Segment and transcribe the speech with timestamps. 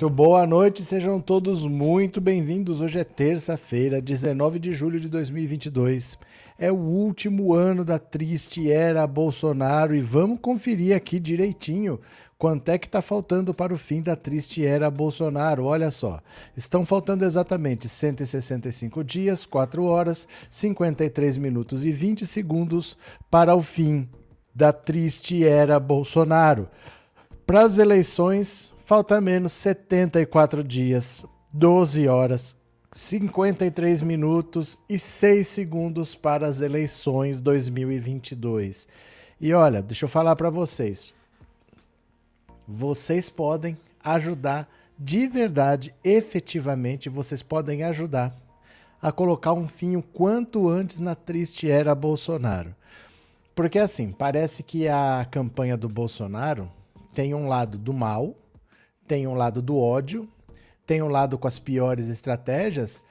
[0.00, 2.80] Muito boa noite, sejam todos muito bem-vindos.
[2.80, 6.16] Hoje é terça-feira, 19 de julho de 2022.
[6.58, 12.00] É o último ano da triste era Bolsonaro e vamos conferir aqui direitinho
[12.38, 15.66] quanto é que está faltando para o fim da triste era Bolsonaro.
[15.66, 16.22] Olha só,
[16.56, 22.96] estão faltando exatamente 165 dias, 4 horas, 53 minutos e 20 segundos
[23.30, 24.08] para o fim
[24.54, 26.70] da triste era Bolsonaro.
[27.46, 31.24] Para as eleições, falta menos 74 dias,
[31.54, 32.56] 12 horas,
[32.90, 38.88] 53 minutos e 6 segundos para as eleições 2022.
[39.40, 41.14] E olha, deixa eu falar para vocês
[42.66, 48.34] vocês podem ajudar de verdade, efetivamente, vocês podem ajudar
[49.00, 52.74] a colocar um fim o quanto antes na triste era Bolsonaro.
[53.54, 56.68] Porque assim, parece que a campanha do Bolsonaro
[57.14, 58.34] tem um lado do mal,
[59.10, 60.28] tem um lado do ódio,
[60.86, 63.02] tem um lado com as piores estratégias,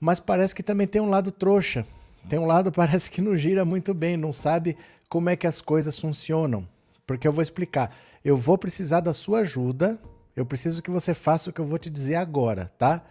[0.00, 1.86] mas parece que também tem um lado trouxa.
[2.26, 4.78] Tem um lado parece que não gira muito bem, não sabe
[5.10, 6.66] como é que as coisas funcionam.
[7.06, 7.94] Porque eu vou explicar.
[8.24, 9.98] Eu vou precisar da sua ajuda.
[10.34, 13.04] Eu preciso que você faça o que eu vou te dizer agora, tá?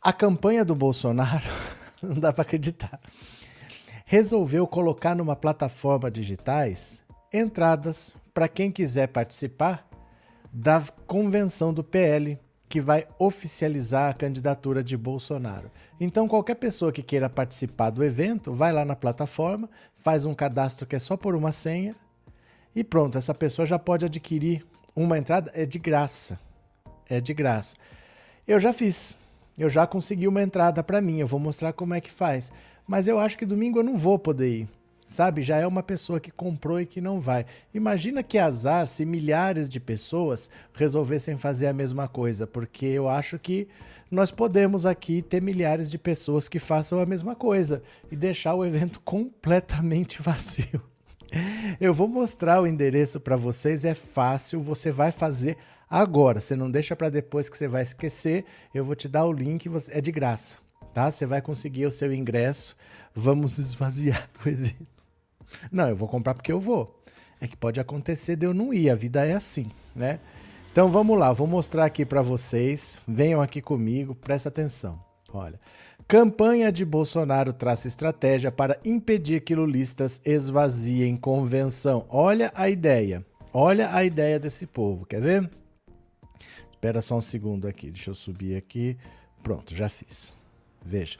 [0.00, 1.44] A campanha do Bolsonaro,
[2.02, 2.98] não dá para acreditar,
[4.06, 9.87] resolveu colocar numa plataforma digitais entradas para quem quiser participar
[10.52, 12.38] da convenção do PL
[12.68, 15.70] que vai oficializar a candidatura de Bolsonaro.
[15.98, 20.86] Então, qualquer pessoa que queira participar do evento, vai lá na plataforma, faz um cadastro
[20.86, 21.94] que é só por uma senha
[22.74, 24.64] e pronto, essa pessoa já pode adquirir
[24.94, 26.38] uma entrada, é de graça.
[27.08, 27.74] É de graça.
[28.46, 29.16] Eu já fiz.
[29.58, 32.52] Eu já consegui uma entrada para mim, eu vou mostrar como é que faz.
[32.86, 34.68] Mas eu acho que domingo eu não vou poder ir.
[35.08, 35.42] Sabe?
[35.42, 37.46] Já é uma pessoa que comprou e que não vai.
[37.72, 43.38] Imagina que azar se milhares de pessoas resolvessem fazer a mesma coisa, porque eu acho
[43.38, 43.66] que
[44.10, 47.82] nós podemos aqui ter milhares de pessoas que façam a mesma coisa
[48.12, 50.82] e deixar o evento completamente vazio.
[51.80, 55.56] Eu vou mostrar o endereço para vocês, é fácil, você vai fazer
[55.88, 56.38] agora.
[56.38, 58.44] Você não deixa para depois que você vai esquecer.
[58.74, 60.58] Eu vou te dar o link, é de graça,
[60.92, 61.10] tá?
[61.10, 62.76] Você vai conseguir o seu ingresso.
[63.14, 64.97] Vamos esvaziar o evento.
[65.70, 67.02] Não, eu vou comprar porque eu vou.
[67.40, 70.18] É que pode acontecer de eu não ir, a vida é assim, né?
[70.72, 73.00] Então vamos lá, vou mostrar aqui para vocês.
[73.06, 75.00] Venham aqui comigo, presta atenção.
[75.32, 75.60] Olha,
[76.08, 82.06] Campanha de Bolsonaro traça estratégia para impedir que lulistas esvaziem convenção.
[82.08, 83.22] Olha a ideia.
[83.52, 85.04] Olha a ideia desse povo.
[85.04, 85.50] Quer ver?
[86.70, 87.90] Espera só um segundo aqui.
[87.90, 88.96] Deixa eu subir aqui.
[89.42, 90.34] Pronto, já fiz.
[90.82, 91.18] Veja.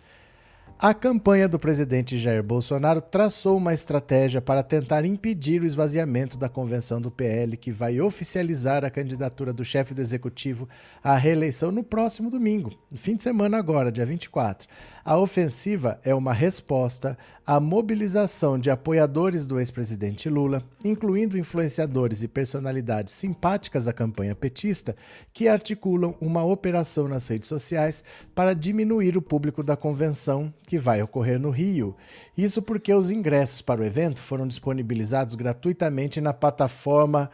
[0.80, 6.48] A campanha do presidente Jair Bolsonaro traçou uma estratégia para tentar impedir o esvaziamento da
[6.48, 10.68] convenção do PL, que vai oficializar a candidatura do chefe do executivo
[11.02, 14.68] à reeleição no próximo domingo, no fim de semana agora, dia 24.
[15.08, 22.28] A ofensiva é uma resposta à mobilização de apoiadores do ex-presidente Lula, incluindo influenciadores e
[22.28, 24.94] personalidades simpáticas à campanha petista,
[25.32, 28.04] que articulam uma operação nas redes sociais
[28.34, 31.96] para diminuir o público da convenção que vai ocorrer no Rio.
[32.36, 37.30] Isso porque os ingressos para o evento foram disponibilizados gratuitamente na plataforma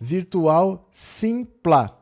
[0.00, 1.94] virtual Simpla.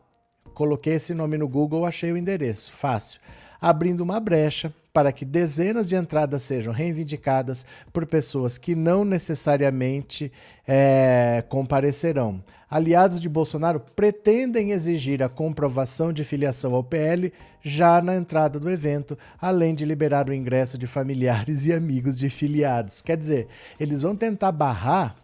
[0.55, 3.21] Coloquei esse nome no Google, achei o endereço, fácil,
[3.61, 10.33] abrindo uma brecha para que dezenas de entradas sejam reivindicadas por pessoas que não necessariamente
[10.67, 12.43] é, comparecerão.
[12.69, 17.31] Aliados de Bolsonaro pretendem exigir a comprovação de filiação ao PL
[17.63, 22.31] já na entrada do evento, além de liberar o ingresso de familiares e amigos de
[22.31, 23.03] filiados.
[23.03, 23.49] Quer dizer,
[23.79, 25.17] eles vão tentar barrar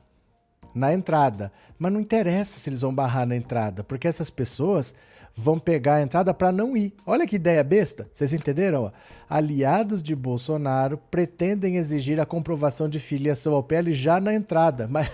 [0.75, 4.95] na entrada, mas não interessa se eles vão barrar na entrada, porque essas pessoas
[5.35, 6.95] vão pegar a entrada para não ir.
[7.07, 8.09] Olha que ideia besta.
[8.13, 8.93] Vocês entenderam?
[9.29, 15.11] Aliados de Bolsonaro pretendem exigir a comprovação de filiação ao PL já na entrada, mas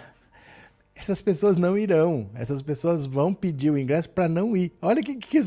[0.95, 2.31] essas pessoas não irão.
[2.35, 4.73] Essas pessoas vão pedir o ingresso para não ir.
[4.83, 5.41] Olha que, que,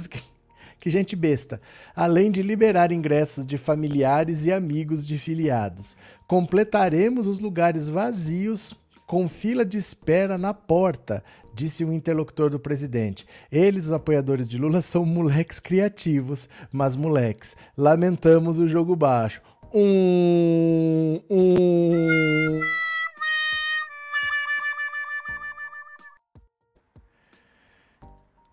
[0.79, 1.61] que gente besta.
[1.95, 5.95] Além de liberar ingressos de familiares e amigos de filiados.
[6.27, 8.73] Completaremos os lugares vazios
[9.11, 11.21] com fila de espera na porta,
[11.53, 13.25] disse um interlocutor do presidente.
[13.51, 19.41] Eles, os apoiadores de Lula, são moleques criativos, mas moleques, lamentamos o jogo baixo.
[19.73, 22.59] Um, um.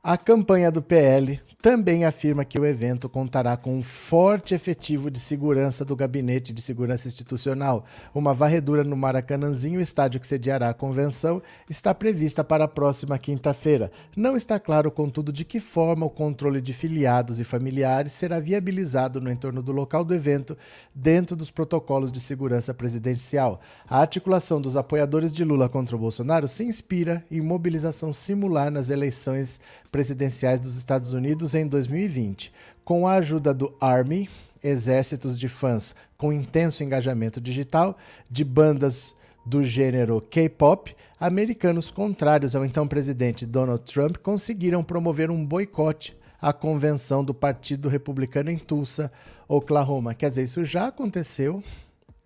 [0.03, 5.19] A campanha do PL também afirma que o evento contará com um forte efetivo de
[5.19, 7.85] segurança do Gabinete de Segurança Institucional.
[8.15, 13.91] Uma varredura no Maracanãzinho, estádio que sediará a convenção, está prevista para a próxima quinta-feira.
[14.17, 19.21] Não está claro, contudo, de que forma o controle de filiados e familiares será viabilizado
[19.21, 20.57] no entorno do local do evento,
[20.95, 23.61] dentro dos protocolos de segurança presidencial.
[23.89, 28.91] A articulação dos apoiadores de Lula contra o Bolsonaro se inspira em mobilização simular nas
[28.91, 32.53] eleições presidenciais dos Estados Unidos em 2020.
[32.85, 34.29] Com a ajuda do Army,
[34.63, 37.97] exércitos de fãs com intenso engajamento digital,
[38.31, 39.15] de bandas
[39.47, 46.53] do gênero K-pop, americanos contrários ao então presidente Donald Trump conseguiram promover um boicote à
[46.53, 49.11] convenção do Partido Republicano em Tulsa,
[49.47, 50.15] Oklahoma.
[50.15, 51.63] Quer dizer, isso já aconteceu,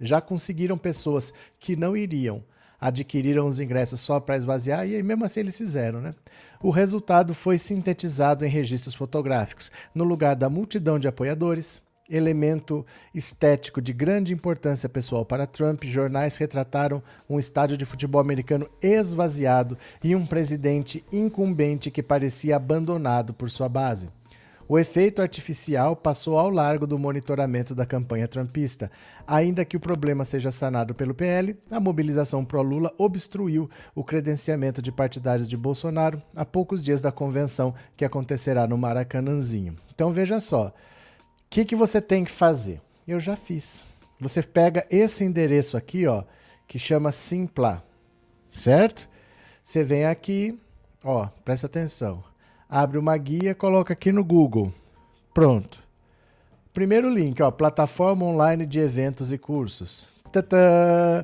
[0.01, 2.43] já conseguiram pessoas que não iriam
[2.83, 6.13] adquiriram os ingressos só para esvaziar e mesmo assim eles fizeram, né?
[6.63, 9.69] O resultado foi sintetizado em registros fotográficos.
[9.93, 16.37] No lugar da multidão de apoiadores, elemento estético de grande importância pessoal para Trump, jornais
[16.37, 23.51] retrataram um estádio de futebol americano esvaziado e um presidente incumbente que parecia abandonado por
[23.51, 24.09] sua base.
[24.73, 28.91] O efeito artificial passou ao largo do monitoramento da campanha trumpista.
[29.27, 34.91] Ainda que o problema seja sanado pelo PL, a mobilização pró-Lula obstruiu o credenciamento de
[34.91, 39.77] partidários de Bolsonaro a poucos dias da convenção que acontecerá no Maracanãzinho.
[39.95, 40.73] Então veja só, o
[41.51, 42.81] que, que você tem que fazer?
[43.07, 43.85] Eu já fiz.
[44.19, 46.25] Você pega esse endereço aqui, ó,
[46.67, 47.85] que chama Simpla,
[48.57, 49.07] certo?
[49.63, 50.59] Você vem aqui,
[51.05, 52.32] ó, presta atenção
[52.73, 54.73] abre uma guia, coloca aqui no Google.
[55.35, 55.83] Pronto.
[56.73, 60.09] Primeiro link, ó, plataforma online de eventos e cursos.
[60.33, 61.23] Tadã!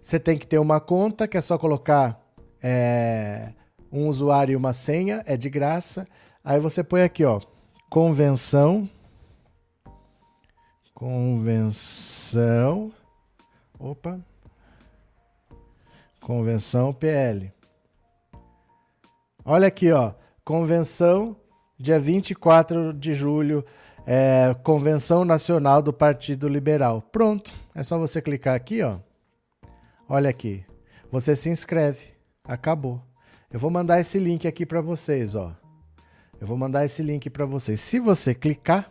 [0.00, 2.18] Você tem que ter uma conta, que é só colocar
[2.62, 3.52] é,
[3.92, 6.08] um usuário e uma senha, é de graça.
[6.42, 7.42] Aí você põe aqui, ó,
[7.90, 8.88] convenção,
[10.94, 12.90] convenção,
[13.78, 14.18] opa,
[16.22, 17.52] convenção PL.
[19.44, 20.14] Olha aqui, ó,
[20.46, 21.34] Convenção,
[21.76, 23.64] dia 24 de julho,
[24.06, 27.02] é, Convenção Nacional do Partido Liberal.
[27.02, 29.00] Pronto, é só você clicar aqui, ó.
[30.08, 30.64] Olha aqui,
[31.10, 32.14] você se inscreve.
[32.44, 33.02] Acabou.
[33.52, 35.52] Eu vou mandar esse link aqui para vocês, ó.
[36.40, 37.80] Eu vou mandar esse link para vocês.
[37.80, 38.88] Se você clicar,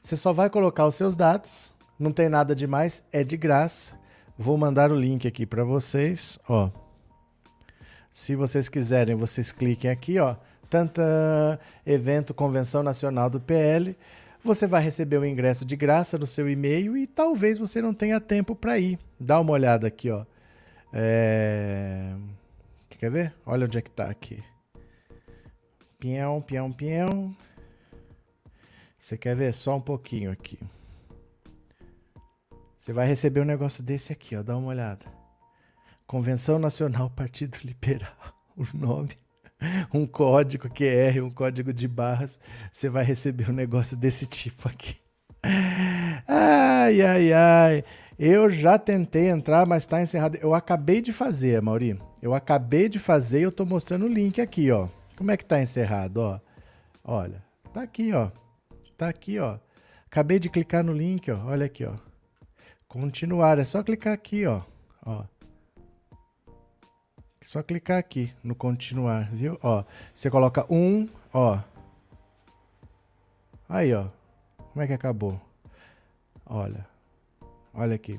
[0.00, 1.74] você só vai colocar os seus dados.
[1.98, 3.92] Não tem nada demais, é de graça.
[4.38, 6.70] Vou mandar o link aqui para vocês, ó.
[8.10, 10.36] Se vocês quiserem, vocês cliquem aqui, ó
[10.68, 13.96] tanta evento Convenção Nacional do PL,
[14.42, 18.20] você vai receber o ingresso de graça no seu e-mail e talvez você não tenha
[18.20, 18.98] tempo para ir.
[19.18, 20.24] Dá uma olhada aqui, ó.
[20.92, 22.14] É...
[22.90, 23.34] Quer ver?
[23.44, 24.42] Olha onde é que tá aqui.
[25.98, 27.36] Pião, pião, pião.
[28.98, 29.52] Você quer ver?
[29.52, 30.58] Só um pouquinho aqui.
[32.78, 34.42] Você vai receber um negócio desse aqui, ó.
[34.42, 35.06] Dá uma olhada.
[36.06, 38.12] Convenção Nacional Partido Liberal.
[38.56, 39.18] O nome
[39.92, 42.38] um código QR, um código de barras,
[42.70, 44.96] você vai receber um negócio desse tipo aqui.
[46.26, 47.84] Ai, ai, ai.
[48.18, 50.38] Eu já tentei entrar, mas está encerrado.
[50.40, 51.98] Eu acabei de fazer, Mauri.
[52.22, 54.88] Eu acabei de fazer e eu estou mostrando o link aqui, ó.
[55.16, 56.40] Como é que está encerrado, ó?
[57.02, 57.42] Olha,
[57.72, 58.30] tá aqui, ó.
[58.96, 59.58] Tá aqui, ó.
[60.06, 61.38] Acabei de clicar no link, ó.
[61.46, 61.94] Olha aqui, ó.
[62.88, 64.62] Continuar, é só clicar aqui, ó.
[65.04, 65.24] Ó.
[67.44, 69.58] Só clicar aqui no continuar, viu?
[69.62, 69.84] Ó,
[70.14, 71.58] você coloca um, ó.
[73.68, 74.06] Aí, ó.
[74.72, 75.38] Como é que acabou?
[76.46, 76.86] Olha.
[77.74, 78.18] Olha aqui.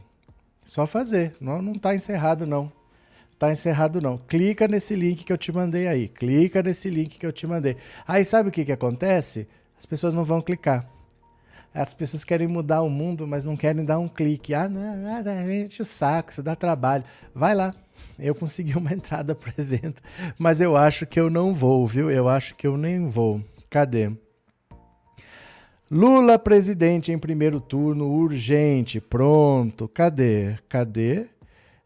[0.63, 1.35] Só fazer.
[1.41, 2.71] Não, não tá encerrado, não.
[3.39, 4.19] Tá encerrado, não.
[4.19, 6.07] Clica nesse link que eu te mandei aí.
[6.07, 7.77] Clica nesse link que eu te mandei.
[8.07, 9.47] Aí sabe o que, que acontece?
[9.75, 10.87] As pessoas não vão clicar.
[11.73, 14.53] As pessoas querem mudar o mundo, mas não querem dar um clique.
[14.53, 17.03] Ah, não, não, enche o saco, isso dá trabalho.
[17.33, 17.75] Vai lá,
[18.19, 20.01] eu consegui uma entrada para o evento,
[20.37, 22.09] mas eu acho que eu não vou, viu?
[22.09, 23.41] Eu acho que eu nem vou.
[23.69, 24.11] Cadê?
[25.89, 29.87] Lula presidente em primeiro turno, urgente, pronto.
[29.87, 30.57] Cadê?
[30.67, 31.27] Cadê?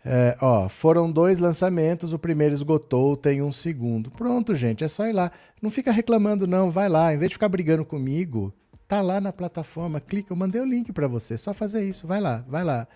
[0.03, 4.09] É, ó, foram dois lançamentos, o primeiro esgotou, tem um segundo.
[4.09, 5.31] Pronto, gente, é só ir lá.
[5.61, 7.13] Não fica reclamando, não, vai lá.
[7.13, 8.53] Em vez de ficar brigando comigo,
[8.87, 11.37] tá lá na plataforma, clica, eu mandei o link para você.
[11.37, 12.87] Só fazer isso, vai lá, vai lá.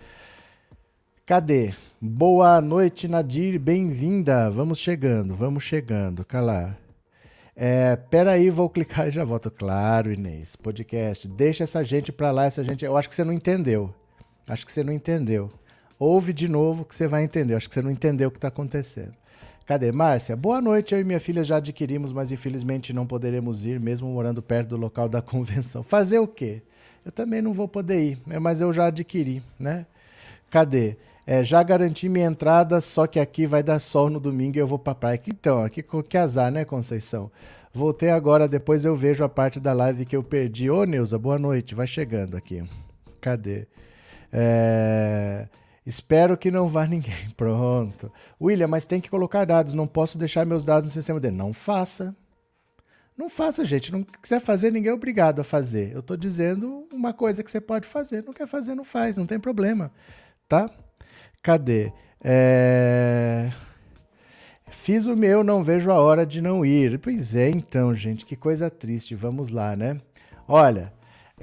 [1.25, 1.73] Cadê?
[2.01, 4.51] Boa noite, Nadir, bem-vinda.
[4.51, 6.25] Vamos chegando, vamos chegando.
[6.25, 6.75] Calá.
[7.55, 9.49] É, peraí, vou clicar e já volto.
[9.49, 10.57] Claro, Inês.
[10.57, 11.25] Podcast.
[11.29, 12.83] Deixa essa gente pra lá, essa gente.
[12.83, 13.95] Eu acho que você não entendeu.
[14.45, 15.49] Acho que você não entendeu.
[15.97, 17.55] Ouve de novo que você vai entender.
[17.55, 19.13] Acho que você não entendeu o que tá acontecendo.
[19.65, 19.93] Cadê?
[19.93, 20.93] Márcia, boa noite.
[20.93, 24.77] Eu e minha filha já adquirimos, mas infelizmente não poderemos ir, mesmo morando perto do
[24.77, 25.83] local da convenção.
[25.83, 26.61] Fazer o quê?
[27.05, 29.85] Eu também não vou poder ir, mas eu já adquiri, né?
[30.49, 30.97] Cadê?
[31.25, 34.67] É, já garanti minha entrada, só que aqui vai dar sol no domingo e eu
[34.67, 35.21] vou pra praia.
[35.27, 37.31] Então, aqui que azar, né, Conceição?
[37.73, 40.69] Voltei agora, depois eu vejo a parte da live que eu perdi.
[40.69, 41.73] Ô, Neuza, boa noite.
[41.73, 42.63] Vai chegando aqui.
[43.19, 43.67] Cadê?
[44.31, 45.47] É...
[45.85, 47.29] Espero que não vá ninguém.
[47.35, 48.11] Pronto.
[48.39, 49.73] William, mas tem que colocar dados.
[49.73, 51.35] Não posso deixar meus dados no sistema dele.
[51.35, 52.15] Não faça.
[53.17, 53.91] Não faça, gente.
[53.91, 55.93] Não quiser fazer, ninguém é obrigado a fazer.
[55.93, 58.23] Eu estou dizendo uma coisa que você pode fazer.
[58.23, 59.17] Não quer fazer, não faz.
[59.17, 59.91] Não tem problema.
[60.47, 60.69] Tá?
[61.43, 61.91] Cadê?
[62.23, 63.51] É...
[64.69, 66.97] Fiz o meu, não vejo a hora de não ir.
[66.99, 69.13] Pois é, então, gente, que coisa triste.
[69.13, 69.99] Vamos lá, né?
[70.47, 70.93] Olha,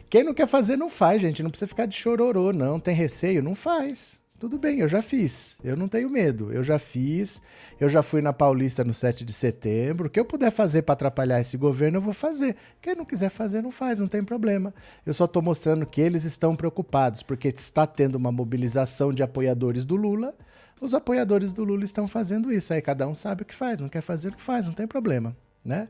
[0.09, 1.43] quem não quer fazer, não faz, gente.
[1.43, 2.79] Não precisa ficar de chororô, não.
[2.79, 3.43] Tem receio?
[3.43, 4.20] Não faz.
[4.41, 5.59] Tudo bem, eu já fiz.
[5.63, 6.51] Eu não tenho medo.
[6.51, 7.43] Eu já fiz.
[7.79, 10.07] Eu já fui na Paulista no 7 de setembro.
[10.07, 12.57] O que eu puder fazer para atrapalhar esse governo, eu vou fazer.
[12.81, 14.73] Quem não quiser fazer, não faz, não tem problema.
[15.05, 19.85] Eu só estou mostrando que eles estão preocupados, porque está tendo uma mobilização de apoiadores
[19.85, 20.35] do Lula
[20.81, 22.73] os apoiadores do Lula estão fazendo isso.
[22.73, 24.87] Aí cada um sabe o que faz, não quer fazer o que faz, não tem
[24.87, 25.89] problema, né?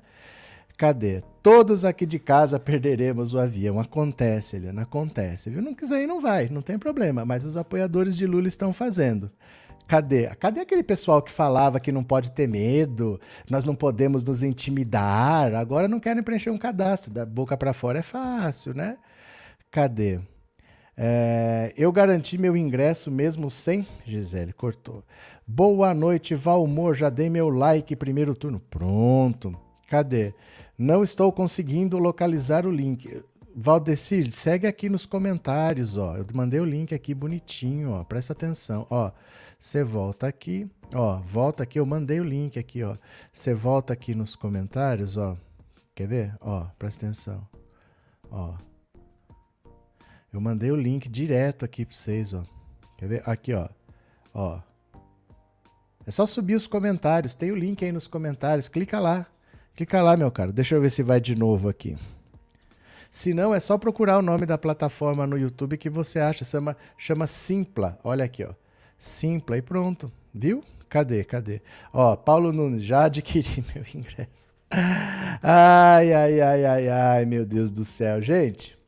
[0.81, 1.23] Cadê?
[1.43, 3.79] Todos aqui de casa perderemos o avião.
[3.79, 5.51] Acontece, Eliana, acontece.
[5.51, 5.61] Viu?
[5.61, 7.23] Não quiser ir, não vai, não tem problema.
[7.23, 9.31] Mas os apoiadores de Lula estão fazendo.
[9.87, 10.29] Cadê?
[10.37, 13.21] Cadê aquele pessoal que falava que não pode ter medo,
[13.51, 15.55] nós não podemos nos intimidar?
[15.55, 17.13] Agora não querem preencher um cadastro.
[17.13, 18.97] Da boca para fora é fácil, né?
[19.71, 20.19] Cadê?
[20.97, 23.87] É, eu garanti meu ingresso mesmo sem.
[24.07, 25.05] Gisele cortou.
[25.47, 26.95] Boa noite, Valmor.
[26.95, 28.59] Já dei meu like primeiro turno.
[28.71, 29.55] Pronto.
[29.91, 30.33] Cadê?
[30.83, 33.23] Não estou conseguindo localizar o link.
[33.55, 36.17] Valdecir, segue aqui nos comentários, ó.
[36.17, 38.03] Eu mandei o link aqui bonitinho, ó.
[38.03, 39.13] Presta atenção, ó.
[39.59, 41.19] Você volta aqui, ó.
[41.19, 42.97] Volta aqui, eu mandei o link aqui, ó.
[43.31, 45.37] Você volta aqui nos comentários, ó.
[45.95, 46.35] Quer ver?
[46.41, 47.47] Ó, presta atenção.
[48.31, 48.55] Ó.
[50.33, 52.43] Eu mandei o link direto aqui para vocês, ó.
[52.97, 53.23] Quer ver?
[53.27, 53.69] Aqui, ó.
[54.33, 54.59] Ó.
[56.07, 57.35] É só subir os comentários.
[57.35, 58.67] Tem o link aí nos comentários.
[58.67, 59.27] Clica lá.
[59.75, 60.53] Clica lá, meu caro.
[60.53, 61.97] Deixa eu ver se vai de novo aqui.
[63.11, 66.45] Se não, é só procurar o nome da plataforma no YouTube que você acha.
[66.45, 67.99] Chama, chama Simpla.
[68.05, 68.55] Olha aqui, ó.
[68.99, 70.13] Simpla e pronto.
[70.33, 70.63] Viu?
[70.89, 71.25] Cadê?
[71.25, 71.61] Cadê?
[71.93, 74.49] Ó, Paulo Nunes, já adquiri meu ingresso.
[75.43, 78.21] Ai, ai, ai, ai, ai, meu Deus do céu.
[78.21, 78.79] Gente,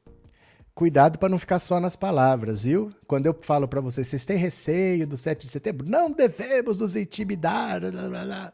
[0.75, 2.91] Cuidado para não ficar só nas palavras, viu?
[3.07, 5.87] Quando eu falo para vocês, vocês têm receio do 7 de setembro?
[5.87, 7.81] Não devemos nos intimidar.
[7.81, 8.53] Blá, blá, blá.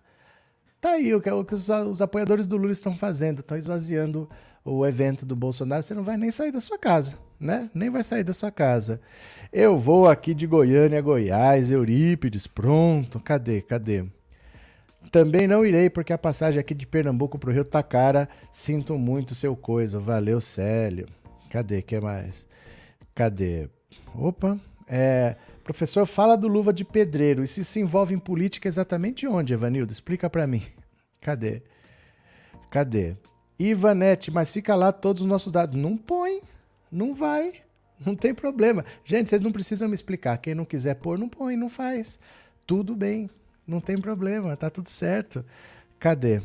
[0.80, 4.28] Tá aí o que, o que os, os, apoiadores do Lula estão fazendo, estão esvaziando
[4.64, 5.82] o evento do Bolsonaro.
[5.82, 7.68] Você não vai nem sair da sua casa, né?
[7.74, 9.00] Nem vai sair da sua casa.
[9.52, 13.18] Eu vou aqui de Goiânia, Goiás, Eurípides, pronto.
[13.18, 13.60] Cadê?
[13.60, 14.04] Cadê?
[15.10, 18.28] Também não irei porque a passagem aqui de Pernambuco para o Rio tá cara.
[18.52, 19.98] Sinto muito seu coisa.
[19.98, 21.08] Valeu, Célio.
[21.50, 21.82] Cadê?
[21.82, 22.46] que mais?
[23.14, 23.68] Cadê?
[24.14, 24.58] Opa.
[24.86, 25.34] É,
[25.68, 27.44] professor, fala do luva de pedreiro.
[27.44, 29.92] Isso se envolve em política exatamente onde, Evanildo?
[29.92, 30.62] Explica para mim.
[31.20, 31.62] Cadê?
[32.70, 33.16] Cadê?
[33.58, 35.76] Ivanete, mas fica lá todos os nossos dados.
[35.76, 36.40] Não põe.
[36.90, 37.52] Não vai.
[38.04, 38.82] Não tem problema.
[39.04, 40.38] Gente, vocês não precisam me explicar.
[40.38, 42.18] Quem não quiser pôr, não põe, não faz.
[42.66, 43.28] Tudo bem.
[43.66, 44.56] Não tem problema.
[44.56, 45.44] Tá tudo certo.
[45.98, 46.40] Cadê?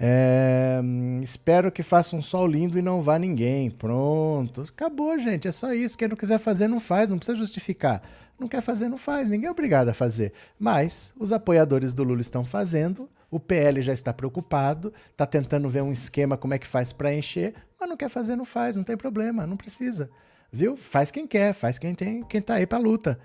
[0.00, 0.80] É,
[1.22, 3.70] espero que faça um sol lindo e não vá ninguém.
[3.70, 4.62] Pronto.
[4.62, 5.46] Acabou, gente.
[5.46, 5.96] É só isso.
[5.96, 7.08] Quem não quiser fazer, não faz.
[7.08, 8.02] Não precisa justificar.
[8.38, 9.28] Não quer fazer, não faz.
[9.28, 10.32] Ninguém é obrigado a fazer.
[10.58, 13.08] Mas os apoiadores do Lula estão fazendo.
[13.30, 14.92] O PL já está preocupado.
[15.10, 17.54] Está tentando ver um esquema como é que faz para encher.
[17.78, 18.76] Mas não quer fazer, não faz.
[18.76, 19.46] Não tem problema.
[19.46, 20.08] Não precisa.
[20.52, 20.76] Viu?
[20.76, 21.52] Faz quem quer.
[21.52, 23.18] Faz quem tem, quem tá aí para luta.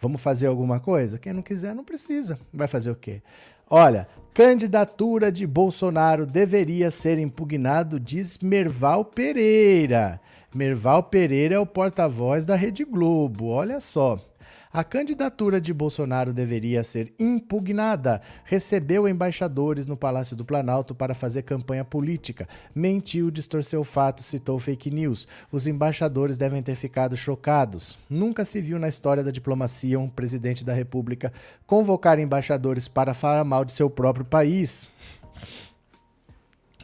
[0.00, 1.18] Vamos fazer alguma coisa?
[1.18, 2.38] Quem não quiser, não precisa.
[2.52, 3.20] Vai fazer o quê?
[3.68, 10.20] Olha, candidatura de Bolsonaro deveria ser impugnado, diz Merval Pereira.
[10.54, 14.27] Merval Pereira é o porta-voz da Rede Globo, olha só.
[14.70, 18.20] A candidatura de Bolsonaro deveria ser impugnada.
[18.44, 22.46] Recebeu embaixadores no Palácio do Planalto para fazer campanha política.
[22.74, 25.26] Mentiu, distorceu fatos, citou fake news.
[25.50, 27.96] Os embaixadores devem ter ficado chocados.
[28.10, 31.32] Nunca se viu na história da diplomacia um presidente da República
[31.66, 34.90] convocar embaixadores para falar mal de seu próprio país.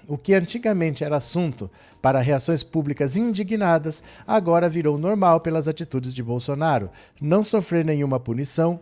[0.06, 1.70] O que antigamente era assunto
[2.02, 6.90] para reações públicas indignadas, agora virou normal pelas atitudes de Bolsonaro.
[7.20, 8.80] Não sofrer nenhuma punição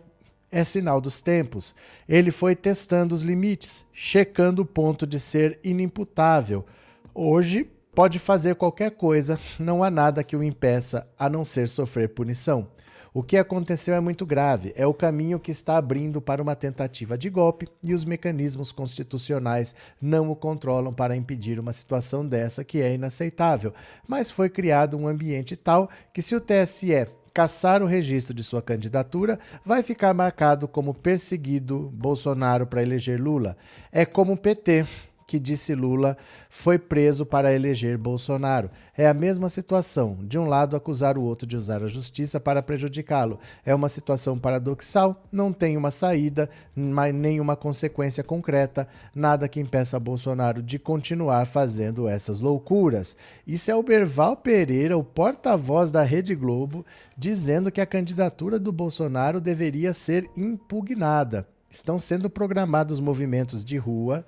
[0.51, 1.73] é sinal dos tempos.
[2.07, 6.65] Ele foi testando os limites, checando o ponto de ser inimputável.
[7.13, 12.09] Hoje, pode fazer qualquer coisa, não há nada que o impeça a não ser sofrer
[12.09, 12.67] punição.
[13.13, 14.73] O que aconteceu é muito grave.
[14.75, 19.75] É o caminho que está abrindo para uma tentativa de golpe e os mecanismos constitucionais
[20.01, 23.71] não o controlam para impedir uma situação dessa que é inaceitável.
[24.07, 28.63] Mas foi criado um ambiente tal que, se o TSE caçar o registro de sua
[28.63, 33.55] candidatura, vai ficar marcado como perseguido Bolsonaro para eleger Lula.
[33.91, 34.87] É como o PT
[35.25, 36.17] que disse Lula
[36.49, 38.69] foi preso para eleger Bolsonaro.
[38.95, 40.17] É a mesma situação.
[40.21, 43.39] De um lado, acusar o outro de usar a justiça para prejudicá-lo.
[43.65, 50.61] É uma situação paradoxal, não tem uma saída, nenhuma consequência concreta, nada que impeça Bolsonaro
[50.61, 53.15] de continuar fazendo essas loucuras.
[53.47, 56.85] Isso é o Berval Pereira, o porta-voz da Rede Globo,
[57.17, 61.47] dizendo que a candidatura do Bolsonaro deveria ser impugnada.
[61.69, 64.23] Estão sendo programados movimentos de rua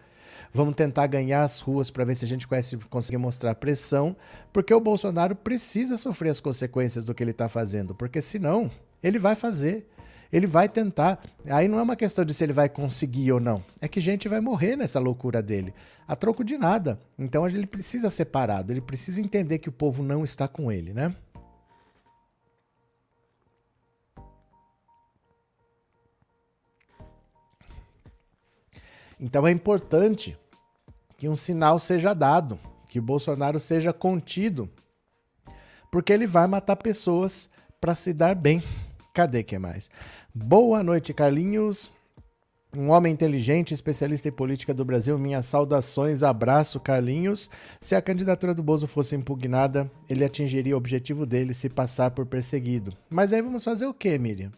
[0.56, 2.48] Vamos tentar ganhar as ruas para ver se a gente
[2.90, 4.16] consegue mostrar pressão,
[4.54, 8.72] porque o Bolsonaro precisa sofrer as consequências do que ele está fazendo, porque senão
[9.04, 9.86] ele vai fazer.
[10.32, 11.22] Ele vai tentar.
[11.50, 13.62] Aí não é uma questão de se ele vai conseguir ou não.
[13.82, 15.74] É que gente vai morrer nessa loucura dele.
[16.08, 17.02] A troco de nada.
[17.20, 18.72] Então ele precisa ser parado.
[18.72, 21.14] Ele precisa entender que o povo não está com ele, né?
[29.20, 30.38] Então é importante
[31.18, 34.70] que um sinal seja dado, que Bolsonaro seja contido,
[35.92, 38.64] porque ele vai matar pessoas para se dar bem.
[39.14, 39.90] Cadê que mais?
[40.34, 41.90] Boa noite, Carlinhos.
[42.76, 47.50] Um homem inteligente, especialista em política do Brasil, minhas saudações, abraço, Carlinhos.
[47.80, 52.26] Se a candidatura do Bozo fosse impugnada, ele atingiria o objetivo dele se passar por
[52.26, 52.92] perseguido.
[53.10, 54.52] Mas aí vamos fazer o quê, Miriam?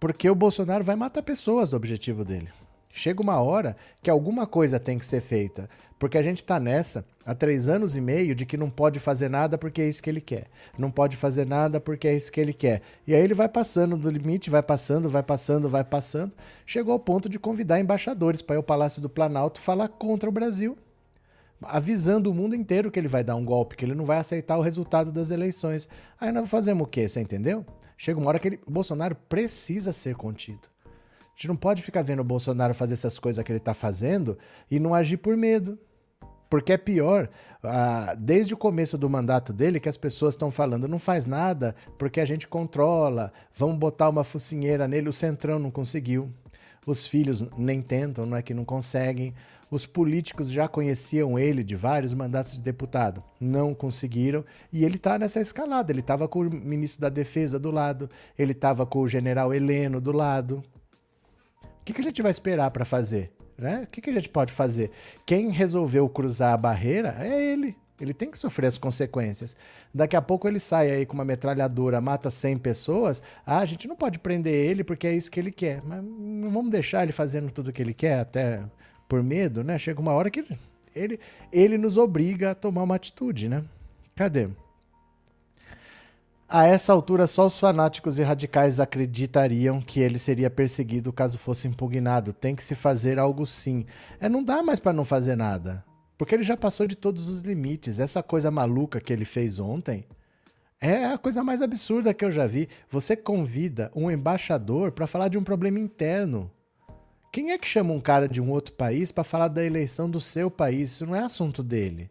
[0.00, 2.48] Porque o Bolsonaro vai matar pessoas do objetivo dele.
[2.98, 5.68] Chega uma hora que alguma coisa tem que ser feita.
[5.98, 9.28] Porque a gente está nessa há três anos e meio de que não pode fazer
[9.28, 10.46] nada porque é isso que ele quer.
[10.78, 12.80] Não pode fazer nada porque é isso que ele quer.
[13.06, 16.32] E aí ele vai passando do limite, vai passando, vai passando, vai passando.
[16.64, 20.32] Chegou ao ponto de convidar embaixadores para ir ao Palácio do Planalto falar contra o
[20.32, 20.78] Brasil.
[21.60, 24.56] Avisando o mundo inteiro que ele vai dar um golpe, que ele não vai aceitar
[24.56, 25.86] o resultado das eleições.
[26.18, 27.06] Aí nós fazemos o quê?
[27.06, 27.62] Você entendeu?
[27.98, 30.74] Chega uma hora que ele, o Bolsonaro precisa ser contido.
[31.36, 34.38] A gente não pode ficar vendo o Bolsonaro fazer essas coisas que ele está fazendo
[34.70, 35.78] e não agir por medo.
[36.48, 37.28] Porque é pior,
[37.62, 41.76] uh, desde o começo do mandato dele, que as pessoas estão falando, não faz nada
[41.98, 46.32] porque a gente controla, vamos botar uma focinheira nele, o Centrão não conseguiu.
[46.86, 49.34] Os filhos nem tentam, não é que não conseguem.
[49.70, 54.42] Os políticos já conheciam ele de vários mandatos de deputado, não conseguiram.
[54.72, 55.92] E ele está nessa escalada.
[55.92, 60.00] Ele estava com o ministro da Defesa do lado, ele estava com o general Heleno
[60.00, 60.62] do lado,
[61.86, 63.30] que, que a gente vai esperar para fazer?
[63.56, 63.82] Né?
[63.84, 64.90] O que, que a gente pode fazer?
[65.24, 67.76] Quem resolveu cruzar a barreira é ele.
[67.98, 69.56] Ele tem que sofrer as consequências.
[69.94, 73.22] Daqui a pouco ele sai aí com uma metralhadora, mata 100 pessoas.
[73.46, 75.80] Ah, a gente não pode prender ele porque é isso que ele quer.
[75.82, 78.62] Mas não vamos deixar ele fazendo tudo o que ele quer, até
[79.08, 79.78] por medo, né?
[79.78, 80.44] Chega uma hora que
[80.94, 81.18] ele,
[81.50, 83.64] ele nos obriga a tomar uma atitude, né?
[84.14, 84.48] Cadê?
[86.48, 91.66] A essa altura, só os fanáticos e radicais acreditariam que ele seria perseguido caso fosse
[91.66, 92.32] impugnado.
[92.32, 93.84] Tem que se fazer algo sim.
[94.20, 95.84] É, não dá mais para não fazer nada.
[96.16, 97.98] Porque ele já passou de todos os limites.
[97.98, 100.06] Essa coisa maluca que ele fez ontem
[100.80, 102.68] é a coisa mais absurda que eu já vi.
[102.88, 106.48] Você convida um embaixador para falar de um problema interno.
[107.32, 110.20] Quem é que chama um cara de um outro país para falar da eleição do
[110.20, 110.92] seu país?
[110.92, 112.08] Isso não é assunto dele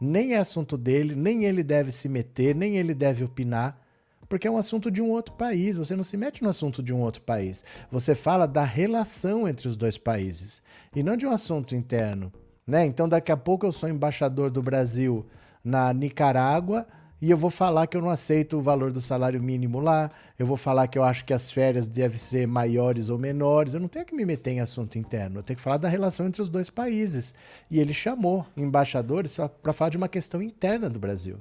[0.00, 3.80] nem é assunto dele, nem ele deve se meter, nem ele deve opinar,
[4.28, 5.76] porque é um assunto de um outro país.
[5.76, 7.64] Você não se mete no assunto de um outro país.
[7.90, 10.62] Você fala da relação entre os dois países
[10.94, 12.32] e não de um assunto interno.
[12.66, 12.84] Né?
[12.84, 15.24] Então, daqui a pouco eu sou embaixador do Brasil
[15.62, 16.86] na Nicarágua
[17.22, 20.46] e eu vou falar que eu não aceito o valor do salário mínimo lá, eu
[20.46, 23.88] vou falar que eu acho que as férias devem ser maiores ou menores, eu não
[23.88, 26.48] tenho que me meter em assunto interno, eu tenho que falar da relação entre os
[26.48, 27.34] dois países.
[27.70, 31.38] E ele chamou embaixadores para falar de uma questão interna do Brasil.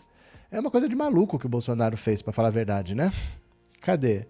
[0.50, 3.12] É uma coisa de maluco que o Bolsonaro fez, para falar a verdade, né?
[3.82, 4.26] Cadê?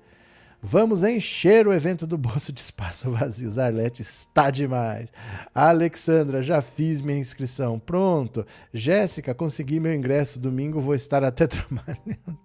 [0.67, 3.51] Vamos encher o evento do bolso de espaço vazio.
[3.51, 5.09] Zarlete está demais.
[5.53, 7.77] Alexandra, já fiz minha inscrição.
[7.77, 8.43] Pronto.
[8.73, 10.39] Jéssica, consegui meu ingresso.
[10.39, 12.44] Domingo vou estar até trabalhando.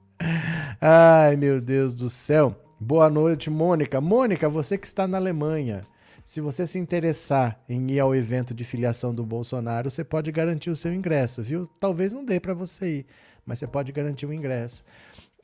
[0.81, 2.55] Ai, meu Deus do céu.
[2.79, 4.01] Boa noite, Mônica.
[4.01, 5.83] Mônica, você que está na Alemanha.
[6.25, 10.71] Se você se interessar em ir ao evento de filiação do Bolsonaro, você pode garantir
[10.71, 11.67] o seu ingresso, viu?
[11.81, 13.07] Talvez não dê para você ir,
[13.45, 14.85] mas você pode garantir o ingresso.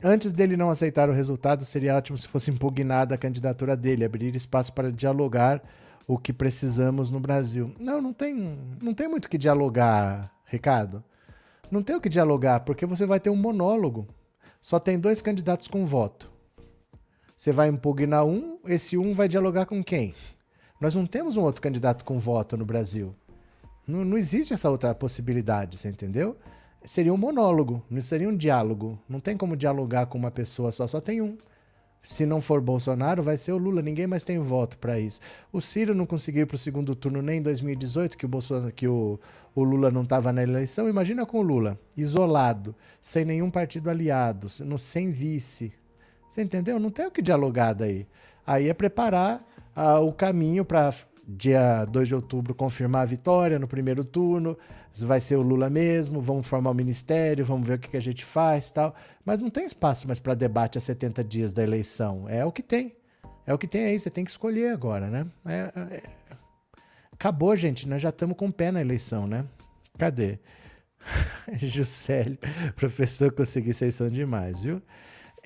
[0.03, 4.37] Antes dele não aceitar o resultado, seria ótimo se fosse impugnada a candidatura dele, abrir
[4.37, 5.63] espaço para dialogar
[6.07, 7.75] o que precisamos no Brasil.
[7.81, 11.03] Não, não tem, não tem muito o que dialogar, Ricardo.
[11.71, 14.07] Não tem o que dialogar, porque você vai ter um monólogo.
[14.67, 16.29] Só tem dois candidatos com voto.
[17.37, 20.13] Você vai impugnar um, esse um vai dialogar com quem?
[20.81, 23.15] Nós não temos um outro candidato com voto no Brasil.
[23.87, 26.37] Não, não existe essa outra possibilidade, você entendeu?
[26.85, 28.99] Seria um monólogo, não seria um diálogo.
[29.09, 31.39] Não tem como dialogar com uma pessoa só, só tem um.
[32.07, 33.83] Se não for Bolsonaro, vai ser o Lula.
[33.83, 35.19] Ninguém mais tem voto para isso.
[35.53, 38.71] O Ciro não conseguiu ir para o segundo turno nem em 2018, que o, Bolsonaro,
[38.73, 39.19] que o,
[39.57, 40.89] o Lula não estava na eleição.
[40.89, 45.73] Imagina com o Lula, isolado, sem nenhum partido aliado, sem vice.
[46.31, 46.79] Você entendeu?
[46.79, 48.07] Não tem o que dialogar daí.
[48.47, 50.95] Aí é preparar ah, o caminho para
[51.27, 54.57] dia 2 de outubro confirmar a vitória no primeiro turno,
[54.95, 58.03] vai ser o Lula mesmo, vamos formar o ministério, vamos ver o que, que a
[58.03, 58.95] gente faz tal.
[59.25, 62.29] Mas não tem espaço mais para debate a 70 dias da eleição.
[62.29, 62.95] É o que tem.
[63.47, 65.27] É o que tem aí, você tem que escolher agora, né?
[65.45, 66.03] É, é...
[67.13, 69.45] Acabou, gente, nós já estamos com o pé na eleição, né?
[69.99, 70.39] Cadê?
[71.59, 72.39] Juscelio,
[72.77, 74.83] professor, consegui, vocês são demais, viu?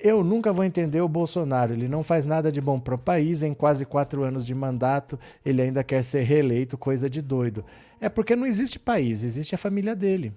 [0.03, 1.73] Eu nunca vou entender o Bolsonaro.
[1.73, 3.43] Ele não faz nada de bom para o país.
[3.43, 7.63] Em quase quatro anos de mandato, ele ainda quer ser reeleito, coisa de doido.
[7.99, 10.33] É porque não existe país, existe a família dele.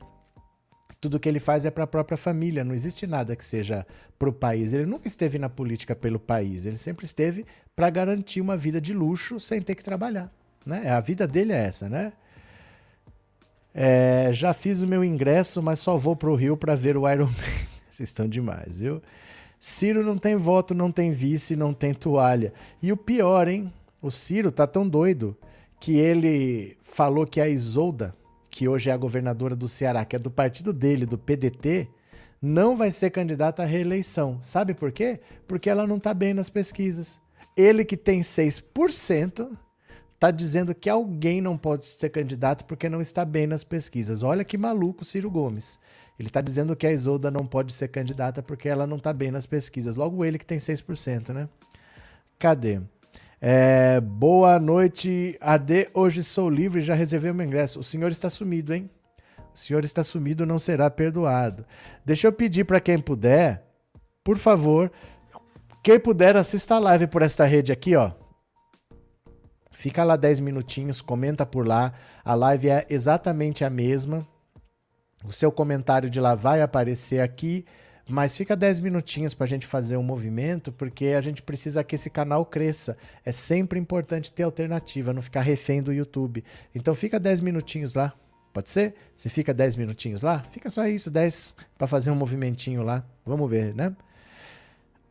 [1.00, 3.86] Tudo que ele faz é para a própria família, não existe nada que seja
[4.18, 4.72] para o país.
[4.72, 8.92] Ele nunca esteve na política pelo país, ele sempre esteve para garantir uma vida de
[8.92, 10.30] luxo sem ter que trabalhar.
[10.64, 10.90] Né?
[10.90, 12.12] A vida dele é essa, né?
[13.74, 17.10] É, já fiz o meu ingresso, mas só vou para o Rio para ver o
[17.10, 17.66] Iron Man.
[17.90, 19.02] Vocês estão demais, viu?
[19.66, 22.52] Ciro não tem voto, não tem vice, não tem toalha.
[22.82, 23.72] E o pior, hein?
[24.00, 25.34] O Ciro tá tão doido
[25.80, 28.14] que ele falou que a Isolda,
[28.50, 31.88] que hoje é a governadora do Ceará, que é do partido dele, do PDT,
[32.42, 34.38] não vai ser candidata à reeleição.
[34.42, 35.18] Sabe por quê?
[35.48, 37.18] Porque ela não tá bem nas pesquisas.
[37.56, 39.50] Ele que tem 6%,
[40.20, 44.22] tá dizendo que alguém não pode ser candidato porque não está bem nas pesquisas.
[44.22, 45.78] Olha que maluco Ciro Gomes.
[46.18, 49.30] Ele está dizendo que a Isolda não pode ser candidata porque ela não está bem
[49.30, 49.96] nas pesquisas.
[49.96, 51.48] Logo ele que tem 6%, né?
[52.38, 52.80] Cadê?
[53.40, 55.88] É, boa noite, AD.
[55.92, 57.80] Hoje sou livre, já reservei o meu ingresso.
[57.80, 58.88] O senhor está sumido, hein?
[59.52, 61.64] O senhor está sumido, não será perdoado.
[62.04, 63.62] Deixa eu pedir para quem puder,
[64.22, 64.90] por favor,
[65.84, 68.10] quem puder, assista a live por esta rede aqui, ó.
[69.70, 71.92] Fica lá 10 minutinhos, comenta por lá.
[72.24, 74.26] A live é exatamente a mesma.
[75.24, 77.64] O seu comentário de lá vai aparecer aqui,
[78.06, 81.94] mas fica 10 minutinhos para a gente fazer um movimento, porque a gente precisa que
[81.94, 82.96] esse canal cresça.
[83.24, 86.44] É sempre importante ter alternativa, não ficar refém do YouTube.
[86.74, 88.12] Então fica 10 minutinhos lá.
[88.52, 88.94] Pode ser?
[89.16, 93.02] Se fica 10 minutinhos lá, fica só isso, 10 para fazer um movimentinho lá.
[93.26, 93.96] Vamos ver, né?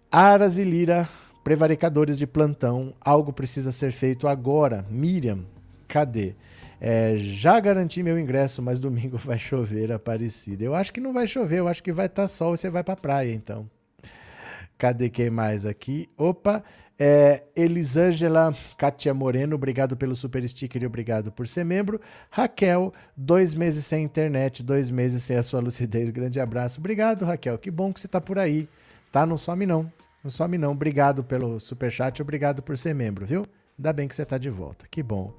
[0.09, 1.09] Aras e Lira,
[1.43, 4.85] prevaricadores de plantão, algo precisa ser feito agora.
[4.89, 5.39] Miriam,
[5.87, 6.35] cadê?
[6.85, 10.65] É, já garanti meu ingresso, mas domingo vai chover Aparecida.
[10.65, 12.69] Eu acho que não vai chover, eu acho que vai estar tá sol e você
[12.69, 13.69] vai para praia, então.
[14.77, 16.09] Cadê quem mais aqui?
[16.17, 16.61] Opa,
[16.99, 22.01] é, Elisângela Katia Moreno, obrigado pelo super sticker e obrigado por ser membro.
[22.29, 26.09] Raquel, dois meses sem internet, dois meses sem a sua lucidez.
[26.09, 26.81] Grande abraço.
[26.81, 27.57] Obrigado, Raquel.
[27.57, 28.67] Que bom que você está por aí.
[29.09, 29.25] Tá?
[29.25, 29.89] Não some não.
[30.21, 30.73] Não some não.
[30.73, 33.45] Obrigado pelo super chat, obrigado por ser membro, viu?
[33.79, 34.85] Ainda bem que você está de volta.
[34.91, 35.33] Que bom.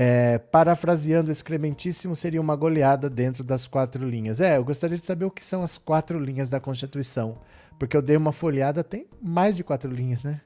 [0.00, 4.40] É, parafraseando o excrementíssimo, seria uma goleada dentro das quatro linhas.
[4.40, 7.38] É, eu gostaria de saber o que são as quatro linhas da Constituição,
[7.80, 10.40] porque eu dei uma folhada, tem mais de quatro linhas, né?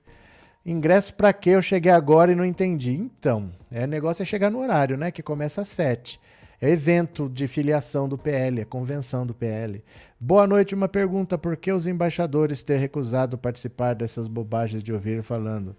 [0.65, 1.51] Ingresso para quê?
[1.51, 2.93] Eu cheguei agora e não entendi.
[2.93, 5.11] Então, é negócio é chegar no horário, né?
[5.11, 6.19] Que começa às sete.
[6.59, 9.85] É evento de filiação do PL, é convenção do PL.
[10.19, 15.23] Boa noite, uma pergunta: por que os embaixadores ter recusado participar dessas bobagens de ouvir
[15.23, 15.77] falando?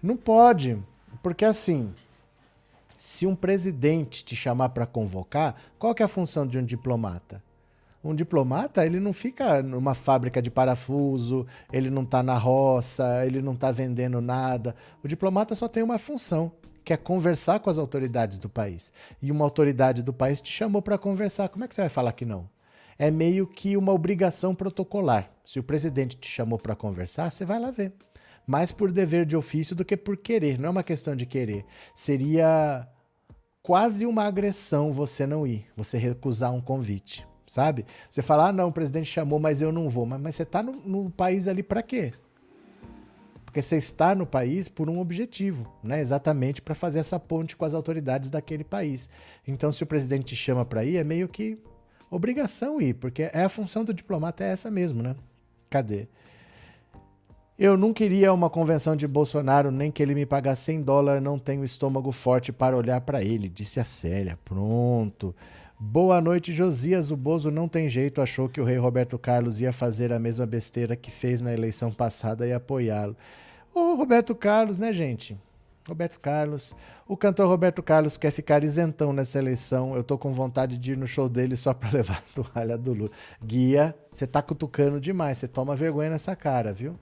[0.00, 0.78] Não pode,
[1.24, 1.92] porque assim,
[2.96, 7.42] se um presidente te chamar para convocar, qual que é a função de um diplomata?
[8.02, 13.42] Um diplomata, ele não fica numa fábrica de parafuso, ele não está na roça, ele
[13.42, 14.76] não está vendendo nada.
[15.02, 16.52] O diplomata só tem uma função,
[16.84, 18.92] que é conversar com as autoridades do país.
[19.20, 22.12] E uma autoridade do país te chamou para conversar, como é que você vai falar
[22.12, 22.48] que não?
[22.96, 25.28] É meio que uma obrigação protocolar.
[25.44, 27.92] Se o presidente te chamou para conversar, você vai lá ver
[28.46, 30.58] mais por dever de ofício do que por querer.
[30.58, 31.64] Não é uma questão de querer.
[31.94, 32.88] Seria
[33.62, 37.84] quase uma agressão você não ir, você recusar um convite, sabe?
[38.08, 40.06] Você falar, ah, não, o presidente chamou, mas eu não vou.
[40.06, 42.12] Mas, mas você está no, no país ali para quê?
[43.44, 46.00] Porque você está no país por um objetivo, né?
[46.00, 49.10] Exatamente para fazer essa ponte com as autoridades daquele país.
[49.48, 51.58] Então, se o presidente te chama para ir, é meio que
[52.08, 55.16] obrigação ir, porque é a função do diplomata é essa mesmo, né?
[55.68, 56.06] Cadê?
[57.58, 61.38] Eu não queria uma convenção de Bolsonaro, nem que ele me pagasse 100 dólares, não
[61.38, 64.38] tenho estômago forte para olhar para ele, disse a Célia.
[64.44, 65.34] Pronto.
[65.80, 67.10] Boa noite, Josias.
[67.10, 70.44] O Bozo não tem jeito, achou que o rei Roberto Carlos ia fazer a mesma
[70.44, 73.16] besteira que fez na eleição passada e apoiá-lo.
[73.74, 75.34] O Roberto Carlos, né, gente?
[75.88, 76.76] Roberto Carlos.
[77.08, 79.96] O cantor Roberto Carlos quer ficar isentão nessa eleição.
[79.96, 82.92] Eu tô com vontade de ir no show dele só para levar a toalha do
[82.92, 83.10] Lula.
[83.42, 85.38] Guia, você tá cutucando demais.
[85.38, 86.98] Você toma vergonha nessa cara, viu?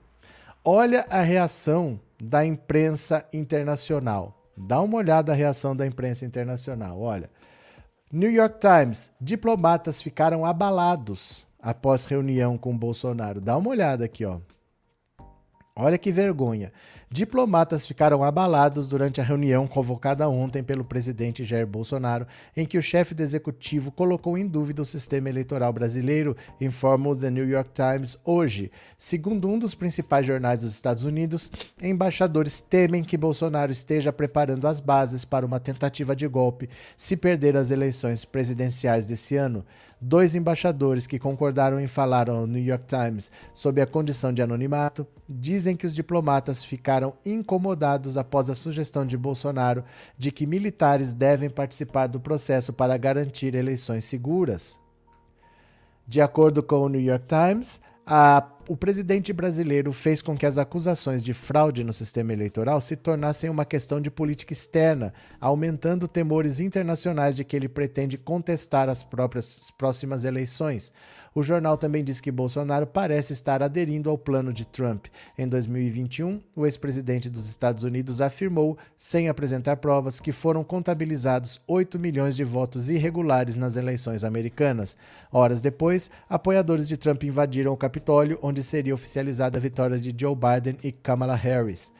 [0.67, 4.49] Olha a reação da imprensa internacional.
[4.57, 6.99] Dá uma olhada na reação da imprensa internacional.
[6.99, 7.29] Olha.
[8.11, 9.11] New York Times.
[9.21, 13.39] Diplomatas ficaram abalados após reunião com Bolsonaro.
[13.39, 14.39] Dá uma olhada aqui, ó.
[15.75, 16.73] Olha que vergonha.
[17.15, 22.81] Diplomatas ficaram abalados durante a reunião convocada ontem pelo presidente Jair Bolsonaro, em que o
[22.81, 27.69] chefe do executivo colocou em dúvida o sistema eleitoral brasileiro, informa o The New York
[27.73, 28.69] Times hoje.
[28.97, 31.49] Segundo um dos principais jornais dos Estados Unidos,
[31.81, 37.55] embaixadores temem que Bolsonaro esteja preparando as bases para uma tentativa de golpe se perder
[37.55, 39.63] as eleições presidenciais desse ano.
[39.99, 45.07] Dois embaixadores que concordaram em falar ao New York Times sob a condição de anonimato
[45.27, 49.83] dizem que os diplomatas ficaram incomodados após a sugestão de Bolsonaro
[50.17, 54.77] de que militares devem participar do processo para garantir eleições seguras.
[56.07, 60.57] De acordo com o New York Times, a, o presidente brasileiro fez com que as
[60.57, 66.59] acusações de fraude no sistema eleitoral se tornassem uma questão de política externa, aumentando temores
[66.59, 70.91] internacionais de que ele pretende contestar as próprias próximas eleições.
[71.37, 75.07] O jornal também diz que Bolsonaro parece estar aderindo ao plano de Trump.
[75.37, 81.99] Em 2021, o ex-presidente dos Estados Unidos afirmou, sem apresentar provas, que foram contabilizados 8
[81.99, 84.95] milhões de votos irregulares nas eleições americanas.
[85.29, 90.35] Horas depois, apoiadores de Trump invadiram o Capitólio, onde seria oficializada a vitória de Joe
[90.35, 91.91] Biden e Kamala Harris.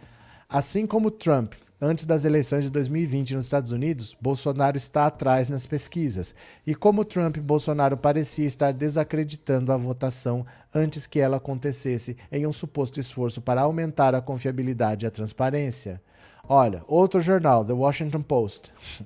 [0.49, 5.65] Assim como Trump Antes das eleições de 2020 nos Estados Unidos, Bolsonaro está atrás nas
[5.65, 6.33] pesquisas.
[6.65, 12.53] E como Trump, Bolsonaro parecia estar desacreditando a votação antes que ela acontecesse, em um
[12.53, 16.01] suposto esforço para aumentar a confiabilidade e a transparência.
[16.47, 18.73] Olha, outro jornal, The Washington Post.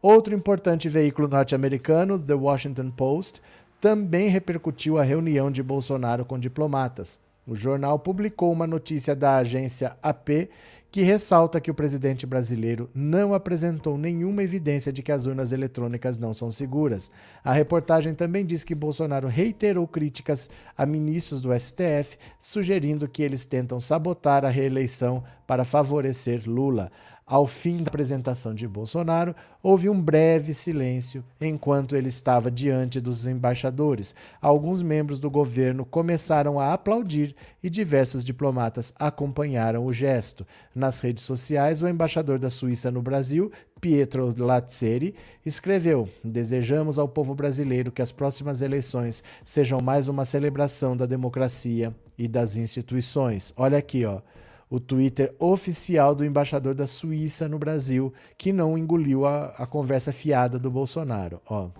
[0.00, 3.42] Outro importante veículo norte-americano, The Washington Post,
[3.80, 7.18] também repercutiu a reunião de Bolsonaro com diplomatas.
[7.46, 10.48] O jornal publicou uma notícia da agência AP
[10.90, 16.16] que ressalta que o presidente brasileiro não apresentou nenhuma evidência de que as urnas eletrônicas
[16.16, 17.10] não são seguras.
[17.44, 23.44] A reportagem também diz que Bolsonaro reiterou críticas a ministros do STF, sugerindo que eles
[23.44, 26.90] tentam sabotar a reeleição para favorecer Lula.
[27.28, 33.26] Ao fim da apresentação de Bolsonaro, houve um breve silêncio enquanto ele estava diante dos
[33.26, 34.14] embaixadores.
[34.40, 40.46] Alguns membros do governo começaram a aplaudir e diversos diplomatas acompanharam o gesto.
[40.72, 45.12] Nas redes sociais, o embaixador da Suíça no Brasil, Pietro Lazzeri,
[45.44, 51.92] escreveu: Desejamos ao povo brasileiro que as próximas eleições sejam mais uma celebração da democracia
[52.16, 53.52] e das instituições.
[53.56, 54.20] Olha aqui, ó
[54.70, 60.12] o Twitter oficial do embaixador da Suíça no Brasil, que não engoliu a, a conversa
[60.12, 61.40] fiada do Bolsonaro.
[61.48, 61.70] Ó.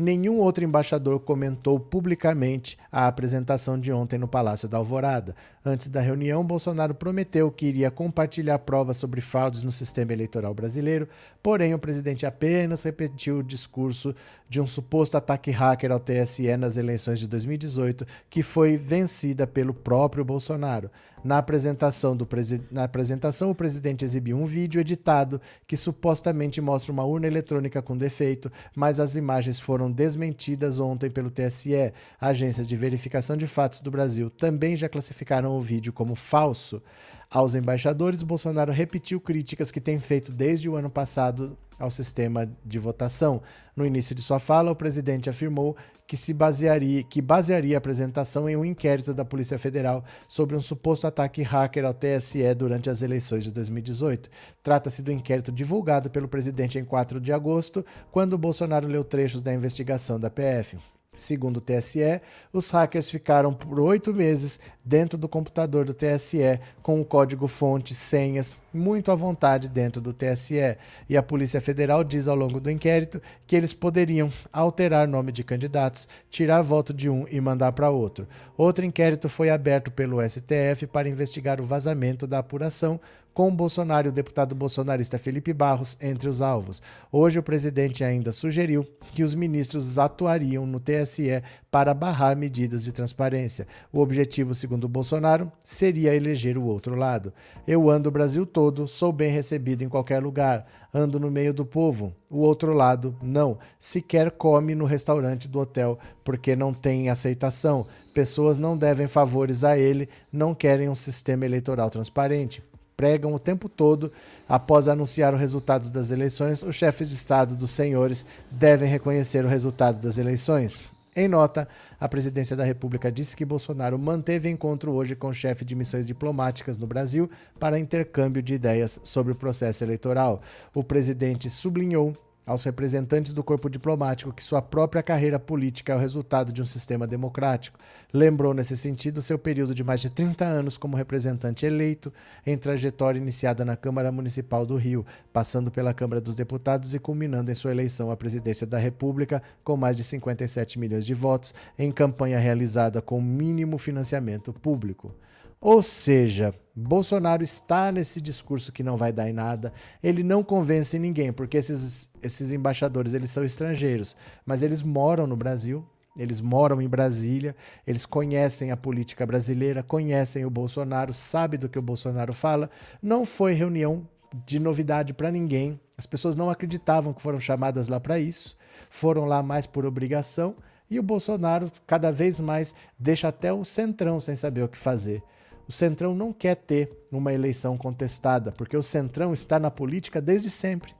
[0.00, 5.34] Nenhum outro embaixador comentou publicamente a apresentação de ontem no Palácio da Alvorada.
[5.64, 11.08] Antes da reunião, Bolsonaro prometeu que iria compartilhar provas sobre fraudes no sistema eleitoral brasileiro,
[11.42, 14.14] porém o presidente apenas repetiu o discurso
[14.48, 19.74] de um suposto ataque hacker ao TSE nas eleições de 2018, que foi vencida pelo
[19.74, 20.92] próprio Bolsonaro.
[21.24, 22.26] Na apresentação, do
[22.70, 27.96] na apresentação, o presidente exibiu um vídeo editado que supostamente mostra uma urna eletrônica com
[27.96, 31.92] defeito, mas as imagens foram desmentidas ontem pelo TSE.
[32.20, 36.82] Agências de verificação de fatos do Brasil também já classificaram o vídeo como falso.
[37.30, 42.78] Aos embaixadores, Bolsonaro repetiu críticas que tem feito desde o ano passado ao sistema de
[42.78, 43.42] votação.
[43.76, 48.48] No início de sua fala, o presidente afirmou que se basearia, que basearia a apresentação
[48.48, 53.02] em um inquérito da Polícia Federal sobre um suposto ataque hacker ao TSE durante as
[53.02, 54.30] eleições de 2018.
[54.62, 59.52] Trata-se do inquérito divulgado pelo presidente em 4 de agosto, quando Bolsonaro leu trechos da
[59.52, 60.78] investigação da PF.
[61.14, 62.20] Segundo o TSE,
[62.52, 68.56] os hackers ficaram por oito meses dentro do computador do TSE com o código-fonte, senhas,
[68.72, 70.76] muito à vontade dentro do TSE.
[71.08, 75.42] E a Polícia Federal diz ao longo do inquérito que eles poderiam alterar nome de
[75.42, 78.28] candidatos, tirar voto de um e mandar para outro.
[78.56, 83.00] Outro inquérito foi aberto pelo STF para investigar o vazamento da apuração
[83.38, 86.82] com Bolsonaro e o deputado bolsonarista Felipe Barros entre os alvos.
[87.12, 92.90] Hoje, o presidente ainda sugeriu que os ministros atuariam no TSE para barrar medidas de
[92.90, 93.64] transparência.
[93.92, 97.32] O objetivo, segundo Bolsonaro, seria eleger o outro lado.
[97.64, 101.64] Eu ando o Brasil todo, sou bem recebido em qualquer lugar, ando no meio do
[101.64, 102.12] povo.
[102.28, 103.56] O outro lado, não.
[103.78, 107.86] Sequer come no restaurante do hotel porque não tem aceitação.
[108.12, 112.66] Pessoas não devem favores a ele, não querem um sistema eleitoral transparente
[112.98, 114.12] pregam o tempo todo.
[114.48, 119.48] Após anunciar os resultados das eleições, os chefes de Estado dos senhores devem reconhecer o
[119.48, 120.82] resultado das eleições.
[121.14, 125.64] Em nota, a presidência da República disse que Bolsonaro manteve encontro hoje com o chefe
[125.64, 130.42] de missões diplomáticas no Brasil para intercâmbio de ideias sobre o processo eleitoral.
[130.74, 132.14] O presidente sublinhou
[132.48, 136.64] aos representantes do corpo diplomático que sua própria carreira política é o resultado de um
[136.64, 137.78] sistema democrático.
[138.10, 142.10] Lembrou, nesse sentido, seu período de mais de 30 anos como representante eleito,
[142.46, 147.50] em trajetória iniciada na Câmara Municipal do Rio, passando pela Câmara dos Deputados e culminando
[147.50, 151.92] em sua eleição à presidência da República, com mais de 57 milhões de votos, em
[151.92, 155.14] campanha realizada com mínimo financiamento público.
[155.60, 159.72] Ou seja, Bolsonaro está nesse discurso que não vai dar em nada.
[160.00, 164.16] Ele não convence ninguém, porque esses, esses embaixadores eles são estrangeiros,
[164.46, 165.84] mas eles moram no Brasil,
[166.16, 171.78] eles moram em Brasília, eles conhecem a política brasileira, conhecem o Bolsonaro, sabem do que
[171.78, 172.70] o Bolsonaro fala.
[173.02, 174.06] Não foi reunião
[174.46, 175.80] de novidade para ninguém.
[175.96, 178.56] As pessoas não acreditavam que foram chamadas lá para isso,
[178.90, 180.54] foram lá mais por obrigação.
[180.90, 185.22] E o Bolsonaro cada vez mais deixa até o centrão sem saber o que fazer.
[185.68, 190.48] O Centrão não quer ter uma eleição contestada, porque o Centrão está na política desde
[190.48, 190.94] sempre.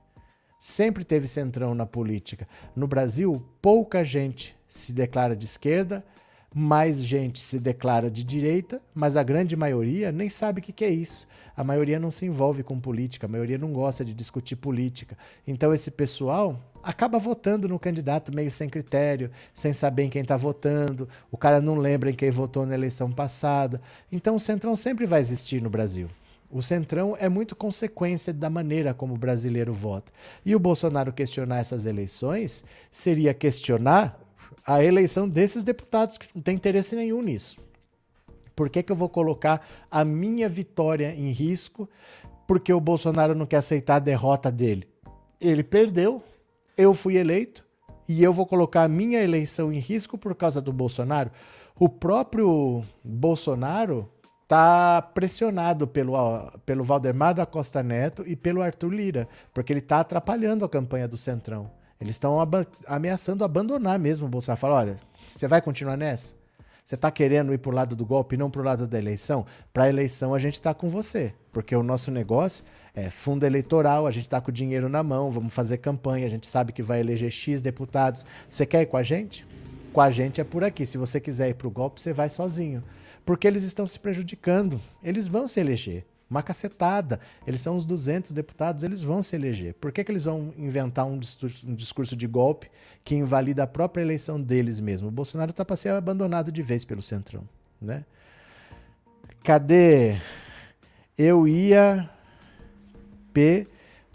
[0.61, 2.47] Sempre teve Centrão na política.
[2.77, 6.05] No Brasil, pouca gente se declara de esquerda,
[6.55, 10.91] mais gente se declara de direita, mas a grande maioria nem sabe o que, é
[10.91, 11.29] isso.
[11.57, 15.17] A maioria não se envolve com política, a maioria não gosta de discutir política.
[15.47, 20.37] Então, esse pessoal acaba votando no candidato meio sem critério, sem saber em quem está
[20.37, 23.81] votando, o cara não lembra em quem votou na eleição passada.
[24.11, 26.09] Então, o Centrão sempre vai existir no Brasil.
[26.51, 30.11] O Centrão é muito consequência da maneira como o brasileiro vota.
[30.47, 34.19] E o Bolsonaro questionar essas eleições seria questionar
[34.69, 37.57] a eleição desses deputados que não tem interesse nenhum nisso.
[38.55, 41.89] Por que, que eu vou colocar a minha vitória em risco
[42.47, 44.87] porque o Bolsonaro não quer aceitar a derrota dele?
[45.41, 46.23] Ele perdeu,
[46.77, 47.65] eu fui eleito
[48.07, 51.31] e eu vou colocar a minha eleição em risco por causa do Bolsonaro.
[51.79, 54.07] O próprio Bolsonaro
[54.43, 56.13] está pressionado pelo,
[56.67, 61.09] pelo Valdemar da Costa Neto e pelo Arthur Lira, porque ele está atrapalhando a campanha
[61.09, 61.71] do Centrão.
[62.01, 62.37] Eles estão
[62.87, 64.61] ameaçando abandonar mesmo o Bolsonaro.
[64.61, 64.97] Fala, olha,
[65.29, 66.35] você vai continuar nessa?
[66.85, 68.99] Você está querendo ir para o lado do golpe e não para o lado da
[68.99, 69.45] eleição?
[69.75, 74.07] Para a eleição a gente está com você, porque o nosso negócio é fundo eleitoral,
[74.07, 76.83] a gente está com o dinheiro na mão, vamos fazer campanha, a gente sabe que
[76.83, 78.25] vai eleger X deputados.
[78.49, 79.47] Você quer ir com a gente?
[79.93, 80.87] Com a gente é por aqui.
[80.87, 82.83] Se você quiser ir para o golpe, você vai sozinho.
[83.23, 84.81] Porque eles estão se prejudicando.
[85.03, 87.21] Eles vão se eleger uma cacetada.
[87.47, 89.75] Eles são os 200 deputados, eles vão se eleger.
[89.75, 92.71] Por que, que eles vão inventar um discurso, um discurso de golpe
[93.05, 95.09] que invalida a própria eleição deles mesmo?
[95.09, 97.49] O Bolsonaro está para ser abandonado de vez pelo Centrão,
[97.81, 98.05] né?
[99.43, 100.17] Cadê?
[101.17, 102.09] Eu ia
[103.33, 103.67] P,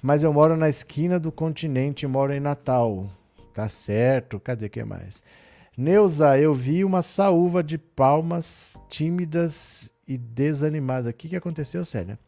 [0.01, 3.09] mas eu moro na esquina do continente, moro em Natal.
[3.53, 4.39] Tá certo.
[4.39, 5.21] Cadê que mais?
[5.77, 11.09] Neuza, eu vi uma saúva de palmas tímidas e desanimada.
[11.09, 12.19] O que, que aconteceu, Célia?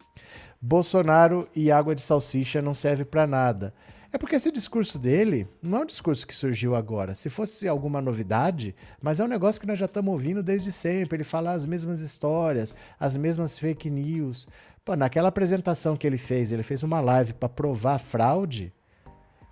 [0.61, 3.73] Bolsonaro e água de salsicha não serve para nada.
[4.11, 7.13] É porque esse discurso dele não é um discurso que surgiu agora.
[7.15, 11.17] Se fosse alguma novidade, mas é um negócio que nós já estamos ouvindo desde sempre.
[11.17, 14.47] Ele fala as mesmas histórias, as mesmas fake news.
[14.85, 18.71] Pô, naquela apresentação que ele fez, ele fez uma live para provar fraude.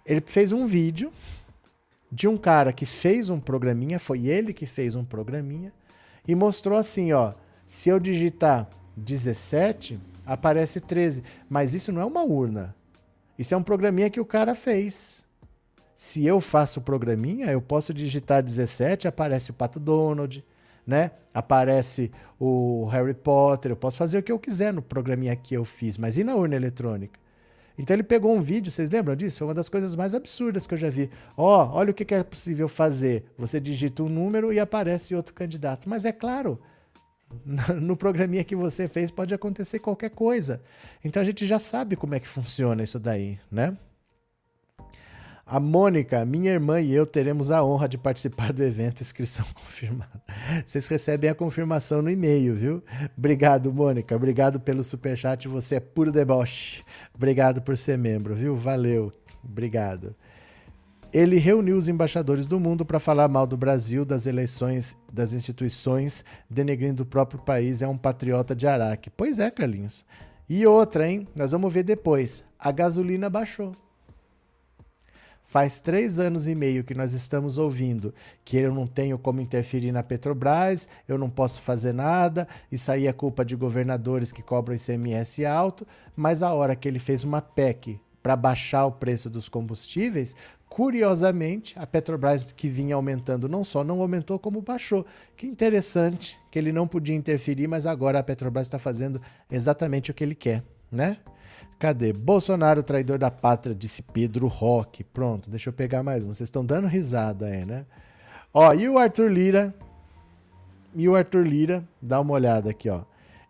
[0.05, 1.11] Ele fez um vídeo
[2.09, 5.73] de um cara que fez um programinha, foi ele que fez um programinha,
[6.27, 7.33] e mostrou assim, ó,
[7.67, 11.23] se eu digitar 17, aparece 13.
[11.49, 12.75] Mas isso não é uma urna.
[13.37, 15.25] Isso é um programinha que o cara fez.
[15.95, 20.43] Se eu faço o programinha, eu posso digitar 17, aparece o Pato Donald,
[20.85, 21.11] né?
[21.33, 25.63] Aparece o Harry Potter, eu posso fazer o que eu quiser no programinha que eu
[25.63, 27.19] fiz, mas e na urna eletrônica?
[27.77, 29.39] Então ele pegou um vídeo, vocês lembram disso?
[29.39, 31.09] Foi uma das coisas mais absurdas que eu já vi.
[31.35, 33.25] Ó, oh, olha o que é possível fazer.
[33.37, 35.89] Você digita um número e aparece outro candidato.
[35.89, 36.59] Mas é claro,
[37.81, 40.61] no programinha que você fez pode acontecer qualquer coisa.
[41.03, 43.77] Então a gente já sabe como é que funciona isso daí, né?
[45.45, 49.01] A Mônica, minha irmã e eu teremos a honra de participar do evento.
[49.01, 50.23] Inscrição confirmada.
[50.65, 52.83] Vocês recebem a confirmação no e-mail, viu?
[53.17, 54.15] Obrigado, Mônica.
[54.15, 55.47] Obrigado pelo superchat.
[55.49, 56.81] Você é puro deboche.
[57.13, 58.55] Obrigado por ser membro, viu?
[58.55, 59.11] Valeu.
[59.43, 60.15] Obrigado.
[61.13, 66.25] Ele reuniu os embaixadores do mundo para falar mal do Brasil, das eleições, das instituições,
[66.49, 67.83] denegrindo o próprio país.
[67.83, 69.11] É um patriota de Araque.
[69.11, 70.03] Pois é, Carlinhos.
[70.49, 71.27] E outra, hein?
[71.35, 72.43] Nós vamos ver depois.
[72.57, 73.73] A gasolina baixou.
[75.43, 78.11] Faz três anos e meio que nós estamos ouvindo
[78.43, 83.05] que eu não tenho como interferir na Petrobras, eu não posso fazer nada, isso aí
[83.05, 85.85] é culpa de governadores que cobram ICMS alto,
[86.15, 90.33] mas a hora que ele fez uma PEC para baixar o preço dos combustíveis,
[90.69, 95.05] curiosamente, a Petrobras que vinha aumentando não só não aumentou, como baixou.
[95.37, 99.21] Que interessante que ele não podia interferir, mas agora a Petrobras está fazendo
[99.51, 101.17] exatamente o que ele quer, né?
[101.77, 102.13] Cadê?
[102.13, 105.03] Bolsonaro, traidor da pátria, disse Pedro Roque.
[105.03, 106.27] Pronto, deixa eu pegar mais um.
[106.27, 107.85] Vocês estão dando risada aí, né?
[108.53, 109.75] Ó, e o Arthur Lira?
[110.95, 113.01] E o Arthur Lira, dá uma olhada aqui, ó.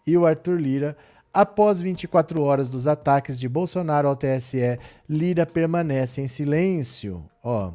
[0.05, 0.97] E o Arthur Lira,
[1.33, 4.79] após 24 horas dos ataques de Bolsonaro ao TSE,
[5.09, 7.23] Lira permanece em silêncio.
[7.43, 7.73] Ó,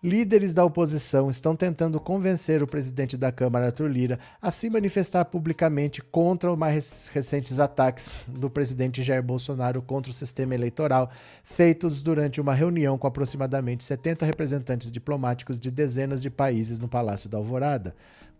[0.00, 5.24] Líderes da oposição estão tentando convencer o presidente da Câmara, Arthur Lira, a se manifestar
[5.24, 11.10] publicamente contra os mais recentes ataques do presidente Jair Bolsonaro contra o sistema eleitoral,
[11.42, 17.28] feitos durante uma reunião com aproximadamente 70 representantes diplomáticos de dezenas de países no Palácio
[17.28, 17.96] da Alvorada.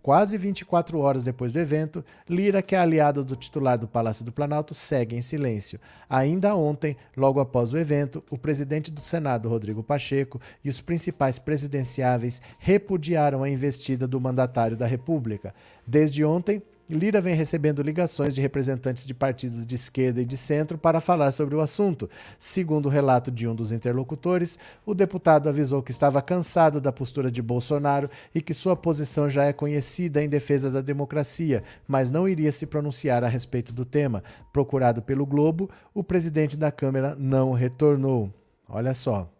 [0.09, 4.32] Quase 24 horas depois do evento, Lira, que é aliado do titular do Palácio do
[4.32, 5.78] Planalto, segue em silêncio.
[6.09, 11.38] Ainda ontem, logo após o evento, o presidente do Senado, Rodrigo Pacheco, e os principais
[11.38, 15.54] presidenciáveis repudiaram a investida do mandatário da República.
[15.86, 20.78] Desde ontem, Lira vem recebendo ligações de representantes de partidos de esquerda e de centro
[20.78, 22.09] para falar sobre o assunto.
[22.39, 27.30] Segundo o relato de um dos interlocutores, o deputado avisou que estava cansado da postura
[27.30, 32.26] de Bolsonaro e que sua posição já é conhecida em defesa da democracia, mas não
[32.26, 34.24] iria se pronunciar a respeito do tema.
[34.51, 38.32] Procurado pelo Globo, o presidente da Câmara não retornou.
[38.66, 39.30] Olha só.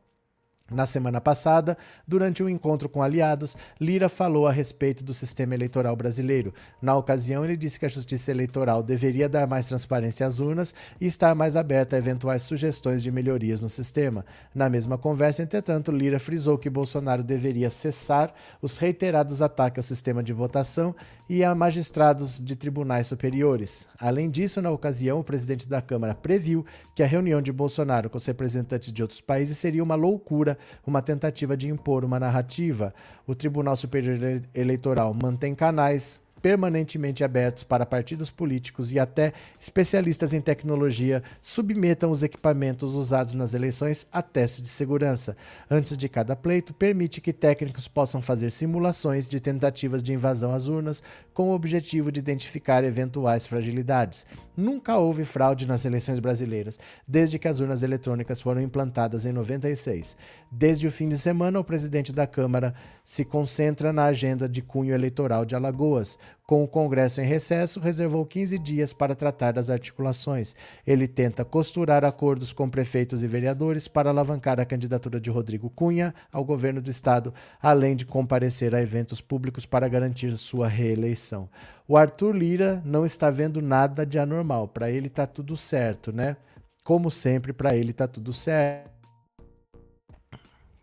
[0.71, 5.97] Na semana passada, durante um encontro com aliados, Lira falou a respeito do sistema eleitoral
[5.97, 6.53] brasileiro.
[6.83, 11.07] Na ocasião, ele disse que a justiça eleitoral deveria dar mais transparência às urnas e
[11.07, 14.27] estar mais aberta a eventuais sugestões de melhorias no sistema.
[14.55, 20.23] Na mesma conversa, entretanto, Lira frisou que Bolsonaro deveria cessar os reiterados ataques ao sistema
[20.23, 20.95] de votação
[21.31, 23.87] e a magistrados de tribunais superiores.
[23.99, 26.65] Além disso, na ocasião, o presidente da Câmara previu
[26.95, 31.03] que a reunião de Bolsonaro com os representantes de outros países seria uma loucura uma
[31.03, 32.95] tentativa de impor uma narrativa.
[33.27, 40.41] O Tribunal Superior Eleitoral mantém canais permanentemente abertos para partidos políticos e até especialistas em
[40.41, 45.37] tecnologia submetam os equipamentos usados nas eleições a testes de segurança.
[45.71, 50.69] Antes de cada pleito, permite que técnicos possam fazer simulações de tentativas de invasão às
[50.69, 51.03] urnas
[51.35, 54.27] com o objetivo de identificar eventuais fragilidades.
[54.59, 60.17] Nunca houve fraude nas eleições brasileiras, desde que as urnas eletrônicas foram implantadas em 96.
[60.51, 64.93] Desde o fim de semana, o presidente da Câmara se concentra na agenda de cunho
[64.93, 66.19] eleitoral de Alagoas.
[66.49, 70.55] Com o Congresso em recesso, reservou 15 dias para tratar das articulações.
[70.87, 76.15] Ele tenta costurar acordos com prefeitos e vereadores para alavancar a candidatura de Rodrigo Cunha
[76.33, 81.51] ao governo do estado, além de comparecer a eventos públicos para garantir sua reeleição.
[81.87, 84.69] O Arthur Lira não está vendo nada de anormal.
[84.69, 86.35] Para ele está tudo certo, né?
[86.83, 88.89] Como sempre, para ele está tudo certo.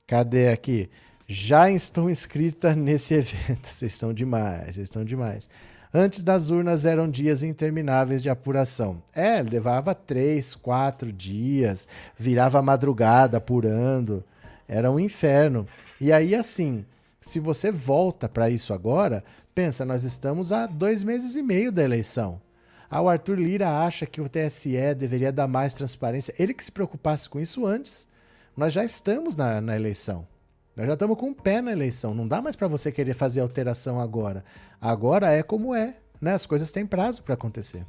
[0.06, 0.92] Cadê aqui?
[1.28, 3.68] Já estou inscrita nesse evento.
[3.68, 5.50] Vocês estão demais, vocês estão demais.
[5.94, 9.02] Antes das urnas eram dias intermináveis de apuração.
[9.14, 14.24] É, levava três, quatro dias, virava madrugada apurando.
[14.68, 15.68] Era um inferno.
[16.00, 16.86] E aí, assim,
[17.22, 19.24] se você volta para isso agora,
[19.54, 22.42] pensa, nós estamos há dois meses e meio da eleição.
[22.90, 26.36] Ah, o Arthur Lira acha que o TSE deveria dar mais transparência.
[26.38, 28.08] Ele que se preocupasse com isso antes.
[28.56, 30.28] Nós já estamos na, na eleição.
[30.76, 32.14] Nós já estamos com o pé na eleição.
[32.14, 34.44] Não dá mais para você querer fazer alteração agora.
[34.80, 35.98] Agora é como é.
[36.20, 36.34] Né?
[36.34, 37.86] As coisas têm prazo para acontecer.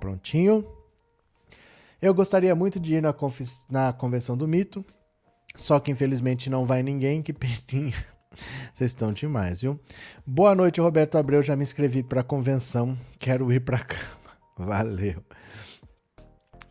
[0.00, 0.66] Prontinho.
[2.00, 3.14] Eu gostaria muito de ir na,
[3.68, 4.84] na convenção do mito.
[5.54, 7.22] Só que infelizmente não vai ninguém.
[7.22, 8.06] Que peninha.
[8.72, 9.78] Vocês estão demais, viu?
[10.26, 11.42] Boa noite, Roberto Abreu.
[11.42, 12.98] Já me inscrevi para a convenção.
[13.18, 14.21] Quero ir para cá.
[14.64, 15.22] Valeu.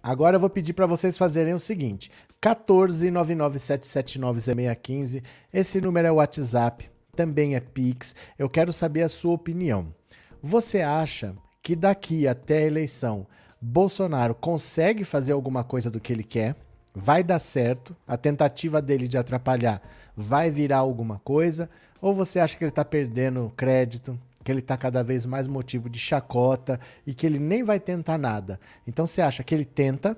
[0.01, 2.09] Agora eu vou pedir para vocês fazerem o seguinte:
[2.41, 5.21] 14997790615.
[5.53, 8.15] Esse número é WhatsApp, também é Pix.
[8.39, 9.93] Eu quero saber a sua opinião.
[10.41, 13.27] Você acha que daqui até a eleição
[13.61, 16.55] Bolsonaro consegue fazer alguma coisa do que ele quer,
[16.95, 19.79] vai dar certo, a tentativa dele de atrapalhar
[20.17, 21.69] vai virar alguma coisa,
[22.01, 25.89] ou você acha que ele está perdendo crédito, que ele está cada vez mais motivo
[25.89, 28.59] de chacota e que ele nem vai tentar nada.
[28.87, 30.17] Então você acha que ele tenta,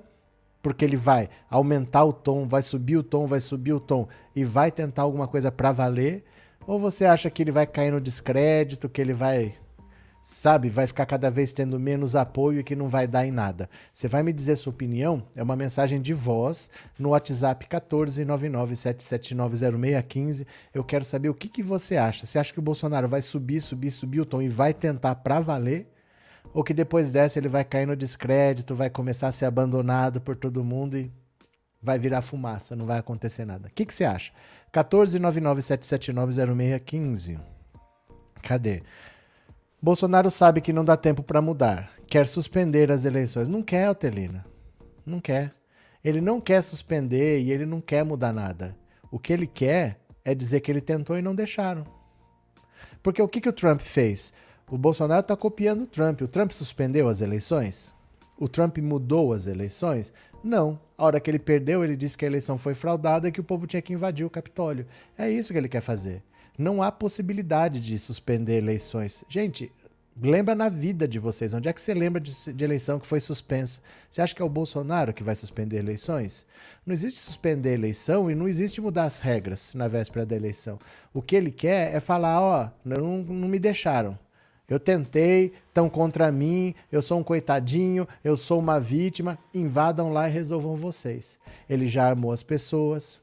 [0.62, 4.44] porque ele vai aumentar o tom, vai subir o tom, vai subir o tom e
[4.44, 6.24] vai tentar alguma coisa para valer?
[6.66, 9.54] Ou você acha que ele vai cair no descrédito, que ele vai
[10.24, 13.68] sabe, vai ficar cada vez tendo menos apoio e que não vai dar em nada.
[13.92, 15.22] Você vai me dizer sua opinião?
[15.36, 20.46] É uma mensagem de voz no WhatsApp 14997790615.
[20.72, 22.24] Eu quero saber o que, que você acha.
[22.24, 25.40] Você acha que o Bolsonaro vai subir, subir, subir o tom e vai tentar para
[25.40, 25.92] valer?
[26.54, 30.36] Ou que depois dessa ele vai cair no descrédito, vai começar a ser abandonado por
[30.36, 31.12] todo mundo e
[31.82, 33.68] vai virar fumaça, não vai acontecer nada.
[33.68, 34.32] O que, que você acha?
[34.72, 37.38] 14997790615.
[38.42, 38.82] Cadê?
[39.84, 41.90] Bolsonaro sabe que não dá tempo para mudar.
[42.06, 43.48] Quer suspender as eleições.
[43.48, 44.46] Não quer, Altelina.
[45.04, 45.52] Não quer.
[46.02, 48.74] Ele não quer suspender e ele não quer mudar nada.
[49.10, 51.84] O que ele quer é dizer que ele tentou e não deixaram.
[53.02, 54.32] Porque o que, que o Trump fez?
[54.70, 56.22] O Bolsonaro está copiando o Trump.
[56.22, 57.94] O Trump suspendeu as eleições?
[58.38, 60.14] O Trump mudou as eleições?
[60.42, 60.80] Não.
[60.96, 63.44] A hora que ele perdeu, ele disse que a eleição foi fraudada e que o
[63.44, 64.86] povo tinha que invadir o Capitólio.
[65.18, 66.22] É isso que ele quer fazer
[66.58, 69.24] não há possibilidade de suspender eleições.
[69.28, 69.72] Gente,
[70.20, 71.52] lembra na vida de vocês.
[71.52, 73.80] Onde é que você lembra de, de, eleição que foi suspensa?
[74.10, 76.46] Você acha que é o Bolsonaro que vai suspender eleições?
[76.86, 80.78] Não existe suspender eleição e não existe mudar as regras na véspera da eleição.
[81.12, 84.18] O que ele quer é falar: ó, não, não me deixaram.
[84.66, 90.26] Eu tentei, estão contra mim, eu sou um coitadinho, eu sou uma vítima, invadam lá
[90.26, 91.38] e resolvam vocês.
[91.68, 93.20] Ele já armou as pessoas,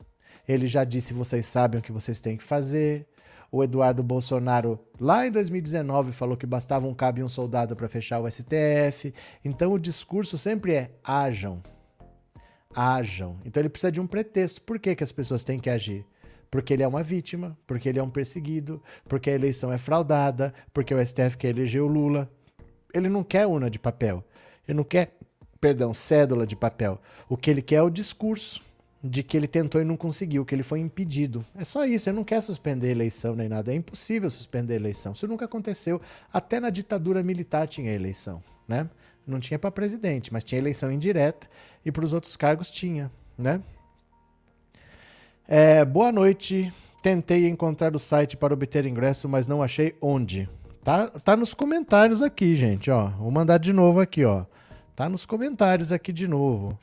[0.48, 3.08] ele já disse: vocês sabem o que vocês têm que fazer,
[3.52, 7.90] o Eduardo Bolsonaro, lá em 2019, falou que bastava um cabo e um soldado para
[7.90, 9.14] fechar o STF.
[9.44, 11.62] Então o discurso sempre é: ajam.
[12.74, 13.38] Ajam.
[13.44, 14.62] Então ele precisa de um pretexto.
[14.62, 16.06] Por que, que as pessoas têm que agir?
[16.50, 20.54] Porque ele é uma vítima, porque ele é um perseguido, porque a eleição é fraudada,
[20.74, 22.32] porque o STF quer eleger o Lula.
[22.94, 24.24] Ele não quer urna de papel.
[24.66, 25.18] Ele não quer,
[25.60, 27.00] perdão, cédula de papel.
[27.28, 28.62] O que ele quer é o discurso
[29.04, 31.44] de que ele tentou e não conseguiu, que ele foi impedido.
[31.56, 33.72] É só isso, ele não quer suspender a eleição nem nada.
[33.72, 35.14] É impossível suspender a eleição.
[35.14, 36.00] Isso nunca aconteceu.
[36.32, 38.88] Até na ditadura militar tinha eleição, né?
[39.26, 41.48] Não tinha para presidente, mas tinha eleição indireta
[41.86, 43.62] e para os outros cargos tinha, né?
[45.48, 46.72] É, boa noite.
[47.02, 50.48] Tentei encontrar o site para obter ingresso, mas não achei onde.
[50.84, 53.08] Tá, tá nos comentários aqui, gente, ó.
[53.10, 54.46] Vou mandar de novo aqui, ó.
[54.96, 56.78] Tá nos comentários aqui de novo.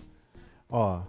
[0.69, 1.03] Ó,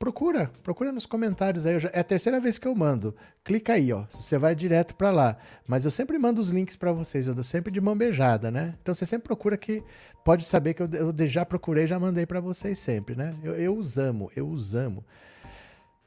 [0.00, 1.78] Procura, procura nos comentários aí.
[1.78, 3.14] Já, é a terceira vez que eu mando.
[3.44, 4.04] Clica aí, ó.
[4.12, 5.36] Você vai direto para lá.
[5.68, 7.26] Mas eu sempre mando os links para vocês.
[7.26, 8.74] Eu dou sempre de mão beijada, né?
[8.80, 9.82] Então você sempre procura que
[10.24, 13.34] pode saber que eu, eu já procurei, já mandei para vocês sempre, né?
[13.44, 15.04] Eu, eu os amo, eu os amo.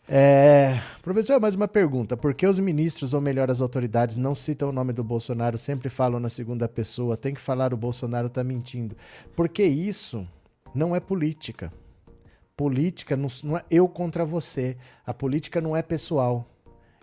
[0.09, 0.81] É...
[1.03, 2.17] Professor, mais uma pergunta.
[2.17, 5.91] Por que os ministros, ou melhor, as autoridades, não citam o nome do Bolsonaro, sempre
[5.91, 7.15] falam na segunda pessoa?
[7.15, 8.97] Tem que falar o Bolsonaro tá mentindo.
[9.35, 10.27] Porque isso
[10.73, 11.71] não é política.
[12.55, 14.77] Política não, não é eu contra você.
[15.05, 16.47] A política não é pessoal.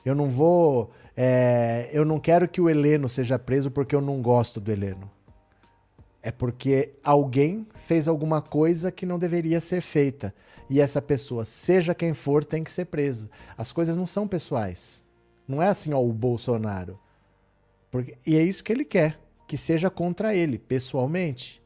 [0.05, 0.91] Eu não vou.
[1.17, 5.11] É, eu não quero que o Heleno seja preso porque eu não gosto do Heleno.
[6.23, 10.35] É porque alguém fez alguma coisa que não deveria ser feita.
[10.69, 13.29] E essa pessoa, seja quem for, tem que ser preso.
[13.57, 15.05] As coisas não são pessoais.
[15.49, 16.99] Não é assim, ó, o Bolsonaro.
[17.91, 21.61] Porque, e é isso que ele quer, que seja contra ele, pessoalmente.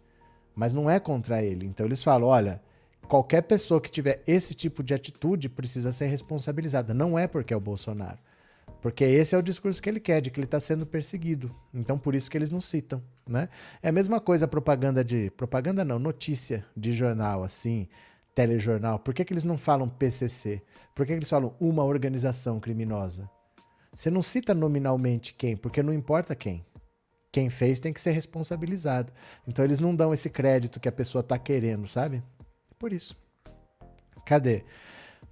[0.55, 1.67] Mas não é contra ele.
[1.67, 2.63] Então eles falam: olha,
[3.09, 6.93] qualquer pessoa que tiver esse tipo de atitude precisa ser responsabilizada.
[6.93, 8.19] Não é porque é o Bolsonaro.
[8.81, 11.55] Porque esse é o discurso que ele quer, de que ele está sendo perseguido.
[11.73, 13.49] Então, por isso que eles não citam, né?
[13.83, 15.31] É a mesma coisa propaganda de...
[15.31, 17.89] Propaganda não, notícia de jornal, assim,
[18.35, 18.99] telejornal.
[18.99, 20.61] Por que, que eles não falam PCC?
[20.95, 23.31] Por que, que eles falam uma organização criminosa?
[23.95, 26.63] Você não cita nominalmente quem, porque não importa quem.
[27.33, 29.13] Quem fez tem que ser responsabilizado.
[29.49, 32.23] Então, eles não dão esse crédito que a pessoa está querendo, sabe?
[32.79, 33.17] Por isso.
[34.25, 34.65] Cadê?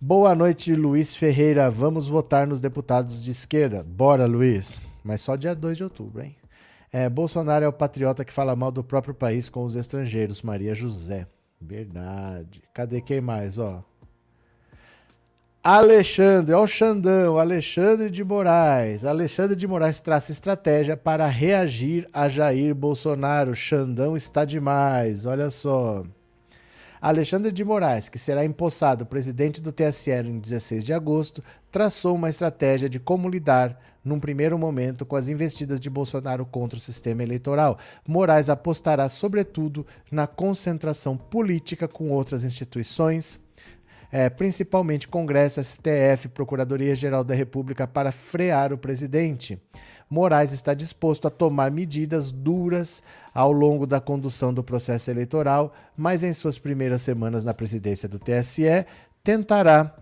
[0.00, 1.70] Boa noite, Luiz Ferreira.
[1.70, 3.82] Vamos votar nos deputados de esquerda.
[3.82, 4.80] Bora, Luiz.
[5.04, 6.36] Mas só dia 2 de outubro, hein?
[6.92, 10.42] É, Bolsonaro é o patriota que fala mal do próprio país com os estrangeiros.
[10.42, 11.26] Maria José.
[11.60, 12.62] Verdade.
[12.74, 13.82] Cadê quem mais, ó?
[15.64, 19.04] Alexandre, ó o Xandão, Alexandre de Moraes.
[19.04, 23.54] Alexandre de Moraes traça estratégia para reagir a Jair Bolsonaro.
[23.54, 26.02] Xandão está demais, olha só.
[27.02, 32.28] Alexandre de Moraes, que será empossado presidente do TSE em 16 de agosto, traçou uma
[32.28, 37.24] estratégia de como lidar, num primeiro momento, com as investidas de Bolsonaro contra o sistema
[37.24, 37.76] eleitoral.
[38.06, 43.40] Moraes apostará, sobretudo, na concentração política com outras instituições,
[44.12, 49.58] é, principalmente Congresso, STF, Procuradoria-Geral da República, para frear o presidente.
[50.08, 53.02] Moraes está disposto a tomar medidas duras
[53.32, 58.18] ao longo da condução do processo eleitoral, mas em suas primeiras semanas na presidência do
[58.18, 58.84] TSE,
[59.24, 59.96] tentará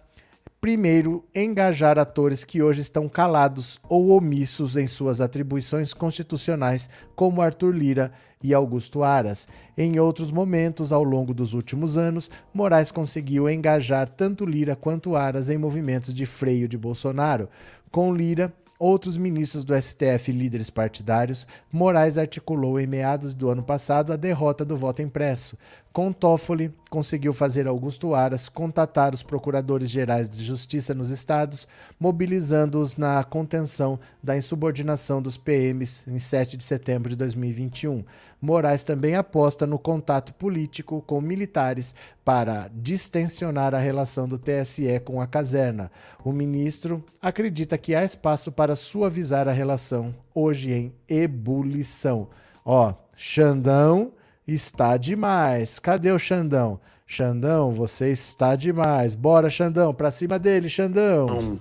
[0.60, 7.74] primeiro engajar atores que hoje estão calados ou omissos em suas atribuições constitucionais, como Arthur
[7.74, 9.48] Lira e Augusto Aras.
[9.76, 15.48] Em outros momentos, ao longo dos últimos anos, Moraes conseguiu engajar tanto Lira quanto Aras
[15.48, 17.48] em movimentos de freio de Bolsonaro.
[17.90, 23.62] Com Lira, outros ministros do STF e líderes partidários, Moraes articulou em meados do ano
[23.62, 25.56] passado a derrota do voto impresso.
[25.92, 31.66] Com Toffoli, conseguiu fazer Augusto Aras contatar os procuradores gerais de justiça nos estados,
[31.98, 38.04] mobilizando-os na contenção da insubordinação dos PMs em 7 de setembro de 2021.
[38.40, 41.92] Moraes também aposta no contato político com militares
[42.24, 45.90] para distensionar a relação do TSE com a caserna.
[46.24, 52.28] O ministro acredita que há espaço para suavizar a relação, hoje em ebulição.
[52.64, 54.12] Ó, Xandão
[54.54, 55.78] está demais.
[55.78, 56.80] Cadê o Xandão?
[57.06, 59.14] Xandão, você está demais.
[59.14, 61.58] Bora, Xandão, pra cima dele, Xandão.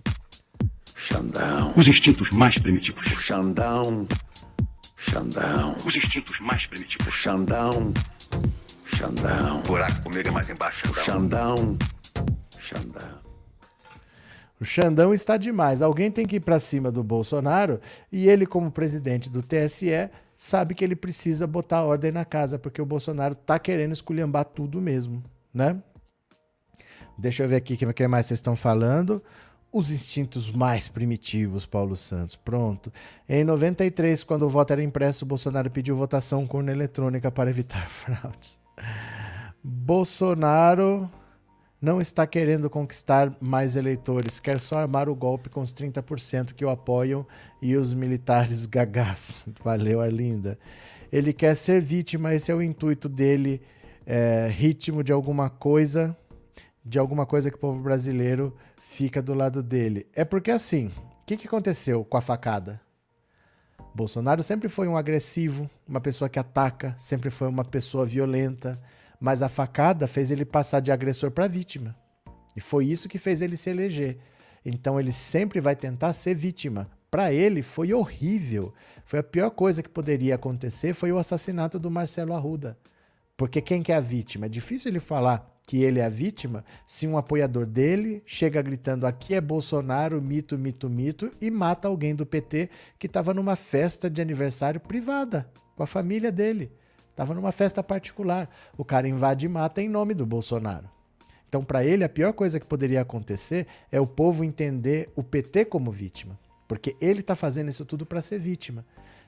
[0.96, 1.74] Xandão.
[1.76, 3.06] Os instintos mais primitivos.
[3.06, 4.08] Xandão.
[4.96, 5.76] Xandão.
[5.86, 7.14] Os instintos mais primitivos.
[7.14, 7.94] Xandão.
[8.86, 9.62] Xandão.
[9.62, 10.94] Buraco comigo é mais embaixo.
[10.94, 11.78] Xandão.
[12.60, 13.20] Xandão.
[14.60, 15.82] O Xandão está demais.
[15.82, 17.80] Alguém tem que ir para cima do Bolsonaro
[18.12, 20.10] e ele, como presidente do TSE,
[20.40, 24.80] sabe que ele precisa botar ordem na casa, porque o Bolsonaro tá querendo esculhambar tudo
[24.80, 25.22] mesmo,
[25.54, 25.78] né?
[27.18, 29.22] Deixa eu ver aqui o que mais vocês estão falando.
[29.70, 32.38] Os instintos mais primitivos, Paulo Santos.
[32.38, 32.90] Pronto.
[33.28, 37.86] Em 93, quando o voto era impresso, Bolsonaro pediu votação com urna eletrônica para evitar
[37.92, 38.58] fraudes.
[39.62, 41.12] Bolsonaro
[41.82, 46.66] não está querendo conquistar mais eleitores, quer só armar o golpe com os 30% que
[46.66, 47.26] o apoiam
[47.62, 49.46] e os militares gagás.
[49.64, 50.60] Valeu, Arlinda.
[51.12, 53.62] Ele quer ser vítima, esse é o intuito dele,
[54.06, 56.16] é, ritmo de alguma coisa,
[56.84, 60.06] de alguma coisa que o povo brasileiro fica do lado dele.
[60.14, 62.82] É porque assim, o que, que aconteceu com a facada?
[63.96, 68.80] Bolsonaro sempre foi um agressivo, uma pessoa que ataca, sempre foi uma pessoa violenta,
[69.20, 71.96] mas a facada fez ele passar de agressor para vítima.
[72.56, 74.18] E foi isso que fez ele se eleger.
[74.66, 76.90] Então ele sempre vai tentar ser vítima.
[77.12, 78.74] Para ele foi horrível.
[79.04, 82.78] Foi a pior coisa que poderia acontecer foi o assassinato do Marcelo Arruda.
[83.36, 84.46] Porque quem que é a vítima?
[84.46, 89.06] É difícil ele falar que ele é a vítima se um apoiador dele chega gritando
[89.06, 94.10] aqui é Bolsonaro, mito, mito, mito e mata alguém do PT que estava numa festa
[94.10, 96.72] de aniversário privada com a família dele.
[97.20, 98.50] Estava numa festa particular.
[98.78, 100.90] O cara invade e mata em nome do Bolsonaro.
[101.50, 105.66] Então, para ele, a pior coisa que poderia acontecer é o povo entender o PT
[105.66, 106.40] como vítima.
[106.66, 108.86] Porque ele está fazendo isso tudo para ser vítima.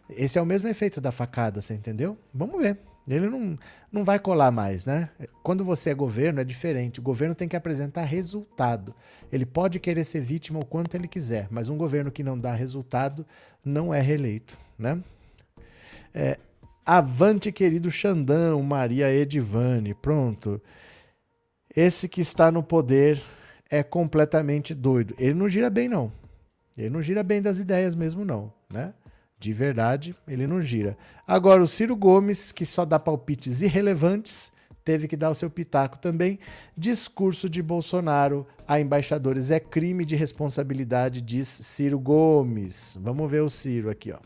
[0.10, 2.18] Esse é o mesmo efeito da facada, você entendeu?
[2.34, 2.80] Vamos ver.
[3.06, 3.60] Ele não,
[3.92, 5.10] não vai colar mais, né?
[5.44, 7.02] Quando você é governo, é diferente.
[7.02, 8.96] O governo tem que apresentar resultado.
[9.30, 12.54] Ele pode querer ser vítima o quanto ele quiser, mas um governo que não dá
[12.54, 13.26] resultado
[13.66, 15.04] não é reeleito, né?
[16.14, 16.38] É,
[16.86, 19.94] Avante, querido Xandão, Maria Edivane.
[19.94, 20.62] Pronto.
[21.76, 23.22] Esse que está no poder
[23.70, 25.16] é completamente doido.
[25.18, 26.12] Ele não gira bem, não.
[26.78, 28.94] Ele não gira bem das ideias mesmo, não, né?
[29.40, 30.98] De verdade, ele não gira.
[31.26, 34.52] Agora, o Ciro Gomes, que só dá palpites irrelevantes,
[34.84, 36.40] teve que dar o seu pitaco também.
[36.78, 42.98] Discurso de Bolsonaro a embaixadores é crime de responsabilidade, diz Ciro Gomes.
[43.02, 44.20] Vamos ver o Ciro aqui, ó.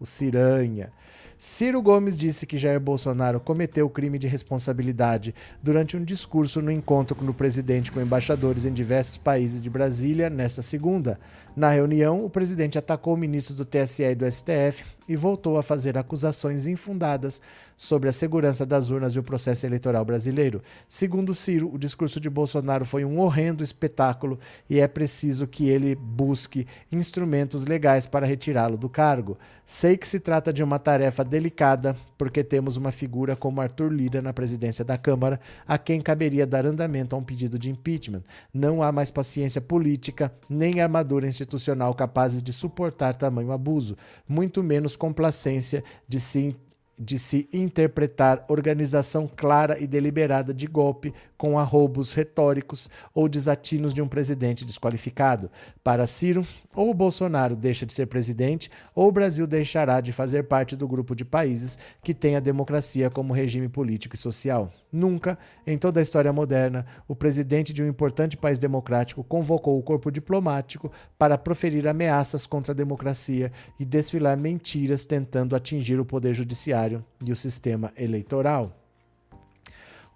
[0.00, 0.92] O Ciranha.
[1.38, 7.14] Ciro Gomes disse que Jair Bolsonaro cometeu crime de responsabilidade durante um discurso no encontro
[7.14, 11.20] do presidente com embaixadores em diversos países de Brasília nesta segunda.
[11.54, 15.96] Na reunião, o presidente atacou ministros do TSE e do STF e voltou a fazer
[15.96, 17.40] acusações infundadas
[17.76, 20.62] sobre a segurança das urnas e o processo eleitoral brasileiro.
[20.88, 24.38] Segundo Ciro, o discurso de Bolsonaro foi um horrendo espetáculo
[24.68, 29.36] e é preciso que ele busque instrumentos legais para retirá-lo do cargo.
[29.68, 34.22] Sei que se trata de uma tarefa delicada, porque temos uma figura como Arthur Lira
[34.22, 38.22] na presidência da Câmara, a quem caberia dar andamento a um pedido de impeachment.
[38.54, 43.98] Não há mais paciência política, nem armadura institucional capazes de suportar tamanho abuso,
[44.28, 46.56] muito menos complacência de se
[46.98, 54.00] de se interpretar organização clara e deliberada de golpe com arroubos retóricos ou desatinos de
[54.00, 55.50] um presidente desqualificado.
[55.84, 60.74] Para Ciro, ou Bolsonaro deixa de ser presidente, ou o Brasil deixará de fazer parte
[60.74, 64.70] do grupo de países que tem a democracia como regime político e social.
[64.92, 69.82] Nunca, em toda a história moderna, o presidente de um importante país democrático convocou o
[69.82, 76.34] corpo diplomático para proferir ameaças contra a democracia e desfilar mentiras tentando atingir o poder
[76.34, 78.72] judiciário e o sistema eleitoral.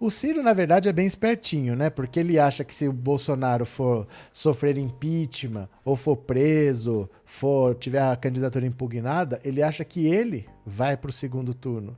[0.01, 1.87] O Ciro, na verdade, é bem espertinho, né?
[1.91, 8.01] Porque ele acha que se o Bolsonaro for sofrer impeachment, ou for preso, for tiver
[8.01, 11.95] a candidatura impugnada, ele acha que ele vai para o segundo turno.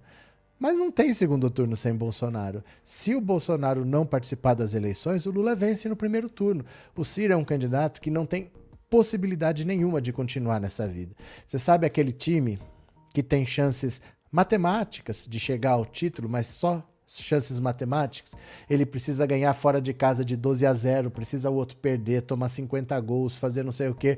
[0.63, 2.63] Mas não tem segundo turno sem Bolsonaro.
[2.85, 6.63] Se o Bolsonaro não participar das eleições, o Lula vence no primeiro turno.
[6.95, 8.49] O Ciro é um candidato que não tem
[8.89, 11.13] possibilidade nenhuma de continuar nessa vida.
[11.45, 12.57] Você sabe aquele time
[13.13, 13.99] que tem chances
[14.31, 18.33] matemáticas de chegar ao título, mas só chances matemáticas,
[18.69, 22.47] ele precisa ganhar fora de casa de 12 a 0, precisa o outro perder, tomar
[22.47, 24.17] 50 gols, fazer não sei o quê.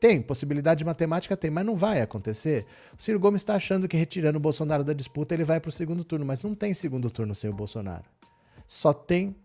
[0.00, 2.66] Tem, possibilidade matemática, tem, mas não vai acontecer.
[2.98, 5.72] O Ciro Gomes está achando que retirando o Bolsonaro da disputa ele vai para o
[5.72, 8.04] segundo turno, mas não tem segundo turno sem o Bolsonaro.
[8.66, 9.36] Só tem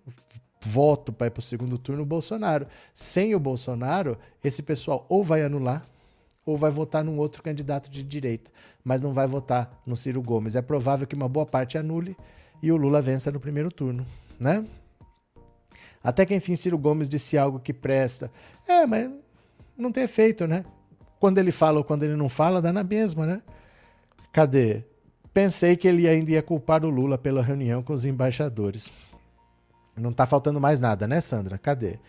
[0.61, 2.65] voto para ir para o segundo turno o Bolsonaro.
[2.93, 5.86] Sem o Bolsonaro, esse pessoal ou vai anular
[6.43, 8.51] ou vai votar num outro candidato de direita,
[8.84, 10.55] mas não vai votar no Ciro Gomes.
[10.55, 12.15] É provável que uma boa parte anule
[12.61, 14.05] e o Lula vença no primeiro turno,
[14.39, 14.65] né?
[16.03, 18.32] Até que enfim Ciro Gomes disse algo que presta.
[18.67, 19.11] É, mas
[19.78, 20.65] não tem efeito, né?
[21.19, 23.41] Quando ele fala ou quando ele não fala, dá na mesma, né?
[24.32, 24.84] Cadê?
[25.34, 28.91] Pensei que ele ainda ia culpar o Lula pela reunião com os embaixadores.
[29.95, 31.57] Não tá faltando mais nada, né, Sandra?
[31.57, 31.99] Cadê?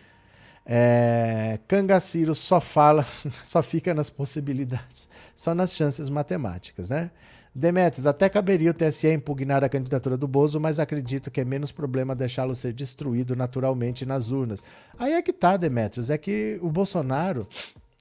[0.65, 3.07] É, Cangaciro só fala,
[3.45, 7.11] só fica nas possibilidades, só nas chances matemáticas, né?
[7.59, 11.73] Demetrios, até caberia o TSE impugnar a candidatura do Bozo, mas acredito que é menos
[11.73, 14.63] problema deixá-lo ser destruído naturalmente nas urnas.
[14.99, 17.49] Aí é que tá, Demetrios, é que o Bolsonaro,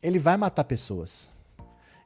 [0.04, 1.32] ele vai matar pessoas.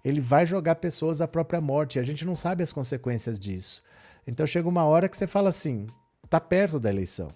[0.05, 3.81] Ele vai jogar pessoas à própria morte, e a gente não sabe as consequências disso.
[4.27, 5.87] Então chega uma hora que você fala assim,
[6.29, 7.29] tá perto da eleição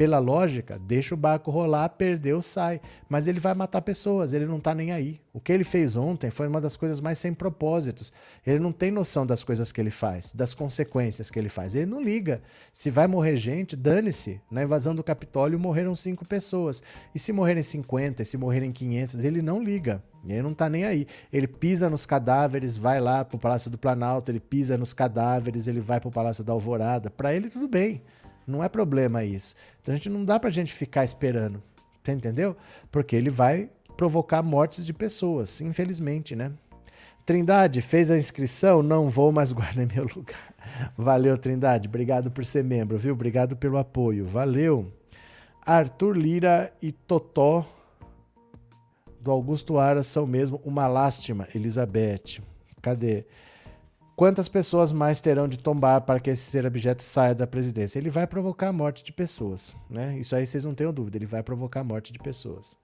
[0.00, 2.80] pela lógica, deixa o barco rolar, perdeu, sai.
[3.06, 5.20] Mas ele vai matar pessoas, ele não tá nem aí.
[5.30, 8.10] O que ele fez ontem foi uma das coisas mais sem propósitos.
[8.46, 11.74] Ele não tem noção das coisas que ele faz, das consequências que ele faz.
[11.74, 12.40] Ele não liga.
[12.72, 14.40] Se vai morrer gente, dane-se.
[14.50, 16.82] Na invasão do Capitólio morreram cinco pessoas.
[17.14, 20.02] E se morrerem 50, e se morrerem 500, ele não liga.
[20.24, 21.06] Ele não tá nem aí.
[21.30, 25.80] Ele pisa nos cadáveres, vai lá pro Palácio do Planalto, ele pisa nos cadáveres, ele
[25.80, 27.10] vai pro Palácio da Alvorada.
[27.10, 28.00] Para ele, tudo bem.
[28.50, 29.54] Não é problema isso.
[29.80, 31.62] Então a gente não dá pra gente ficar esperando.
[32.02, 32.56] Você entendeu?
[32.90, 36.52] Porque ele vai provocar mortes de pessoas, infelizmente, né?
[37.26, 38.82] Trindade, fez a inscrição?
[38.82, 40.54] Não vou, mas guarda meu lugar.
[40.96, 41.88] Valeu, Trindade.
[41.88, 43.12] Obrigado por ser membro, viu?
[43.12, 44.26] Obrigado pelo apoio.
[44.26, 44.92] Valeu.
[45.64, 47.66] Arthur Lira e Totó
[49.20, 52.42] do Augusto Aras são mesmo uma lástima, Elizabeth.
[52.80, 53.26] Cadê?
[54.20, 57.98] Quantas pessoas mais terão de tombar para que esse ser objeto saia da presidência?
[57.98, 59.74] Ele vai provocar a morte de pessoas.
[59.88, 60.18] Né?
[60.18, 62.76] Isso aí vocês não tenham dúvida, ele vai provocar a morte de pessoas.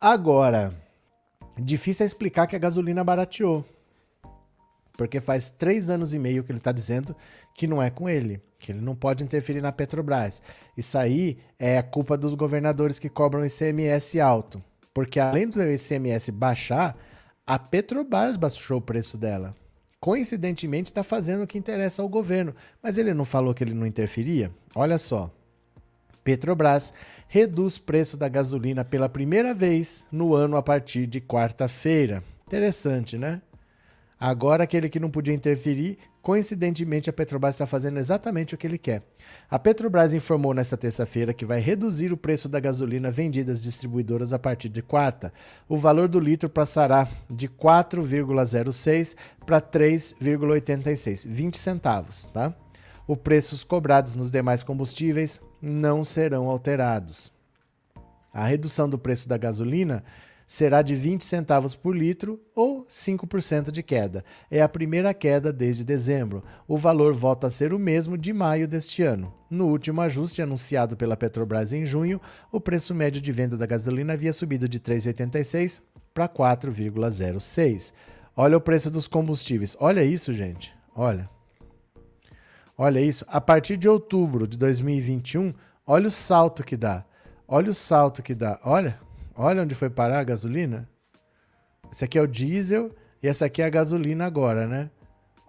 [0.00, 0.72] Agora,
[1.58, 3.64] difícil é explicar que a gasolina barateou.
[4.92, 7.16] Porque faz três anos e meio que ele está dizendo
[7.52, 10.40] que não é com ele, que ele não pode interferir na Petrobras.
[10.76, 14.62] Isso aí é a culpa dos governadores que cobram ICMS alto.
[14.94, 16.96] Porque além do ICMS baixar,
[17.44, 19.54] a Petrobras baixou o preço dela.
[20.00, 22.54] Coincidentemente, está fazendo o que interessa ao governo.
[22.82, 24.52] Mas ele não falou que ele não interferia?
[24.74, 25.30] Olha só.
[26.22, 26.94] Petrobras
[27.26, 32.22] reduz preço da gasolina pela primeira vez no ano a partir de quarta-feira.
[32.46, 33.42] Interessante, né?
[34.26, 38.78] Agora, aquele que não podia interferir, coincidentemente, a Petrobras está fazendo exatamente o que ele
[38.78, 39.02] quer.
[39.50, 44.32] A Petrobras informou nesta terça-feira que vai reduzir o preço da gasolina vendida às distribuidoras
[44.32, 45.30] a partir de quarta.
[45.68, 49.14] O valor do litro passará de 4,06
[49.44, 52.54] para 3,86, 20 centavos, tá?
[53.06, 57.30] Os preços cobrados nos demais combustíveis não serão alterados.
[58.32, 60.02] A redução do preço da gasolina
[60.46, 64.24] será de 20 centavos por litro ou 5% de queda.
[64.50, 66.42] É a primeira queda desde dezembro.
[66.68, 69.32] O valor volta a ser o mesmo de maio deste ano.
[69.50, 72.20] No último ajuste anunciado pela Petrobras em junho,
[72.52, 75.80] o preço médio de venda da gasolina havia subido de 3,86
[76.12, 77.92] para 4,06.
[78.36, 79.76] Olha o preço dos combustíveis.
[79.78, 80.74] Olha isso, gente.
[80.94, 81.28] Olha.
[82.76, 83.24] Olha isso.
[83.28, 85.54] A partir de outubro de 2021,
[85.86, 87.04] olha o salto que dá.
[87.46, 88.58] Olha o salto que dá.
[88.64, 89.03] Olha.
[89.36, 90.88] Olha onde foi parar a gasolina.
[91.90, 94.90] esse aqui é o diesel e essa aqui é a gasolina agora, né?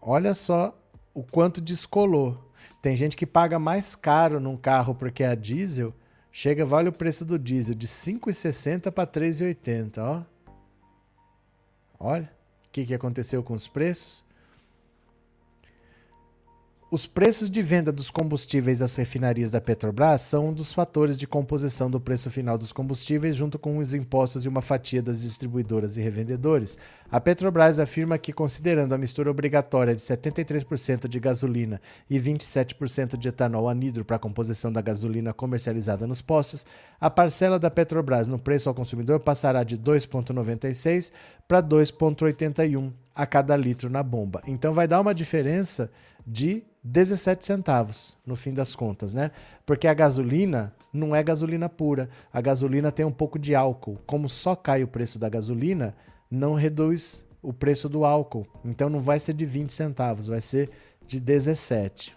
[0.01, 0.75] Olha só
[1.13, 2.51] o quanto descolou.
[2.81, 5.93] Tem gente que paga mais caro num carro porque é a diesel,
[6.31, 10.23] chega, vale o preço do diesel de 5,60 para 3,80, ó.
[11.99, 12.29] Olha
[12.67, 14.24] o que, que aconteceu com os preços.
[16.91, 21.25] Os preços de venda dos combustíveis às refinarias da Petrobras são um dos fatores de
[21.25, 25.97] composição do preço final dos combustíveis, junto com os impostos e uma fatia das distribuidoras
[25.97, 26.77] e revendedores.
[27.11, 33.29] A Petrobras afirma que, considerando a mistura obrigatória de 73% de gasolina e 27% de
[33.29, 36.67] etanol anidro para a composição da gasolina comercializada nos postos,
[37.01, 41.11] a parcela da Petrobras no preço ao consumidor passará de 2,96
[41.47, 44.41] para 2,81 a cada litro na bomba.
[44.45, 45.89] Então vai dar uma diferença
[46.25, 49.31] de 17 centavos no fim das contas, né?
[49.65, 52.09] Porque a gasolina não é gasolina pura.
[52.31, 53.99] A gasolina tem um pouco de álcool.
[54.05, 55.95] Como só cai o preço da gasolina,
[56.29, 58.47] não reduz o preço do álcool.
[58.63, 60.69] Então não vai ser de 20 centavos, vai ser
[61.07, 62.15] de 17.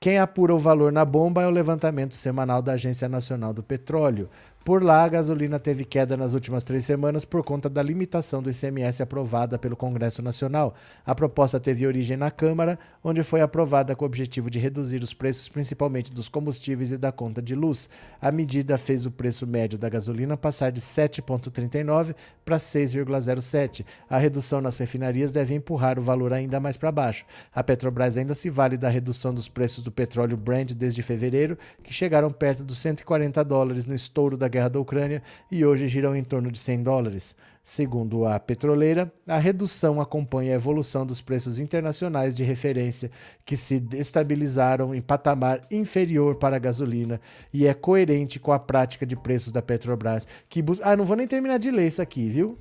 [0.00, 4.28] Quem apura o valor na bomba é o levantamento semanal da Agência Nacional do Petróleo.
[4.64, 8.48] Por lá, a gasolina teve queda nas últimas três semanas por conta da limitação do
[8.48, 10.74] ICMS aprovada pelo Congresso Nacional.
[11.04, 15.12] A proposta teve origem na Câmara, onde foi aprovada com o objetivo de reduzir os
[15.12, 17.90] preços, principalmente dos combustíveis e da conta de luz.
[18.18, 23.84] A medida fez o preço médio da gasolina passar de 7,39 para 6,07.
[24.08, 27.26] A redução nas refinarias deve empurrar o valor ainda mais para baixo.
[27.54, 31.92] A Petrobras ainda se vale da redução dos preços do petróleo Brent desde fevereiro, que
[31.92, 36.22] chegaram perto dos 140 dólares no estouro da guerra da Ucrânia e hoje giram em
[36.22, 37.36] torno de 100 dólares.
[37.62, 43.10] Segundo a petroleira, a redução acompanha a evolução dos preços internacionais de referência,
[43.44, 47.18] que se estabilizaram em patamar inferior para a gasolina
[47.52, 50.78] e é coerente com a prática de preços da Petrobras, que bus...
[50.82, 52.58] Ah, não vou nem terminar de ler isso aqui, viu?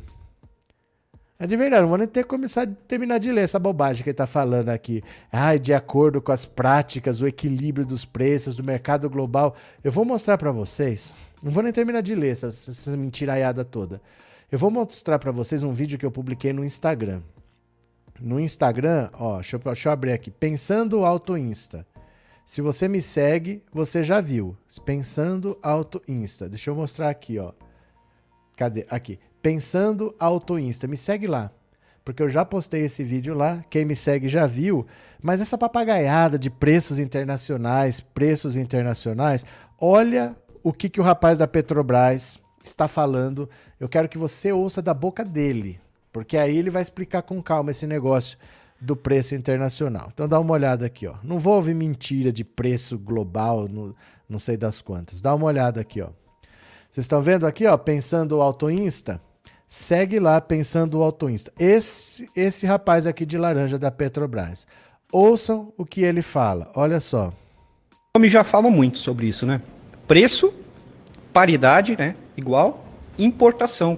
[1.38, 4.14] É de verdade, não vou nem ter começar terminar de ler essa bobagem que ele
[4.14, 5.04] está falando aqui.
[5.30, 9.54] Ah, de acordo com as práticas, o equilíbrio dos preços do mercado global.
[9.84, 11.14] Eu vou mostrar para vocês.
[11.44, 14.02] Não vou nem terminar de ler essa, essa mentiraiada toda.
[14.50, 17.22] Eu vou mostrar para vocês um vídeo que eu publiquei no Instagram.
[18.22, 20.32] No Instagram, ó, deixa eu, deixa eu abrir aqui.
[20.32, 21.86] Pensando Auto Insta.
[22.46, 24.56] Se você me segue, você já viu.
[24.86, 26.48] Pensando Auto Insta.
[26.48, 27.52] Deixa eu mostrar aqui, ó.
[28.56, 28.86] Cadê?
[28.90, 29.20] Aqui.
[29.42, 30.88] Pensando Auto Insta.
[30.88, 31.52] Me segue lá.
[32.06, 33.66] Porque eu já postei esse vídeo lá.
[33.70, 34.86] Quem me segue já viu.
[35.22, 39.46] Mas essa papagaiada de preços internacionais, preços internacionais,
[39.80, 43.50] olha o que, que o rapaz da Petrobras está falando.
[43.80, 45.80] Eu quero que você ouça da boca dele,
[46.12, 48.38] porque aí ele vai explicar com calma esse negócio
[48.80, 50.10] do preço internacional.
[50.14, 51.16] Então dá uma olhada aqui, ó.
[51.24, 53.96] Não vou ouvir mentira de preço global, no,
[54.28, 55.22] não sei das quantas.
[55.22, 56.10] Dá uma olhada aqui, ó.
[56.90, 59.20] Vocês estão vendo aqui, ó, pensando o Auto Insta?
[59.68, 61.52] Segue lá pensando o Auto Insta.
[61.58, 64.68] Esse esse rapaz aqui de laranja da Petrobras.
[65.12, 66.72] Ouçam o que ele fala.
[66.76, 67.34] Olha só.
[68.16, 69.62] Homem já fala muito sobre isso, né?
[70.08, 70.54] Preço,
[71.32, 72.16] paridade, né?
[72.38, 72.86] Igual,
[73.18, 73.98] importação.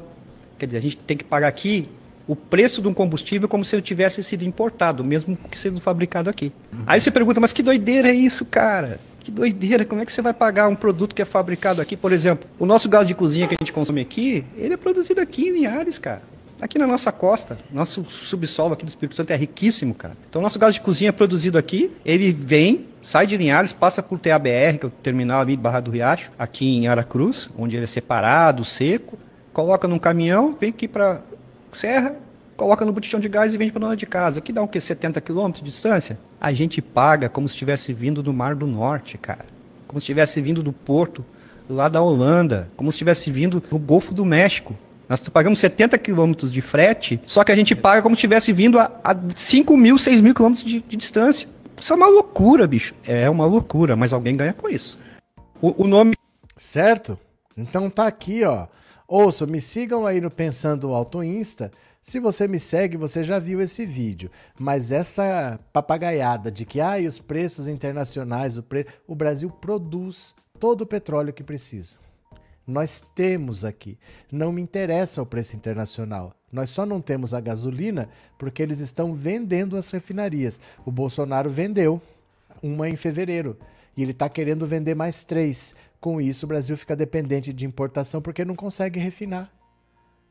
[0.58, 1.90] Quer dizer, a gente tem que pagar aqui
[2.28, 6.30] o preço de um combustível como se ele tivesse sido importado, mesmo que sendo fabricado
[6.30, 6.52] aqui.
[6.74, 6.84] Uhum.
[6.88, 9.00] Aí você pergunta, mas que doideira é isso, cara?
[9.20, 11.98] Que doideira, como é que você vai pagar um produto que é fabricado aqui?
[11.98, 15.20] Por exemplo, o nosso gás de cozinha que a gente consome aqui, ele é produzido
[15.20, 16.22] aqui em Linhares, cara.
[16.62, 20.16] Aqui na nossa costa, nosso subsolo aqui do Espírito Santo é riquíssimo, cara.
[20.30, 24.18] Então, nosso gás de cozinha é produzido aqui, ele vem, sai de Linhares, passa por
[24.18, 27.84] TABR, que é o terminal ali de Barra do Riacho, aqui em Aracruz, onde ele
[27.84, 29.16] é separado, seco,
[29.54, 31.22] coloca num caminhão, vem aqui para
[31.72, 32.16] Serra,
[32.58, 34.40] coloca no botijão de gás e vende para dona de casa.
[34.40, 34.82] Aqui dá o quê?
[34.82, 36.18] 70 quilômetros de distância?
[36.42, 39.46] A gente paga como se estivesse vindo do Mar do Norte, cara.
[39.88, 41.24] Como se estivesse vindo do porto
[41.70, 44.76] lá da Holanda, como se estivesse vindo do Golfo do México.
[45.08, 48.80] Nós pagamos 70 quilômetros de frete, só que a gente paga como se tivesse vindo
[48.80, 51.48] a, a 5 mil, 6 mil quilômetros de, de, distância.
[51.80, 52.96] Isso é uma loucura, bicho.
[53.06, 54.98] É uma loucura, mas alguém ganha com isso.
[55.62, 56.16] O, o nome.
[56.56, 57.18] Certo?
[57.58, 58.68] Então tá aqui, ó.
[59.08, 61.72] Ouça, me sigam aí no Pensando Auto Insta.
[62.02, 64.30] Se você me segue, você já viu esse vídeo.
[64.60, 68.86] Mas essa papagaiada de que ah, os preços internacionais, o, pre...
[69.08, 71.96] o Brasil produz todo o petróleo que precisa.
[72.66, 73.98] Nós temos aqui.
[74.32, 76.34] Não me interessa o preço internacional.
[76.56, 80.58] Nós só não temos a gasolina porque eles estão vendendo as refinarias.
[80.86, 82.02] O Bolsonaro vendeu
[82.64, 83.58] uma em fevereiro
[83.98, 85.76] e ele está querendo vender mais três.
[86.00, 89.52] Com isso, o Brasil fica dependente de importação porque não consegue refinar.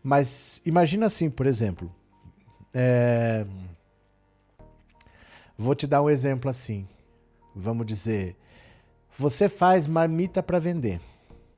[0.03, 1.95] Mas imagina assim, por exemplo.
[2.73, 3.45] É...
[5.59, 6.89] Vou te dar um exemplo assim.
[7.55, 8.35] Vamos dizer,
[9.19, 11.03] você faz marmita para vender.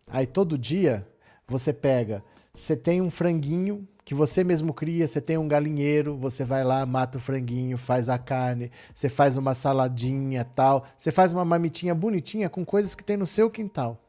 [0.09, 1.07] Aí todo dia
[1.47, 2.21] você pega,
[2.53, 6.87] você tem um franguinho que você mesmo cria, você tem um galinheiro, você vai lá,
[6.87, 11.93] mata o franguinho, faz a carne, você faz uma saladinha, tal, você faz uma marmitinha
[11.93, 14.01] bonitinha com coisas que tem no seu quintal.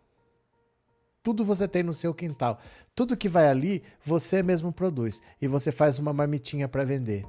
[1.23, 2.59] Tudo você tem no seu quintal.
[2.95, 5.19] Tudo que vai ali, você mesmo produz.
[5.41, 7.25] E você faz uma marmitinha para vender.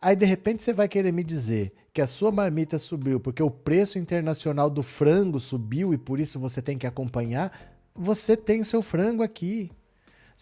[0.00, 3.50] Aí, de repente, você vai querer me dizer que a sua marmita subiu porque o
[3.50, 7.52] preço internacional do frango subiu e por isso você tem que acompanhar.
[7.94, 9.70] Você tem o seu frango aqui.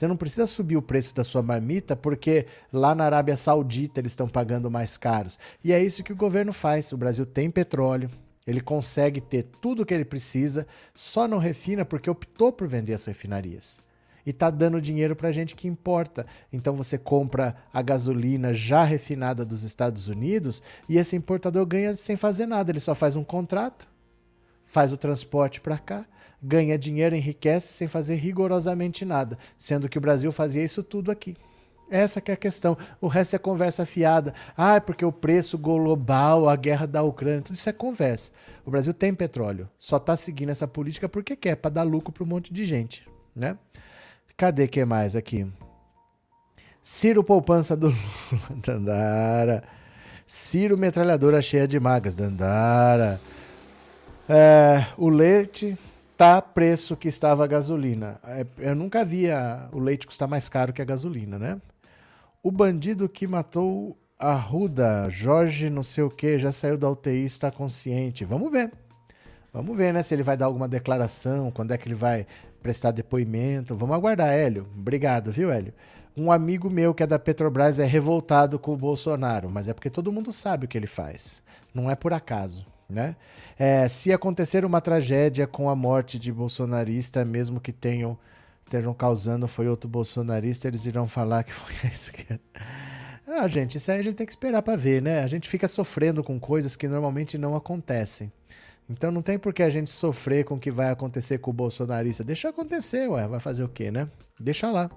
[0.01, 4.13] Você não precisa subir o preço da sua marmita porque lá na Arábia Saudita eles
[4.13, 5.39] estão pagando mais caros.
[5.63, 6.91] E é isso que o governo faz.
[6.91, 8.11] O Brasil tem petróleo,
[8.47, 12.95] ele consegue ter tudo o que ele precisa, só não refina porque optou por vender
[12.95, 13.79] as refinarias.
[14.25, 16.25] E tá dando dinheiro para gente que importa.
[16.51, 22.17] Então você compra a gasolina já refinada dos Estados Unidos e esse importador ganha sem
[22.17, 22.73] fazer nada.
[22.73, 23.87] Ele só faz um contrato,
[24.65, 26.07] faz o transporte para cá,
[26.43, 31.37] ganha dinheiro, enriquece sem fazer rigorosamente nada, sendo que o Brasil fazia isso tudo aqui.
[31.91, 32.79] Essa é a questão.
[33.01, 34.33] O resto é conversa fiada.
[34.57, 38.31] Ah, é porque o preço global, a guerra da Ucrânia, tudo isso é conversa.
[38.65, 42.23] O Brasil tem petróleo, só está seguindo essa política porque quer, para dar lucro para
[42.23, 43.59] um monte de gente, né?
[44.37, 45.47] Cadê que mais aqui?
[46.83, 49.65] Ciro Poupança do Lula, Dandara.
[50.27, 53.21] Ciro Metralhadora cheia de magas, Dandara.
[54.29, 55.77] É, o leite
[56.21, 58.21] tá preço que estava a gasolina.
[58.23, 61.59] É, eu nunca via o leite custar mais caro que a gasolina, né?
[62.43, 67.25] O bandido que matou a Ruda, Jorge não sei o que, já saiu da UTI,
[67.25, 68.23] está consciente.
[68.23, 68.71] Vamos ver.
[69.51, 70.03] Vamos ver, né?
[70.03, 72.27] Se ele vai dar alguma declaração, quando é que ele vai
[72.61, 73.75] prestar depoimento.
[73.75, 74.67] Vamos aguardar, Hélio.
[74.77, 75.73] Obrigado, viu, Hélio?
[76.15, 79.89] Um amigo meu que é da Petrobras é revoltado com o Bolsonaro, mas é porque
[79.89, 81.43] todo mundo sabe o que ele faz.
[81.73, 82.67] Não é por acaso.
[82.91, 83.15] Né?
[83.59, 88.19] É, se acontecer uma tragédia com a morte de bolsonarista, mesmo que tenham
[88.71, 92.41] estejam causando foi outro bolsonarista, eles irão falar que foi a esquerda.
[93.27, 95.23] Ah, gente, isso aí a gente tem que esperar para ver, né?
[95.23, 98.33] A gente fica sofrendo com coisas que normalmente não acontecem.
[98.89, 101.55] Então não tem por que a gente sofrer com o que vai acontecer com o
[101.55, 102.25] bolsonarista.
[102.25, 104.09] Deixa acontecer, ué, vai fazer o quê, né?
[104.39, 104.91] Deixa lá.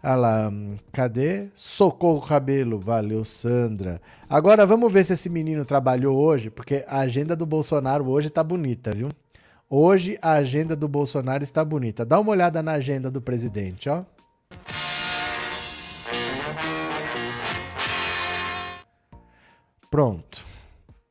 [0.00, 0.52] Ah lá,
[0.92, 1.48] cadê?
[1.56, 4.00] Socorro Cabelo, valeu Sandra.
[4.30, 8.44] Agora vamos ver se esse menino trabalhou hoje, porque a agenda do Bolsonaro hoje tá
[8.44, 9.08] bonita, viu?
[9.68, 12.06] Hoje a agenda do Bolsonaro está bonita.
[12.06, 14.04] Dá uma olhada na agenda do presidente, ó.
[19.90, 20.46] Pronto.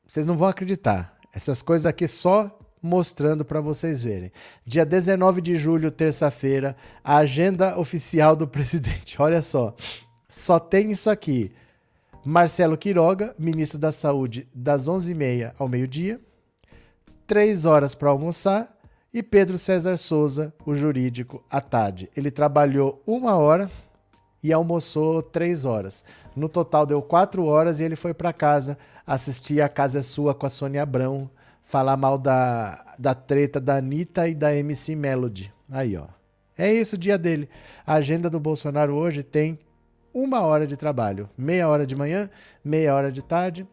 [0.08, 1.18] Vocês não vão acreditar.
[1.34, 2.58] Essas coisas aqui só
[2.88, 4.32] mostrando para vocês verem.
[4.66, 9.22] Dia 19 de julho, terça-feira, a agenda oficial do presidente.
[9.22, 9.76] Olha só,
[10.28, 11.52] só tem isso aqui.
[12.26, 16.20] Marcelo Quiroga, ministro da Saúde, das 11h30 ao meio-dia,
[17.26, 18.76] 3 horas para almoçar,
[19.14, 22.10] e Pedro César Souza, o jurídico, à tarde.
[22.16, 23.72] Ele trabalhou uma hora
[24.44, 26.04] e almoçou três horas.
[26.36, 30.36] No total deu quatro horas e ele foi para casa assistir A Casa é Sua
[30.36, 31.30] com a Sônia Abrão,
[31.68, 35.54] falar mal da, da treta da Anitta e da MC Melody.
[35.70, 36.08] Aí, ó.
[36.58, 37.50] É isso o dia dele.
[37.86, 39.60] A agenda do Bolsonaro hoje tem
[40.14, 41.30] uma hora de trabalho.
[41.38, 42.30] Meia hora de manhã,
[42.64, 43.68] meia hora de tarde,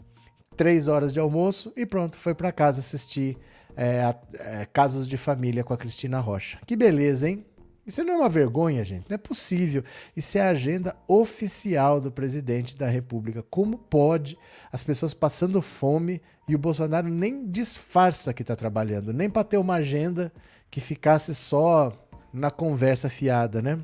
[0.57, 3.39] três horas de almoço e pronto, foi para casa assistir
[3.77, 6.59] é, a, é, Casos de Família com a Cristina Rocha.
[6.67, 7.47] Que beleza, hein?
[7.87, 9.09] Isso não é uma vergonha, gente.
[9.09, 9.85] Não é possível.
[10.17, 13.45] Isso é a agenda oficial do presidente da República.
[13.49, 14.37] Como pode
[14.73, 19.57] as pessoas passando fome e o Bolsonaro nem disfarça que está trabalhando, nem para ter
[19.57, 20.33] uma agenda
[20.71, 21.93] que ficasse só
[22.33, 23.79] na conversa fiada, né?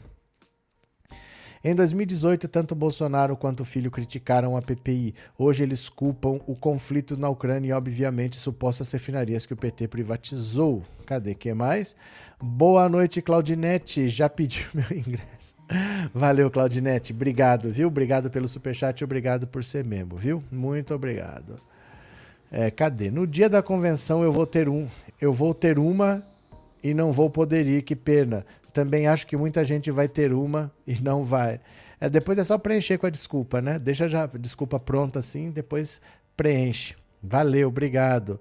[1.63, 5.15] Em 2018, tanto Bolsonaro quanto o filho criticaram a PPI.
[5.39, 10.83] Hoje eles culpam o conflito na Ucrânia e, obviamente, supostas refinarias que o PT privatizou.
[11.05, 11.95] Cadê que mais?
[12.41, 14.09] Boa noite, Claudinete.
[14.09, 15.55] Já pediu meu ingresso.
[16.15, 17.13] Valeu, Claudinete.
[17.13, 17.89] Obrigado, viu?
[17.89, 20.43] Obrigado pelo superchat obrigado por ser membro, viu?
[20.51, 21.61] Muito obrigado.
[22.51, 23.11] É, cadê?
[23.11, 24.89] No dia da convenção eu vou ter um.
[25.21, 26.27] Eu vou ter uma
[26.83, 28.45] e não vou poder ir, que pena.
[28.73, 31.61] Também acho que muita gente vai ter uma e não vai.
[32.01, 33.79] É, depois é só preencher com a desculpa, né?
[33.79, 36.01] Deixa já a desculpa pronta assim, depois
[36.37, 36.95] preenche.
[37.23, 38.41] Valeu, obrigado.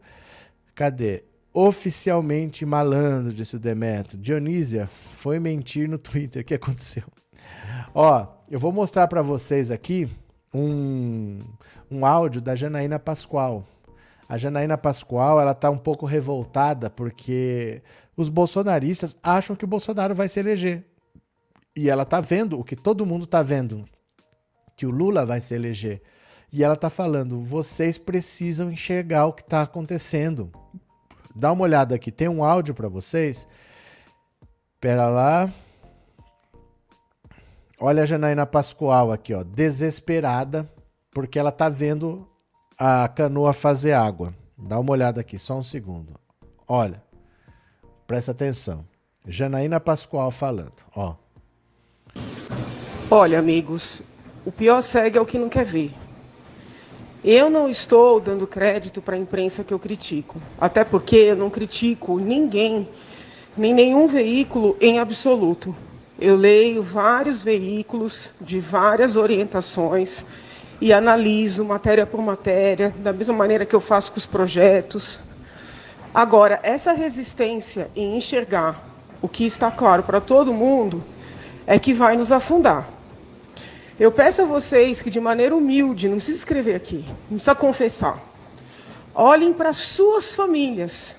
[0.74, 1.24] Cadê?
[1.54, 4.20] Oficialmente malandro, disse o Demetrio.
[4.20, 6.42] Dionísia foi mentir no Twitter.
[6.42, 7.04] O que aconteceu?
[7.94, 10.10] Ó, eu vou mostrar para vocês aqui
[10.54, 11.40] um,
[11.92, 13.68] um áudio da Janaína Pascoal.
[14.30, 17.82] A Janaína Pascoal, ela tá um pouco revoltada porque
[18.16, 20.86] os bolsonaristas acham que o Bolsonaro vai se eleger.
[21.76, 23.86] E ela tá vendo o que todo mundo tá vendo,
[24.78, 26.04] que o Lula vai se eleger.
[26.54, 30.52] E ela tá falando: vocês precisam enxergar o que está acontecendo.
[31.36, 33.48] Dá uma olhada aqui, tem um áudio para vocês.
[34.80, 35.52] Pera lá.
[37.80, 40.70] Olha a Janaína Pascoal aqui, ó, desesperada,
[41.12, 42.30] porque ela tá vendo
[42.80, 44.34] a canoa fazer água.
[44.58, 46.14] Dá uma olhada aqui, só um segundo.
[46.66, 47.04] Olha,
[48.08, 48.86] presta atenção.
[49.28, 51.16] Janaína Pascoal falando, ó.
[53.12, 54.02] Olha, amigos,
[54.46, 55.94] o pior segue é o que não quer ver.
[57.22, 61.50] Eu não estou dando crédito para a imprensa que eu critico, até porque eu não
[61.50, 62.88] critico ninguém,
[63.58, 65.76] nem nenhum veículo em absoluto.
[66.18, 70.26] Eu leio vários veículos de várias orientações
[70.82, 75.20] e analiso matéria por matéria, da mesma maneira que eu faço com os projetos.
[76.14, 78.82] Agora, essa resistência em enxergar
[79.22, 81.04] o que está claro para todo mundo
[81.68, 82.88] é que vai nos afundar.
[84.00, 88.18] Eu peço a vocês que, de maneira humilde, não precisa escrever aqui, não precisa confessar,
[89.14, 91.18] olhem para suas famílias,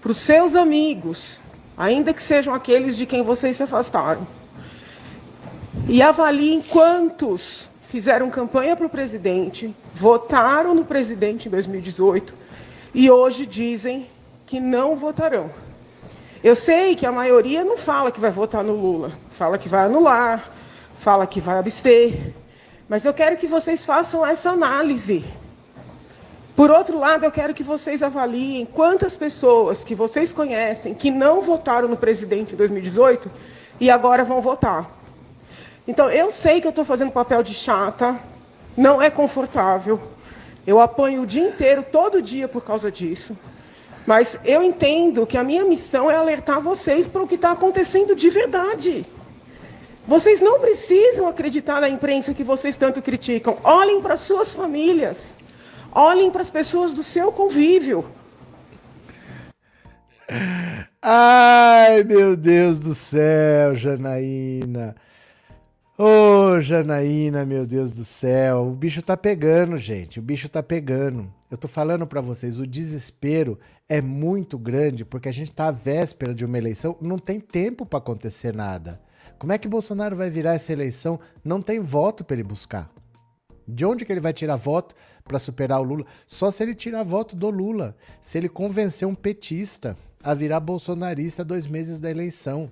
[0.00, 1.40] para os seus amigos,
[1.76, 4.24] ainda que sejam aqueles de quem vocês se afastaram,
[5.88, 12.34] e avaliem quantos fizeram campanha para o presidente, votaram no presidente em 2018
[12.94, 14.06] e hoje dizem
[14.46, 15.50] que não votarão.
[16.42, 19.84] Eu sei que a maioria não fala que vai votar no Lula, fala que vai
[19.84, 20.50] anular,
[20.98, 22.34] fala que vai abster.
[22.88, 25.24] Mas eu quero que vocês façam essa análise.
[26.54, 31.42] Por outro lado, eu quero que vocês avaliem quantas pessoas que vocês conhecem que não
[31.42, 33.30] votaram no presidente em 2018
[33.80, 35.03] e agora vão votar.
[35.86, 38.18] Então, eu sei que eu estou fazendo papel de chata,
[38.76, 40.00] não é confortável.
[40.66, 43.36] Eu apanho o dia inteiro, todo dia, por causa disso.
[44.06, 48.14] Mas eu entendo que a minha missão é alertar vocês para o que está acontecendo
[48.14, 49.06] de verdade.
[50.06, 53.56] Vocês não precisam acreditar na imprensa que vocês tanto criticam.
[53.64, 55.34] Olhem para suas famílias.
[55.90, 58.04] Olhem para as pessoas do seu convívio.
[61.00, 64.94] Ai, meu Deus do céu, Janaína.
[65.96, 66.04] Ô,
[66.56, 68.66] oh, Janaína, meu Deus do céu.
[68.66, 70.18] O bicho tá pegando, gente.
[70.18, 71.32] O bicho tá pegando.
[71.48, 75.70] Eu tô falando para vocês, o desespero é muito grande porque a gente tá à
[75.70, 79.00] véspera de uma eleição, não tem tempo para acontecer nada.
[79.38, 81.20] Como é que Bolsonaro vai virar essa eleição?
[81.44, 82.90] Não tem voto para ele buscar.
[83.66, 86.06] De onde que ele vai tirar voto para superar o Lula?
[86.26, 87.96] Só se ele tirar voto do Lula.
[88.20, 92.68] Se ele convencer um petista a virar bolsonarista dois meses da eleição.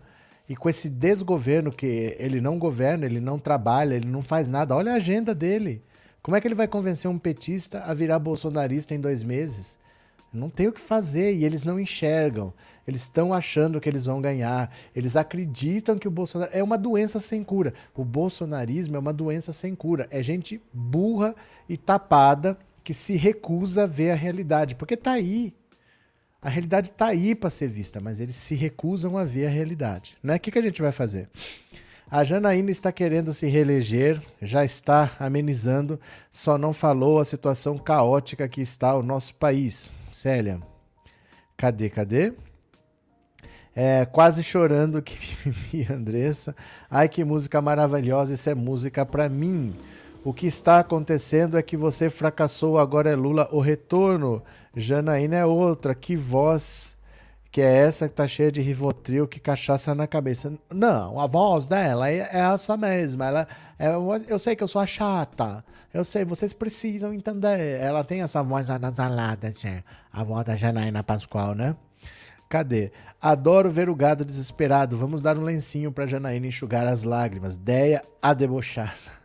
[0.53, 4.77] E com esse desgoverno que ele não governa, ele não trabalha, ele não faz nada.
[4.77, 5.81] Olha a agenda dele.
[6.23, 9.79] Como é que ele vai convencer um petista a virar bolsonarista em dois meses?
[10.31, 12.53] Não tem o que fazer e eles não enxergam.
[12.87, 14.71] Eles estão achando que eles vão ganhar.
[14.95, 17.73] Eles acreditam que o Bolsonaro é uma doença sem cura.
[17.95, 20.07] O bolsonarismo é uma doença sem cura.
[20.11, 21.35] É gente burra
[21.67, 25.55] e tapada que se recusa a ver a realidade, porque tá aí.
[26.43, 30.19] A realidade tá aí para ser vista, mas eles se recusam a ver a realidade.
[30.21, 30.35] Né?
[30.35, 31.31] O que, que a gente vai fazer?
[32.11, 36.01] A Janaína está querendo se reeleger, já está amenizando,
[36.33, 39.93] só não falou a situação caótica que está o nosso país.
[40.11, 40.61] Célia,
[41.57, 42.33] cadê, cadê?
[43.75, 45.17] É, quase chorando que
[45.49, 46.57] vi Andressa.
[46.91, 49.75] Ai, que música maravilhosa, isso é música para mim.
[50.25, 54.43] O que está acontecendo é que você fracassou, agora é Lula o retorno.
[54.77, 56.93] Janaína é outra, que voz
[57.53, 60.55] que é essa que tá cheia de rivotril, que cachaça na cabeça.
[60.73, 63.27] Não, a voz dela é, é essa mesma.
[63.27, 63.49] Ela,
[63.79, 63.89] é,
[64.27, 65.63] eu sei que eu sou a chata.
[65.93, 67.79] Eu sei, vocês precisam entender.
[67.79, 69.53] Ela tem essa voz anasalada,
[70.11, 71.77] a voz da Janaína Pascoal, né?
[72.49, 72.91] Cadê?
[73.21, 74.97] Adoro ver o gado desesperado.
[74.97, 77.59] Vamos dar um lencinho pra Janaína enxugar as lágrimas.
[77.59, 79.22] Deia a debochada.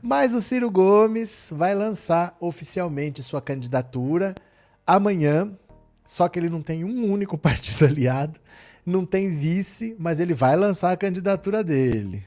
[0.00, 4.34] Mas o Ciro Gomes vai lançar oficialmente sua candidatura
[4.86, 5.52] amanhã
[6.04, 8.40] só que ele não tem um único partido aliado,
[8.84, 12.22] não tem vice, mas ele vai lançar a candidatura dele.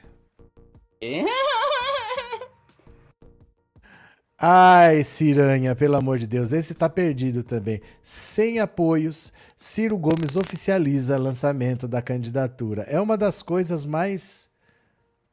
[4.37, 7.81] Ai, Ciranha, pelo amor de Deus, esse tá perdido também.
[8.03, 12.83] Sem apoios, Ciro Gomes oficializa lançamento da candidatura.
[12.83, 14.49] É uma das coisas mais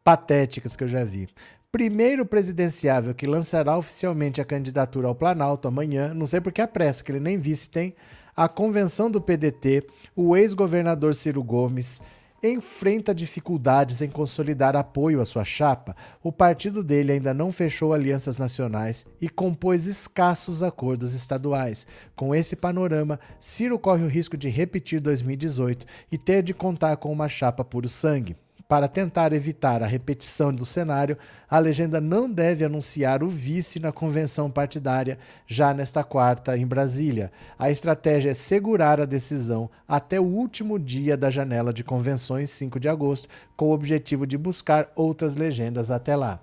[0.05, 1.29] patéticas que eu já vi.
[1.73, 7.03] Primeiro presidenciável que lançará oficialmente a candidatura ao Planalto amanhã, não sei porque a pressa,
[7.03, 7.95] que ele nem vice tem,
[8.37, 12.03] a convenção do PDT, o ex-governador Ciro Gomes
[12.43, 15.97] enfrenta dificuldades em consolidar apoio à sua chapa.
[16.23, 21.87] O partido dele ainda não fechou alianças nacionais e compôs escassos acordos estaduais.
[22.15, 27.11] Com esse panorama, Ciro corre o risco de repetir 2018 e ter de contar com
[27.11, 28.37] uma chapa puro sangue.
[28.73, 33.93] Para tentar evitar a repetição do cenário, a legenda não deve anunciar o vice na
[33.93, 37.31] convenção partidária já nesta quarta em Brasília.
[37.59, 42.81] A estratégia é segurar a decisão até o último dia da janela de convenções, 5
[42.81, 43.29] de agosto,
[43.59, 46.41] com o objetivo de buscar outras legendas até lá.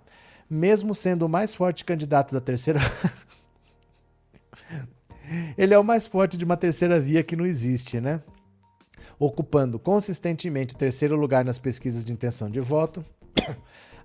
[0.48, 2.80] Mesmo sendo o mais forte candidato da terceira.
[5.58, 8.22] Ele é o mais forte de uma terceira via que não existe, né?
[9.20, 13.04] Ocupando consistentemente terceiro lugar nas pesquisas de intenção de voto.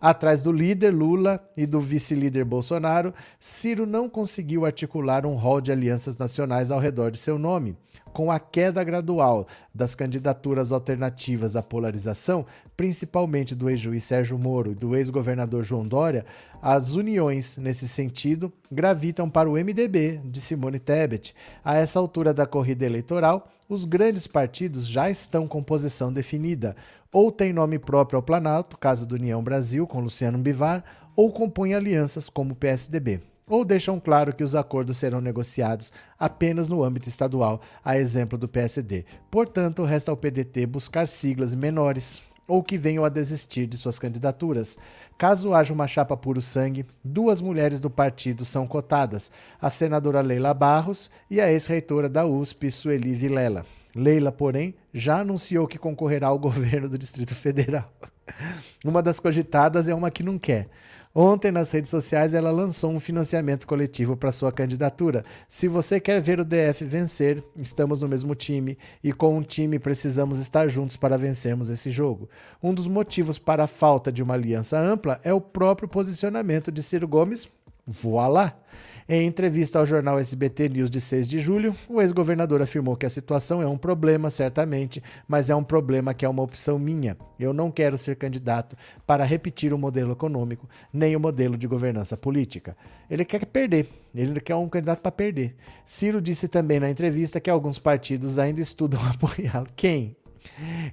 [0.01, 5.73] Atrás do líder Lula e do vice-líder Bolsonaro, Ciro não conseguiu articular um rol de
[5.73, 7.75] alianças nacionais ao redor de seu nome.
[8.15, 12.47] Com a queda gradual das candidaturas alternativas à polarização,
[12.77, 16.25] principalmente do ex-juiz Sérgio Moro e do ex-governador João Dória,
[16.63, 21.35] as uniões nesse sentido gravitam para o MDB de Simone Tebet.
[21.65, 26.77] A essa altura da corrida eleitoral, os grandes partidos já estão com posição definida.
[27.13, 30.85] Ou tem nome próprio ao Planalto, caso do União Brasil, com Luciano Bivar,
[31.17, 33.34] ou compõem alianças como o PSDB.
[33.47, 38.49] Ou deixam claro que os acordos serão negociados apenas no âmbito estadual, a exemplo do
[38.49, 39.05] PSD.
[39.31, 44.79] Portanto, resta ao PDT buscar siglas menores ou que venham a desistir de suas candidaturas.
[45.17, 49.31] Caso haja uma chapa puro sangue, duas mulheres do partido são cotadas:
[49.61, 53.65] a senadora Leila Barros e a ex-reitora da USP, Sueli Vilela.
[53.95, 57.93] Leila, porém, já anunciou que concorrerá ao governo do Distrito Federal.
[58.85, 60.69] Uma das cogitadas é uma que não quer.
[61.17, 65.25] Ontem, nas redes sociais, ela lançou um financiamento coletivo para sua candidatura.
[65.49, 69.79] Se você quer ver o DF vencer, estamos no mesmo time e com um time
[69.79, 72.29] precisamos estar juntos para vencermos esse jogo.
[72.61, 76.83] Um dos motivos para a falta de uma aliança ampla é o próprio posicionamento de
[76.83, 77.49] Ciro Gomes.
[77.87, 78.59] Voilá!
[79.07, 83.11] Em entrevista ao jornal SBT News de 6 de julho, o ex-governador afirmou que a
[83.11, 87.15] situação é um problema, certamente, mas é um problema que é uma opção minha.
[87.39, 88.75] Eu não quero ser candidato
[89.07, 92.75] para repetir o modelo econômico, nem o modelo de governança política.
[93.11, 95.55] Ele quer perder, ele quer um candidato para perder.
[95.85, 99.69] Ciro disse também na entrevista que alguns partidos ainda estudam apoiá-lo.
[99.77, 100.17] Quem?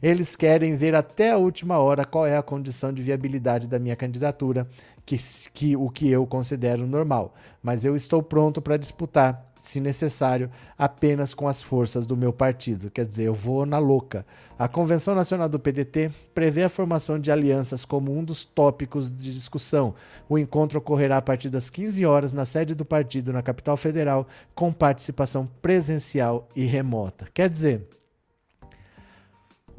[0.02, 3.96] Eles querem ver até a última hora qual é a condição de viabilidade da minha
[3.96, 4.68] candidatura,
[5.06, 5.18] que,
[5.54, 7.36] que o que eu considero normal.
[7.62, 12.90] Mas eu estou pronto para disputar, se necessário, apenas com as forças do meu partido.
[12.90, 14.26] Quer dizer, eu vou na louca.
[14.58, 19.32] A Convenção Nacional do PDT prevê a formação de alianças como um dos tópicos de
[19.32, 19.94] discussão.
[20.28, 24.28] O encontro ocorrerá a partir das 15 horas na sede do partido na capital federal,
[24.56, 27.28] com participação presencial e remota.
[27.32, 27.88] Quer dizer,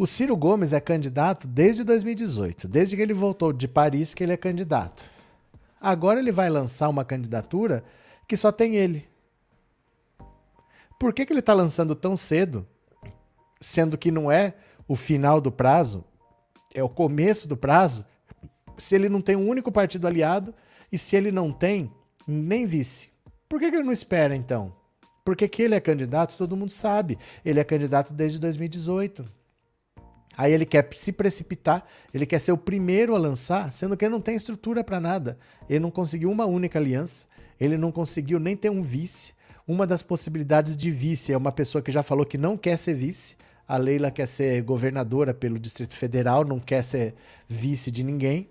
[0.02, 4.32] o Ciro Gomes é candidato desde 2018, desde que ele voltou de Paris que ele
[4.32, 5.04] é candidato.
[5.80, 7.84] Agora ele vai lançar uma candidatura
[8.26, 9.08] que só tem ele.
[10.98, 12.66] Por que, que ele está lançando tão cedo,
[13.60, 14.54] sendo que não é
[14.88, 16.04] o final do prazo,
[16.74, 18.04] é o começo do prazo,
[18.76, 20.52] se ele não tem um único partido aliado
[20.90, 21.92] e se ele não tem
[22.26, 23.08] nem vice?
[23.48, 24.74] Por que, que ele não espera então?
[25.24, 27.16] Porque que ele é candidato, todo mundo sabe.
[27.44, 29.41] Ele é candidato desde 2018.
[30.36, 34.12] Aí ele quer se precipitar, ele quer ser o primeiro a lançar, sendo que ele
[34.12, 35.38] não tem estrutura para nada.
[35.68, 37.26] Ele não conseguiu uma única aliança,
[37.60, 39.32] ele não conseguiu nem ter um vice.
[39.66, 42.94] Uma das possibilidades de vice é uma pessoa que já falou que não quer ser
[42.94, 43.36] vice.
[43.68, 47.14] A Leila quer ser governadora pelo Distrito Federal, não quer ser
[47.48, 48.48] vice de ninguém.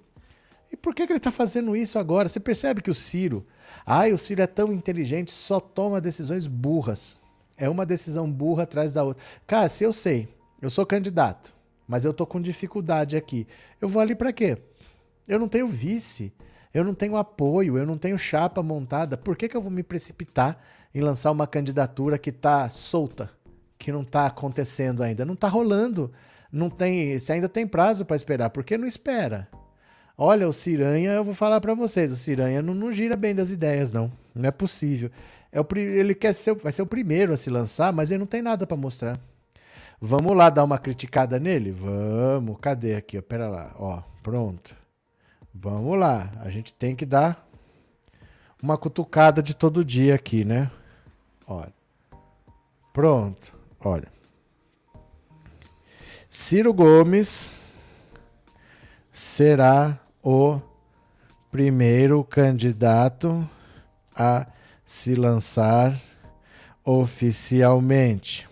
[0.72, 2.30] E por que, que ele está fazendo isso agora?
[2.30, 3.46] Você percebe que o Ciro,
[3.86, 7.20] ai, o Ciro é tão inteligente, só toma decisões burras.
[7.58, 9.22] É uma decisão burra atrás da outra.
[9.46, 10.30] Cara, se eu sei,
[10.62, 11.54] eu sou candidato,
[11.92, 13.46] mas eu tô com dificuldade aqui.
[13.82, 14.58] Eu vou ali para quê?
[15.28, 16.32] Eu não tenho vice,
[16.74, 19.18] eu não tenho apoio, eu não tenho chapa montada.
[19.18, 20.58] Por que, que eu vou me precipitar
[20.96, 23.30] em lançar uma candidatura que tá solta,
[23.78, 25.26] que não tá acontecendo ainda?
[25.26, 26.14] Não tá rolando.
[26.50, 29.50] Não tem, se ainda tem prazo para esperar, por que não espera?
[30.18, 33.50] Olha, o Ciranha, eu vou falar para vocês, o Ciranha não, não, gira bem das
[33.50, 34.10] ideias, não.
[34.34, 35.12] Não é possível.
[35.52, 38.26] É o, ele quer ser, vai ser o primeiro a se lançar, mas ele não
[38.26, 39.20] tem nada para mostrar.
[40.04, 41.72] Vamos lá dar uma criticada nele?
[41.72, 42.58] Vamos.
[42.60, 43.22] Cadê aqui?
[43.22, 43.76] Pera lá.
[43.78, 44.76] Ó, pronto.
[45.54, 46.32] Vamos lá.
[46.40, 47.48] A gente tem que dar
[48.64, 50.72] uma cutucada de todo dia aqui, né?
[51.46, 51.72] Olha.
[52.92, 53.54] Pronto.
[53.80, 54.08] Olha.
[56.28, 57.54] Ciro Gomes
[59.12, 60.60] será o
[61.52, 63.48] primeiro candidato
[64.16, 64.48] a
[64.84, 66.02] se lançar
[66.84, 68.50] oficialmente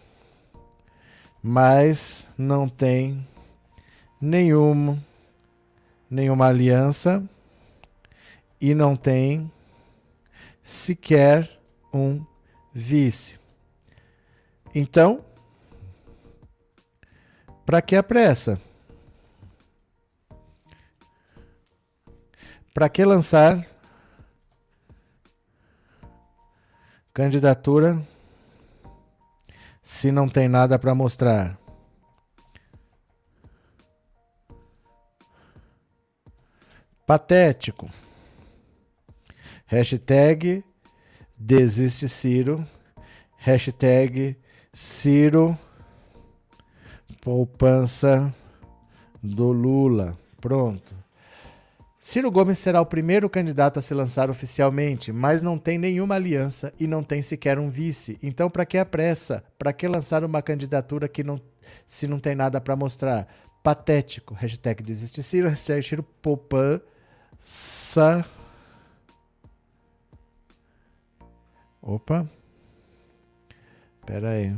[1.42, 3.26] mas não tem
[4.20, 5.02] nenhuma
[6.10, 7.24] nenhuma aliança
[8.60, 9.52] e não tem
[10.64, 11.60] sequer
[11.94, 12.26] um
[12.74, 13.40] vice.
[14.74, 15.24] Então,
[17.66, 18.60] para que a pressa?
[22.74, 23.68] Para que lançar
[27.14, 28.02] candidatura
[29.84, 31.60] se não tem nada para mostrar?
[37.06, 37.90] Patético.
[39.66, 40.64] Hashtag
[41.38, 42.68] desiste Ciro.
[43.38, 44.38] Hashtag
[44.74, 45.58] Ciro
[47.22, 48.34] poupança
[49.22, 50.18] do Lula.
[50.40, 50.96] Pronto.
[52.02, 56.74] Ciro Gomes será o primeiro candidato a se lançar oficialmente, mas não tem nenhuma aliança
[56.80, 58.18] e não tem sequer um vice.
[58.24, 59.44] Então, para que a pressa?
[59.58, 61.42] Para que lançar uma candidatura que não,
[61.86, 63.28] se não tem nada para mostrar?
[63.62, 64.34] Patético.
[64.34, 65.50] Hashtag desiste Ciro.
[65.52, 66.82] Hashtag Ciro poupança.
[71.82, 72.26] Opa.
[74.06, 74.56] Pera aí.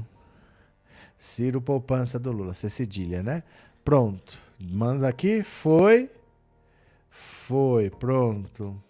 [1.18, 2.54] Ciro Poupança do Lula.
[2.54, 3.42] Você cedilha, né?
[3.84, 4.38] Pronto.
[4.60, 5.42] Manda aqui.
[5.42, 6.08] Foi.
[7.52, 7.90] Foi.
[7.90, 8.82] Pronto.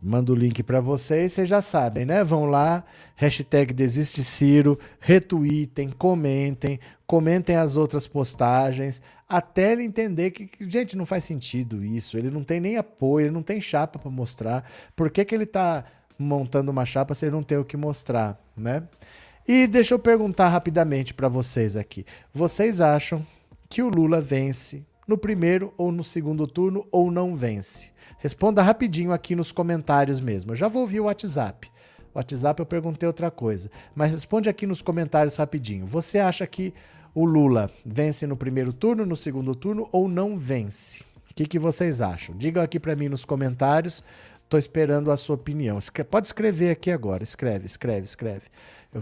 [0.00, 2.24] Manda o link para vocês, vocês já sabem, né?
[2.24, 2.82] Vão lá,
[3.14, 11.04] hashtag Desiste Ciro, retweetem, comentem, comentem as outras postagens, até ele entender que, gente, não
[11.04, 12.16] faz sentido isso.
[12.16, 14.64] Ele não tem nem apoio, ele não tem chapa para mostrar.
[14.94, 15.84] Por que, que ele tá
[16.18, 18.82] montando uma chapa se ele não tem o que mostrar, né?
[19.46, 22.06] E deixa eu perguntar rapidamente para vocês aqui.
[22.32, 23.26] Vocês acham
[23.68, 27.90] que o Lula vence no primeiro ou no segundo turno ou não vence?
[28.18, 30.52] Responda rapidinho aqui nos comentários mesmo.
[30.52, 31.70] Eu já vou ouvir o WhatsApp.
[32.14, 33.70] O WhatsApp eu perguntei outra coisa.
[33.94, 35.86] Mas responde aqui nos comentários rapidinho.
[35.86, 36.72] Você acha que
[37.14, 41.02] o Lula vence no primeiro turno, no segundo turno ou não vence?
[41.30, 42.34] O que, que vocês acham?
[42.36, 44.02] Digam aqui para mim nos comentários.
[44.42, 45.78] Estou esperando a sua opinião.
[46.10, 47.22] Pode escrever aqui agora.
[47.22, 48.44] Escreve, escreve, escreve.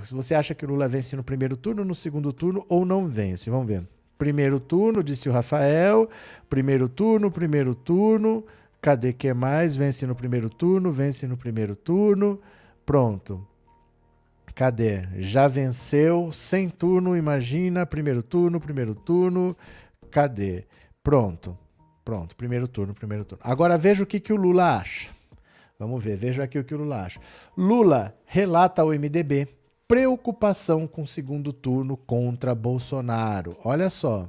[0.02, 3.06] Se você acha que o Lula vence no primeiro turno, no segundo turno ou não
[3.06, 3.48] vence?
[3.48, 3.86] Vamos ver.
[4.18, 6.08] Primeiro turno, disse o Rafael.
[6.48, 8.44] Primeiro turno, primeiro turno.
[8.80, 9.76] Cadê que mais?
[9.76, 12.38] Vence no primeiro turno, vence no primeiro turno.
[12.84, 13.46] Pronto.
[14.54, 15.08] Cadê?
[15.18, 19.56] Já venceu, sem turno, imagina, primeiro turno, primeiro turno.
[20.10, 20.64] Cadê?
[21.02, 21.58] Pronto.
[22.04, 23.42] Pronto, primeiro turno, primeiro turno.
[23.42, 25.08] Agora veja o que, que o Lula acha.
[25.78, 27.18] Vamos ver, veja aqui o que o Lula acha.
[27.56, 29.48] Lula relata ao MDB
[29.86, 33.56] preocupação com o segundo turno contra Bolsonaro.
[33.62, 34.28] Olha só.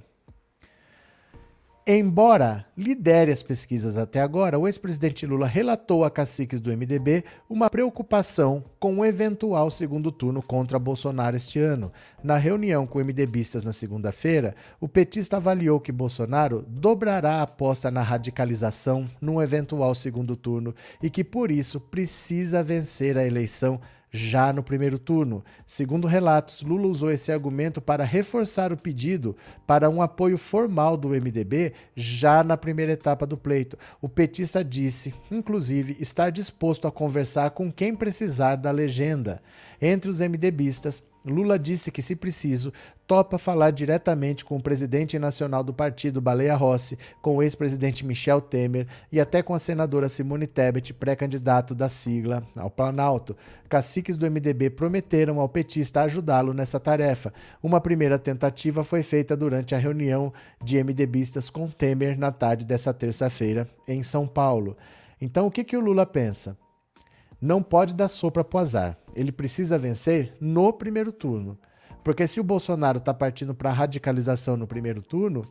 [1.87, 7.69] Embora lidere as pesquisas até agora, o ex-presidente Lula relatou a caciques do MDB uma
[7.69, 11.91] preocupação com o eventual segundo turno contra Bolsonaro este ano.
[12.23, 18.01] Na reunião com MDBistas na segunda-feira, o petista avaliou que Bolsonaro dobrará a aposta na
[18.01, 20.73] radicalização num eventual segundo turno
[21.03, 23.79] e que, por isso, precisa vencer a eleição
[24.15, 25.43] já no primeiro turno.
[25.65, 29.35] Segundo relatos, Lula usou esse argumento para reforçar o pedido
[29.67, 33.77] para um apoio formal do MDB já na primeira etapa do pleito.
[34.01, 39.41] O petista disse, inclusive, estar disposto a conversar com quem precisar da legenda.
[39.81, 42.71] Entre os MDBistas, Lula disse que, se preciso,
[43.07, 48.39] topa falar diretamente com o presidente nacional do partido, Baleia Rossi, com o ex-presidente Michel
[48.39, 53.35] Temer e até com a senadora Simone Tebet, pré-candidato da sigla ao Planalto.
[53.67, 57.33] Caciques do MDB prometeram ao petista ajudá-lo nessa tarefa.
[57.61, 60.31] Uma primeira tentativa foi feita durante a reunião
[60.63, 64.77] de MDBistas com Temer na tarde dessa terça-feira, em São Paulo.
[65.19, 66.55] Então, o que, que o Lula pensa?
[67.41, 68.97] Não pode dar sopa pro azar.
[69.15, 71.57] Ele precisa vencer no primeiro turno.
[72.03, 75.43] Porque se o Bolsonaro está partindo para radicalização no primeiro turno,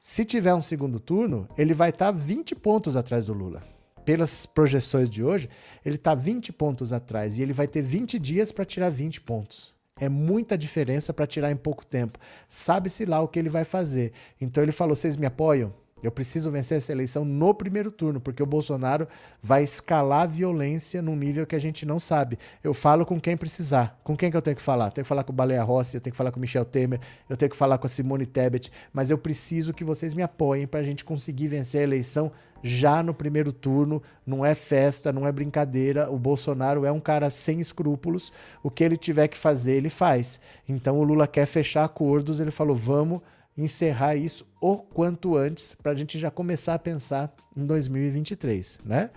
[0.00, 3.62] se tiver um segundo turno, ele vai estar tá 20 pontos atrás do Lula.
[4.04, 5.48] Pelas projeções de hoje,
[5.84, 9.74] ele está 20 pontos atrás e ele vai ter 20 dias para tirar 20 pontos.
[10.00, 12.18] É muita diferença para tirar em pouco tempo.
[12.48, 14.12] Sabe-se lá o que ele vai fazer.
[14.40, 15.74] Então ele falou: vocês me apoiam?
[16.02, 19.06] Eu preciso vencer essa eleição no primeiro turno, porque o Bolsonaro
[19.42, 22.38] vai escalar a violência num nível que a gente não sabe.
[22.62, 23.98] Eu falo com quem precisar.
[24.02, 24.90] Com quem que eu tenho que falar?
[24.90, 27.00] tenho que falar com o Baleia Rossi, eu tenho que falar com o Michel Temer,
[27.28, 30.66] eu tenho que falar com a Simone Tebet, mas eu preciso que vocês me apoiem
[30.66, 32.32] para a gente conseguir vencer a eleição
[32.62, 34.02] já no primeiro turno.
[34.26, 36.10] Não é festa, não é brincadeira.
[36.10, 38.32] O Bolsonaro é um cara sem escrúpulos.
[38.62, 40.40] O que ele tiver que fazer, ele faz.
[40.68, 43.20] Então o Lula quer fechar acordos, ele falou: vamos
[43.62, 49.10] encerrar isso o quanto antes, para a gente já começar a pensar em 2023, né?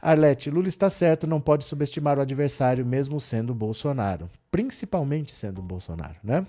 [0.00, 4.28] Arlete, Lula está certo, não pode subestimar o adversário, mesmo sendo Bolsonaro.
[4.50, 6.46] Principalmente sendo Bolsonaro, né?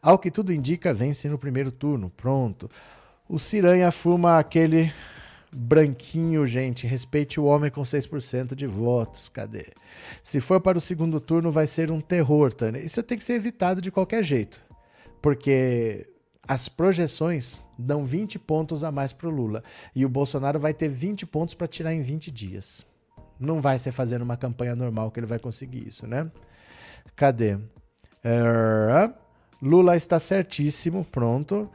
[0.00, 2.10] Ao que tudo indica, vence no primeiro turno.
[2.16, 2.70] Pronto.
[3.28, 4.90] O Ciranha fuma aquele
[5.52, 6.86] branquinho, gente.
[6.86, 9.28] Respeite o homem com 6% de votos.
[9.28, 9.66] Cadê?
[10.22, 12.80] Se for para o segundo turno, vai ser um terror, Tânia.
[12.80, 14.63] Isso tem que ser evitado de qualquer jeito
[15.24, 16.06] porque
[16.46, 19.64] as projeções dão 20 pontos a mais para o Lula.
[19.96, 22.84] E o Bolsonaro vai ter 20 pontos para tirar em 20 dias.
[23.40, 26.30] Não vai ser fazendo uma campanha normal que ele vai conseguir isso, né?
[27.16, 27.56] Cadê?
[29.62, 31.70] Lula está certíssimo, pronto.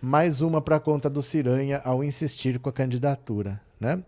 [0.00, 4.02] Mais uma para conta do Ciranha ao insistir com a candidatura, né?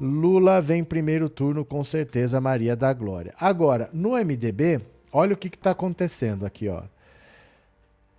[0.00, 3.34] Lula vem primeiro turno com certeza Maria da Glória.
[3.38, 4.80] Agora, no MDB,
[5.12, 6.84] olha o que está acontecendo aqui, ó.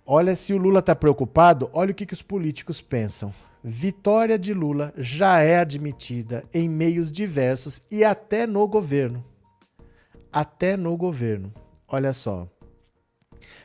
[0.06, 3.32] Olha se o Lula está preocupado, olha o que, que os políticos pensam.
[3.62, 9.24] Vitória de Lula já é admitida em meios diversos e até no governo.
[10.30, 11.50] Até no governo.
[11.88, 12.46] Olha só.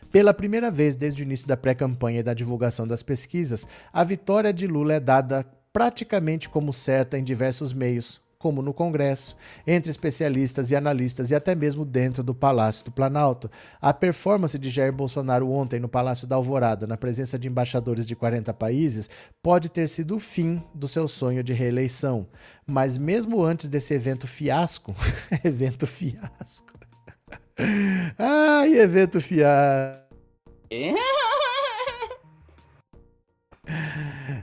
[0.09, 4.53] Pela primeira vez desde o início da pré-campanha e da divulgação das pesquisas, a vitória
[4.53, 9.35] de Lula é dada praticamente como certa em diversos meios, como no Congresso,
[9.67, 13.51] entre especialistas e analistas e até mesmo dentro do Palácio do Planalto.
[13.81, 18.15] A performance de Jair Bolsonaro ontem no Palácio da Alvorada, na presença de embaixadores de
[18.15, 19.09] 40 países,
[19.43, 22.27] pode ter sido o fim do seu sonho de reeleição.
[22.65, 24.95] Mas mesmo antes desse evento fiasco,
[25.43, 26.79] evento fiasco.
[28.17, 30.07] Ai, evento fiasco.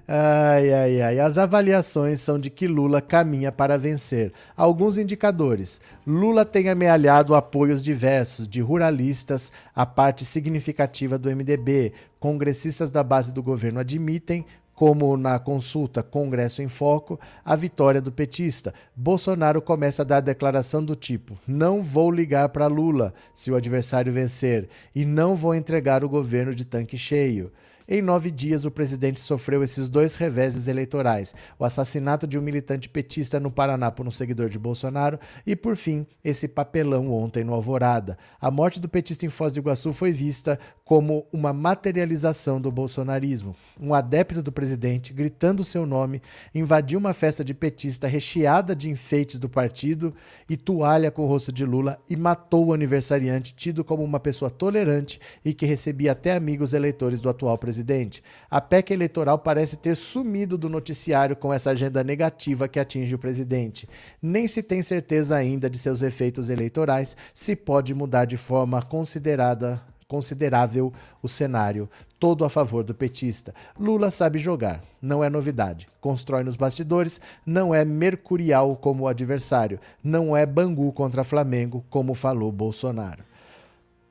[0.09, 1.21] Ai, ai, ai.
[1.21, 4.33] As avaliações são de que Lula caminha para vencer.
[4.57, 5.81] Alguns indicadores.
[6.07, 11.93] Lula tem amealhado apoios diversos, de ruralistas, a parte significativa do MDB.
[12.21, 14.45] Congressistas da base do governo admitem,
[14.77, 18.75] como na consulta Congresso em Foco, a vitória do petista.
[18.95, 24.13] Bolsonaro começa a dar declaração do tipo: não vou ligar para Lula se o adversário
[24.13, 27.51] vencer e não vou entregar o governo de tanque cheio.
[27.89, 32.89] Em nove dias, o presidente sofreu esses dois reveses eleitorais: o assassinato de um militante
[32.89, 37.55] petista no Paraná por um seguidor de Bolsonaro e, por fim, esse papelão ontem no
[37.55, 38.19] Alvorada.
[38.41, 43.55] A morte do petista em Foz do Iguaçu foi vista como uma materialização do bolsonarismo.
[43.81, 46.21] Um adepto do presidente, gritando seu nome,
[46.53, 50.13] invadiu uma festa de petista recheada de enfeites do partido
[50.51, 54.51] e toalha com o rosto de Lula e matou o aniversariante, tido como uma pessoa
[54.51, 58.23] tolerante e que recebia até amigos eleitores do atual presidente presidente.
[58.51, 63.19] A PEC eleitoral parece ter sumido do noticiário com essa agenda negativa que atinge o
[63.19, 63.89] presidente.
[64.23, 69.83] Nem se tem certeza ainda de seus efeitos eleitorais, se pode mudar de forma considerada
[70.09, 73.53] considerável o cenário, todo a favor do petista.
[73.77, 75.89] Lula sabe jogar, não é novidade.
[76.01, 82.15] Constrói nos bastidores, não é mercurial como o adversário, não é Bangu contra Flamengo, como
[82.15, 83.25] falou Bolsonaro.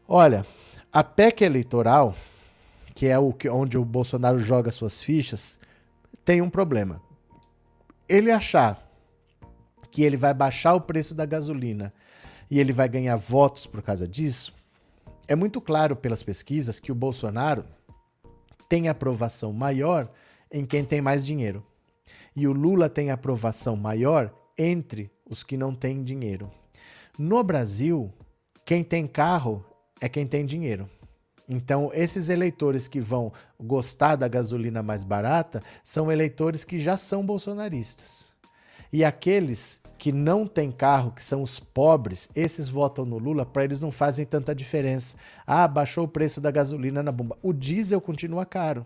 [0.05, 0.45] Olha,
[0.91, 2.13] a PEC eleitoral
[2.95, 5.59] que é o que, onde o Bolsonaro joga suas fichas,
[6.23, 7.01] tem um problema.
[8.09, 8.81] Ele achar
[9.91, 11.93] que ele vai baixar o preço da gasolina
[12.49, 14.53] e ele vai ganhar votos por causa disso,
[15.27, 17.65] é muito claro pelas pesquisas que o Bolsonaro
[18.69, 20.11] tem aprovação maior
[20.51, 21.65] em quem tem mais dinheiro.
[22.35, 26.51] E o Lula tem aprovação maior entre os que não têm dinheiro.
[27.17, 28.13] No Brasil,
[28.63, 29.65] quem tem carro
[29.99, 30.89] é quem tem dinheiro.
[31.47, 37.26] Então, esses eleitores que vão gostar da gasolina mais barata são eleitores que já são
[37.26, 38.31] bolsonaristas.
[38.91, 43.63] E aqueles que não têm carro, que são os pobres, esses votam no Lula, para
[43.63, 45.15] eles não fazem tanta diferença.
[45.45, 47.38] Ah, baixou o preço da gasolina na bomba.
[47.41, 48.85] O diesel continua caro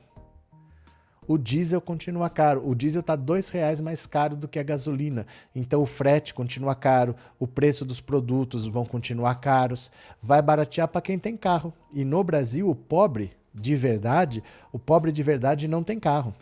[1.30, 2.68] o diesel continua caro.
[2.68, 5.28] O diesel está dois reais mais caro do que a gasolina.
[5.56, 11.02] Então o frete continua caro, o preço dos produtos vão continuar caros, vai baratear para
[11.02, 11.72] quem tem carro.
[11.94, 14.44] E no Brasil, o pobre de verdade,
[14.74, 16.34] o pobre de verdade não tem carro.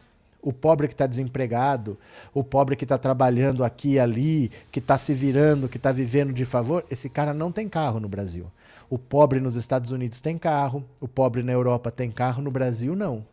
[0.42, 2.00] O pobre que está desempregado,
[2.34, 6.32] o pobre que está trabalhando aqui e ali, que está se virando, que está vivendo
[6.32, 8.50] de favor, esse cara não tem carro no Brasil.
[8.90, 12.96] O pobre nos Estados Unidos tem carro, o pobre na Europa tem carro, no Brasil
[12.96, 13.26] não.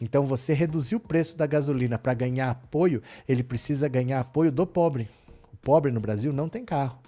[0.00, 4.66] Então, você reduzir o preço da gasolina para ganhar apoio, ele precisa ganhar apoio do
[4.66, 5.08] pobre.
[5.52, 6.98] O pobre no Brasil não tem carro.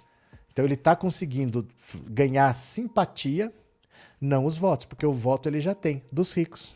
[0.51, 1.67] Então, ele está conseguindo
[2.07, 3.53] ganhar simpatia,
[4.19, 6.75] não os votos, porque o voto ele já tem, dos ricos.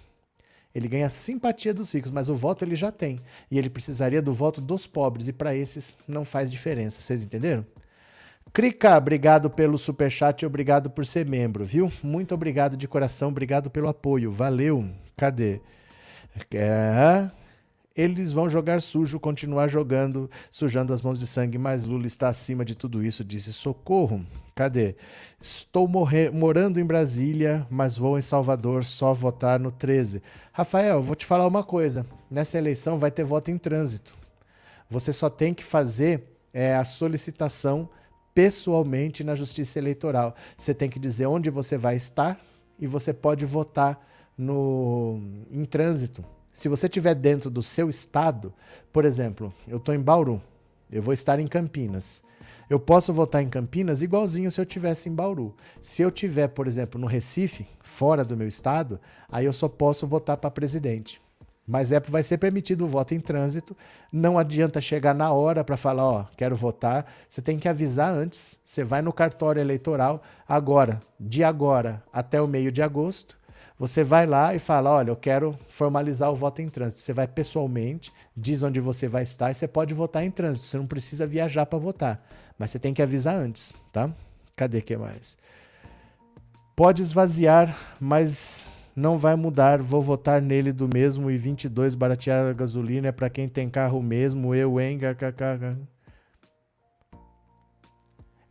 [0.73, 3.19] Ele ganha simpatia dos ricos, mas o voto ele já tem.
[3.49, 7.01] E ele precisaria do voto dos pobres, e para esses não faz diferença.
[7.01, 7.65] Vocês entenderam?
[8.51, 11.91] Crica, obrigado pelo superchat e obrigado por ser membro, viu?
[12.03, 14.31] Muito obrigado de coração, obrigado pelo apoio.
[14.31, 14.87] Valeu.
[15.17, 15.59] Cadê?
[16.53, 17.29] É,
[17.95, 22.65] eles vão jogar sujo, continuar jogando, sujando as mãos de sangue, mas Lula está acima
[22.65, 24.25] de tudo isso, disse Socorro.
[24.55, 24.95] Cadê?
[25.39, 30.21] Estou morando em Brasília, mas vou em Salvador só votar no 13.
[30.51, 32.05] Rafael, vou te falar uma coisa.
[32.29, 34.15] Nessa eleição vai ter voto em trânsito.
[34.89, 37.89] Você só tem que fazer é, a solicitação
[38.33, 40.35] pessoalmente na Justiça Eleitoral.
[40.57, 42.39] Você tem que dizer onde você vai estar
[42.79, 44.12] e você pode votar
[44.43, 46.23] no, em trânsito.
[46.51, 48.53] Se você estiver dentro do seu estado,
[48.91, 50.41] por exemplo, eu estou em Bauru,
[50.91, 52.21] eu vou estar em Campinas.
[52.69, 55.55] Eu posso votar em Campinas igualzinho se eu tivesse em Bauru.
[55.81, 58.99] Se eu tiver, por exemplo, no Recife, fora do meu estado,
[59.29, 61.21] aí eu só posso votar para presidente.
[61.65, 63.75] Mas é, vai ser permitido o voto em trânsito.
[64.11, 67.05] Não adianta chegar na hora para falar, ó, quero votar.
[67.27, 68.59] Você tem que avisar antes.
[68.65, 73.37] Você vai no cartório eleitoral agora, de agora até o meio de agosto.
[73.83, 77.01] Você vai lá e fala, olha, eu quero formalizar o voto em trânsito.
[77.01, 80.67] Você vai pessoalmente, diz onde você vai estar e você pode votar em trânsito.
[80.67, 82.25] Você não precisa viajar para votar,
[82.57, 84.09] mas você tem que avisar antes, tá?
[84.55, 85.37] Cadê que mais?
[86.77, 92.53] Pode esvaziar, mas não vai mudar, vou votar nele do mesmo e 22 baratear a
[92.53, 94.97] gasolina é para quem tem carro mesmo, eu, hein.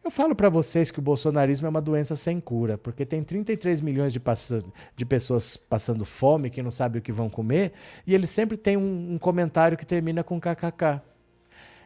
[0.04, 3.80] Eu falo para vocês que o bolsonarismo é uma doença sem cura, porque tem 33
[3.80, 4.20] milhões de,
[4.96, 7.72] de pessoas passando fome, que não sabem o que vão comer,
[8.04, 11.00] e ele sempre tem um, um comentário que termina com kkk.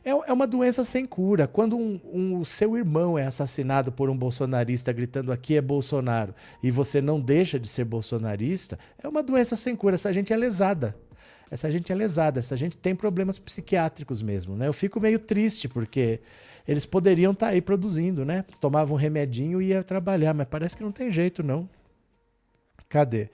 [0.02, 1.46] É, é uma doença sem cura.
[1.46, 6.32] Quando um, um, o seu irmão é assassinado por um bolsonarista gritando aqui é Bolsonaro
[6.62, 9.96] e você não deixa de ser bolsonarista, é uma doença sem cura.
[9.96, 10.96] Essa gente é lesada.
[11.50, 14.66] Essa gente é lesada, essa gente tem problemas psiquiátricos mesmo, né?
[14.66, 16.20] Eu fico meio triste porque
[16.66, 18.44] eles poderiam estar tá aí produzindo, né?
[18.60, 21.68] Tomavam um remedinho e ia trabalhar, mas parece que não tem jeito, não.
[22.88, 23.28] Cadê?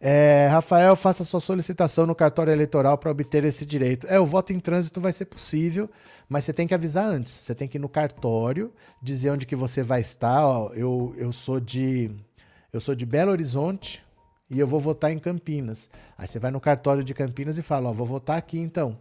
[0.00, 4.06] É, Rafael, faça sua solicitação no cartório eleitoral para obter esse direito.
[4.08, 5.88] É, o voto em trânsito vai ser possível,
[6.28, 7.32] mas você tem que avisar antes.
[7.32, 10.44] Você tem que ir no cartório, dizer onde que você vai estar.
[10.44, 12.10] Ó, eu, eu sou de
[12.72, 14.02] eu sou de Belo Horizonte
[14.52, 15.88] e eu vou votar em Campinas.
[16.16, 18.98] Aí você vai no cartório de Campinas e fala, ó, vou votar aqui então.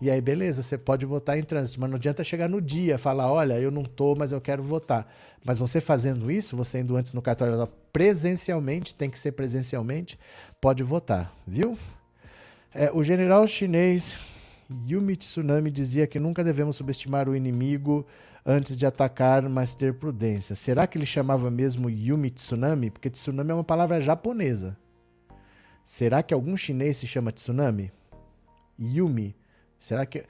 [0.00, 3.30] E aí, beleza, você pode votar em trânsito, mas não adianta chegar no dia falar,
[3.30, 5.06] olha, eu não tô, mas eu quero votar.
[5.44, 10.18] Mas você fazendo isso, você indo antes no cartório presencialmente, tem que ser presencialmente,
[10.60, 11.76] pode votar, viu?
[12.72, 14.18] É, o general chinês
[14.88, 18.06] Yumi Tsunami dizia que nunca devemos subestimar o inimigo
[18.44, 20.54] antes de atacar, mas ter prudência.
[20.54, 22.90] Será que ele chamava mesmo Yumi Tsunami?
[22.90, 24.76] Porque tsunami é uma palavra japonesa.
[25.84, 27.92] Será que algum chinês se chama tsunami?
[28.78, 29.36] Yumi.
[29.78, 30.24] Será que.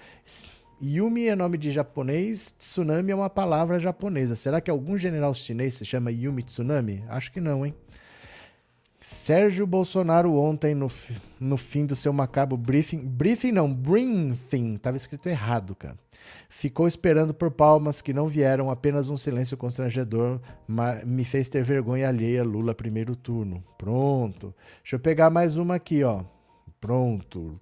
[0.82, 4.34] Yumi é nome de japonês, tsunami é uma palavra japonesa.
[4.34, 7.04] Será que algum general chinês se chama Yumi Tsunami?
[7.08, 7.74] Acho que não, hein?
[9.06, 10.90] Sérgio Bolsonaro ontem, no,
[11.38, 15.94] no fim do seu macabro briefing, briefing não, briefing, estava escrito errado, cara.
[16.48, 20.40] Ficou esperando por palmas que não vieram, apenas um silêncio constrangedor,
[21.04, 23.62] me fez ter vergonha alheia Lula primeiro turno.
[23.76, 24.54] Pronto.
[24.82, 26.22] Deixa eu pegar mais uma aqui, ó.
[26.80, 27.60] Pronto.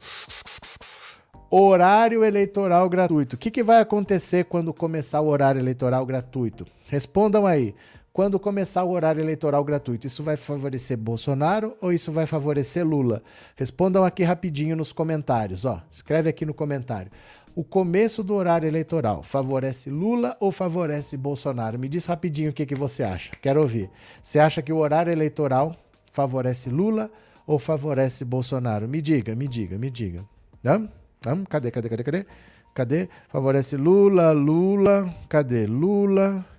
[1.51, 3.35] Horário eleitoral gratuito.
[3.35, 6.65] O que, que vai acontecer quando começar o horário eleitoral gratuito?
[6.89, 7.75] Respondam aí.
[8.13, 13.23] Quando começar o horário eleitoral gratuito, isso vai favorecer Bolsonaro ou isso vai favorecer Lula?
[13.57, 15.65] Respondam aqui rapidinho nos comentários.
[15.65, 17.11] Ó, escreve aqui no comentário.
[17.55, 21.79] O começo do horário eleitoral favorece Lula ou favorece Bolsonaro?
[21.79, 23.33] Me diz rapidinho o que, que você acha.
[23.41, 23.89] Quero ouvir.
[24.23, 25.75] Você acha que o horário eleitoral
[26.13, 27.11] favorece Lula
[27.47, 28.87] ou favorece Bolsonaro?
[28.87, 30.23] Me diga, me diga, me diga.
[30.63, 30.87] Não?
[31.25, 31.47] Vamos?
[31.49, 32.27] Cadê, cadê, cadê, cadê?
[32.75, 33.09] Cadê?
[33.29, 35.15] Favorece Lula, Lula.
[35.31, 35.67] Cadê?
[35.67, 36.52] Lula.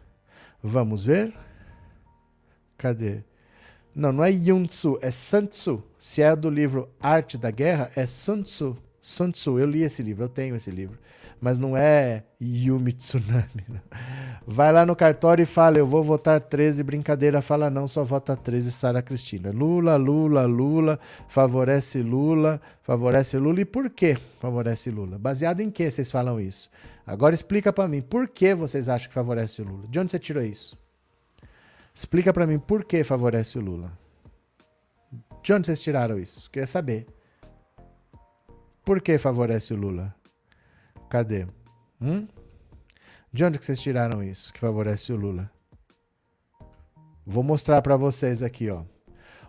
[0.64, 1.34] Vamos ver.
[2.78, 3.22] Cadê?
[3.94, 5.84] Não, não é Yun Tzu, é Sun Tzu.
[6.00, 8.78] Se é do livro Arte da Guerra, é Sun Tzu.
[9.02, 10.98] Sun Tzu, eu li esse livro, eu tenho esse livro.
[11.40, 13.66] Mas não é Yumi Tsunami.
[13.68, 13.82] Não.
[14.48, 16.82] Vai lá no cartório e fala: Eu vou votar 13.
[16.84, 19.52] Brincadeira, fala não, só vota 13, Sara Cristina.
[19.52, 23.60] Lula, Lula, Lula, favorece Lula, favorece Lula.
[23.60, 25.20] E por que favorece Lula?
[25.20, 26.70] Baseado em que vocês falam isso?
[27.06, 29.88] Agora explica para mim, por que vocês acham que favorece o Lula?
[29.88, 30.78] De onde você tirou isso?
[31.94, 33.92] Explica para mim por que favorece o Lula.
[35.42, 36.50] De onde vocês tiraram isso?
[36.50, 37.06] Queria saber.
[38.86, 40.16] Por que favorece o Lula?
[41.10, 41.46] Cadê?
[42.02, 42.28] Hum?
[43.32, 45.52] De onde que vocês tiraram isso que favorece o Lula?
[47.26, 48.84] Vou mostrar para vocês aqui, ó.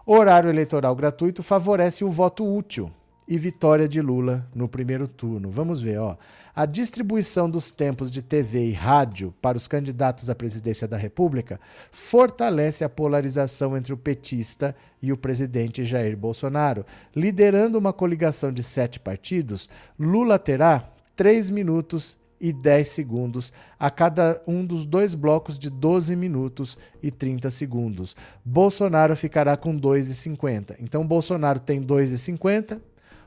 [0.04, 2.92] Horário eleitoral gratuito favorece o voto útil
[3.26, 5.50] e vitória de Lula no primeiro turno.
[5.50, 6.16] Vamos ver, ó.
[6.54, 11.58] A distribuição dos tempos de TV e rádio para os candidatos à presidência da República
[11.90, 16.86] fortalece a polarização entre o petista e o presidente Jair Bolsonaro.
[17.14, 19.68] Liderando uma coligação de sete partidos,
[19.98, 26.14] Lula terá 3 minutos e 10 segundos a cada um dos dois blocos de 12
[26.14, 28.14] minutos e 30 segundos.
[28.44, 30.76] Bolsonaro ficará com 2,50.
[30.78, 32.80] Então, Bolsonaro tem 2,50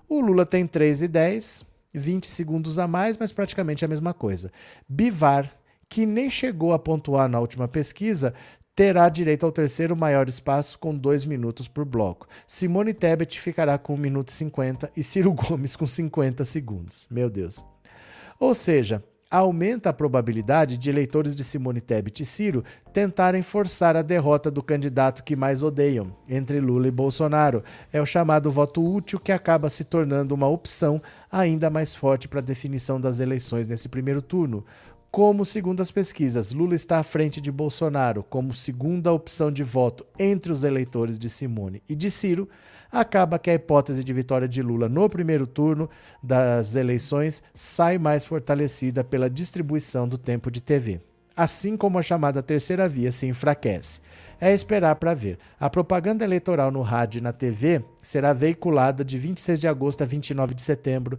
[0.07, 4.51] o Lula tem 3 e 10, 20 segundos a mais, mas praticamente a mesma coisa.
[4.87, 5.51] Bivar,
[5.89, 8.33] que nem chegou a pontuar na última pesquisa,
[8.75, 12.27] terá direito ao terceiro maior espaço com 2 minutos por bloco.
[12.47, 17.07] Simone Tebet ficará com 1 minuto e 50 e Ciro Gomes com 50 segundos.
[17.09, 17.65] Meu Deus.
[18.39, 22.63] Ou seja, aumenta a probabilidade de eleitores de Simone Tebet e Ciro
[22.93, 27.63] tentarem forçar a derrota do candidato que mais odeiam, entre Lula e Bolsonaro.
[27.91, 31.01] É o chamado voto útil que acaba se tornando uma opção
[31.31, 34.63] ainda mais forte para a definição das eleições nesse primeiro turno.
[35.09, 40.05] Como, segundo as pesquisas, Lula está à frente de Bolsonaro como segunda opção de voto
[40.19, 42.47] entre os eleitores de Simone e de Ciro,
[42.91, 45.89] acaba que a hipótese de vitória de Lula no primeiro turno
[46.21, 51.01] das eleições sai mais fortalecida pela distribuição do tempo de TV.
[51.35, 54.01] Assim como a chamada terceira via se enfraquece.
[54.41, 55.37] É esperar para ver.
[55.59, 60.05] A propaganda eleitoral no rádio e na TV será veiculada de 26 de agosto a
[60.05, 61.17] 29 de setembro,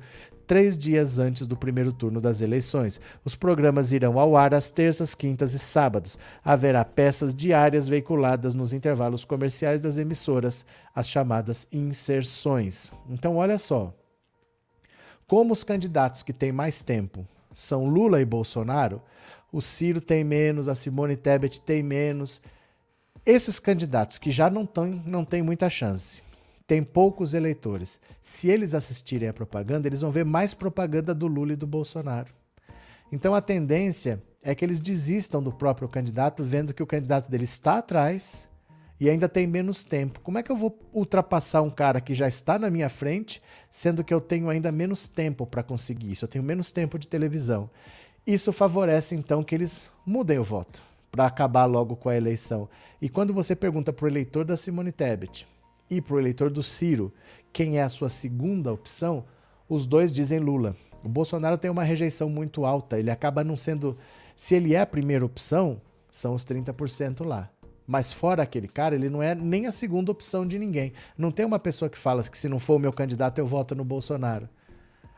[0.49, 2.99] três dias antes do primeiro turno das eleições.
[3.23, 6.19] Os programas irão ao ar às terças, quintas e sábados.
[6.43, 10.65] Haverá peças diárias veiculadas nos intervalos comerciais das emissoras,
[10.95, 12.91] as chamadas inserções.
[13.11, 13.95] Então, olha só.
[15.27, 19.03] Como os candidatos que têm mais tempo são Lula e Bolsonaro,
[19.53, 22.41] o Ciro tem menos, a Simone Tebet tem menos.
[23.27, 26.23] Esses candidatos que já não, tão, não têm muita chance
[26.69, 27.99] tem poucos eleitores.
[28.21, 32.31] Se eles assistirem a propaganda, eles vão ver mais propaganda do Lula e do Bolsonaro.
[33.11, 37.45] Então a tendência é que eles desistam do próprio candidato, vendo que o candidato dele
[37.45, 38.47] está atrás
[39.01, 40.21] e ainda tem menos tempo.
[40.21, 44.05] Como é que eu vou ultrapassar um cara que já está na minha frente, sendo
[44.05, 46.27] que eu tenho ainda menos tempo para conseguir isso?
[46.27, 47.71] Eu tenho menos tempo de televisão.
[48.27, 52.69] Isso favorece então que eles mudem o voto para acabar logo com a eleição.
[53.01, 55.49] E quando você pergunta para o eleitor da Simone Tebet,
[55.91, 57.13] e para o eleitor do Ciro,
[57.53, 59.25] quem é a sua segunda opção,
[59.69, 60.77] os dois dizem Lula.
[61.03, 63.97] O Bolsonaro tem uma rejeição muito alta, ele acaba não sendo.
[64.37, 67.51] Se ele é a primeira opção, são os 30% lá.
[67.87, 70.93] Mas fora aquele cara, ele não é nem a segunda opção de ninguém.
[71.17, 73.75] Não tem uma pessoa que fala que se não for o meu candidato, eu voto
[73.75, 74.49] no Bolsonaro.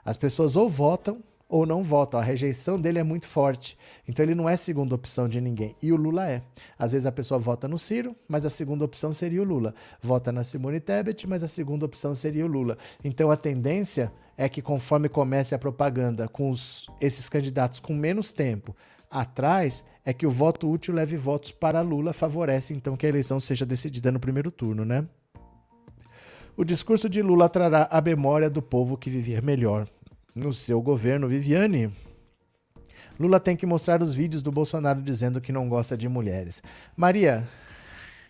[0.05, 2.21] As pessoas ou votam ou não votam.
[2.21, 3.77] A rejeição dele é muito forte.
[4.09, 5.75] Então ele não é segunda opção de ninguém.
[5.83, 6.43] E o Lula é.
[6.79, 9.75] Às vezes a pessoa vota no Ciro, mas a segunda opção seria o Lula.
[10.01, 12.79] Vota na Simone Tebet, mas a segunda opção seria o Lula.
[13.03, 18.33] Então a tendência é que conforme comece a propaganda com os, esses candidatos com menos
[18.33, 18.75] tempo
[19.11, 23.41] atrás, é que o voto útil leve votos para Lula, favorece então que a eleição
[23.41, 25.05] seja decidida no primeiro turno, né?
[26.57, 29.89] O discurso de Lula trará a memória do povo que vivia melhor
[30.35, 31.93] no seu governo, Viviane.
[33.19, 36.63] Lula tem que mostrar os vídeos do Bolsonaro dizendo que não gosta de mulheres.
[36.97, 37.47] Maria,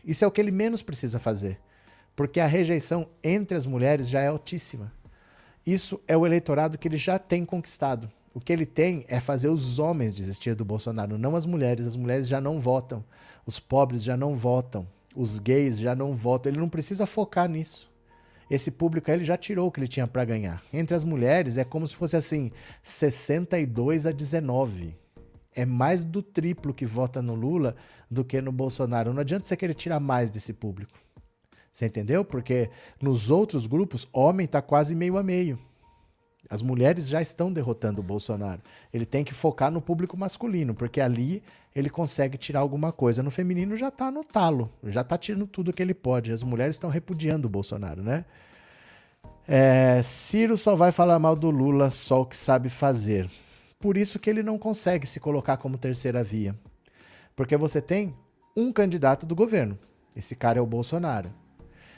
[0.04, 1.60] isso é o que ele menos precisa fazer,
[2.16, 4.92] porque a rejeição entre as mulheres já é altíssima.
[5.64, 8.10] Isso é o eleitorado que ele já tem conquistado.
[8.34, 11.86] O que ele tem é fazer os homens desistir do Bolsonaro, não as mulheres.
[11.86, 13.04] As mulheres já não votam,
[13.44, 16.50] os pobres já não votam, os gays já não votam.
[16.50, 17.89] Ele não precisa focar nisso
[18.50, 20.62] esse público aí ele já tirou o que ele tinha para ganhar.
[20.72, 22.50] Entre as mulheres é como se fosse assim,
[22.82, 24.96] 62 a 19.
[25.54, 27.76] É mais do triplo que vota no Lula
[28.10, 29.14] do que no Bolsonaro.
[29.14, 30.98] Não adianta você querer tirar mais desse público.
[31.72, 32.24] Você entendeu?
[32.24, 32.68] Porque
[33.00, 35.58] nos outros grupos, homem está quase meio a meio.
[36.50, 38.60] As mulheres já estão derrotando o Bolsonaro.
[38.92, 43.22] Ele tem que focar no público masculino, porque ali ele consegue tirar alguma coisa.
[43.22, 46.32] No feminino já está no talo, já está tirando tudo que ele pode.
[46.32, 48.24] As mulheres estão repudiando o Bolsonaro, né?
[49.46, 53.30] É, Ciro só vai falar mal do Lula, só o que sabe fazer.
[53.78, 56.56] Por isso que ele não consegue se colocar como terceira via.
[57.36, 58.12] Porque você tem
[58.56, 59.78] um candidato do governo.
[60.16, 61.32] Esse cara é o Bolsonaro.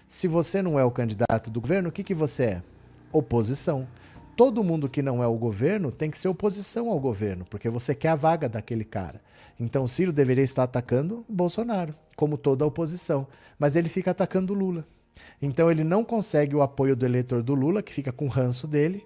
[0.06, 2.62] Se você não é o candidato do governo, o que, que você é?
[3.10, 3.88] Oposição
[4.36, 7.94] todo mundo que não é o governo tem que ser oposição ao governo, porque você
[7.94, 9.20] quer a vaga daquele cara.
[9.59, 13.26] Então Ciro deveria estar atacando Bolsonaro, como toda a oposição,
[13.59, 14.86] mas ele fica atacando Lula.
[15.40, 19.04] Então ele não consegue o apoio do eleitor do Lula, que fica com ranço dele,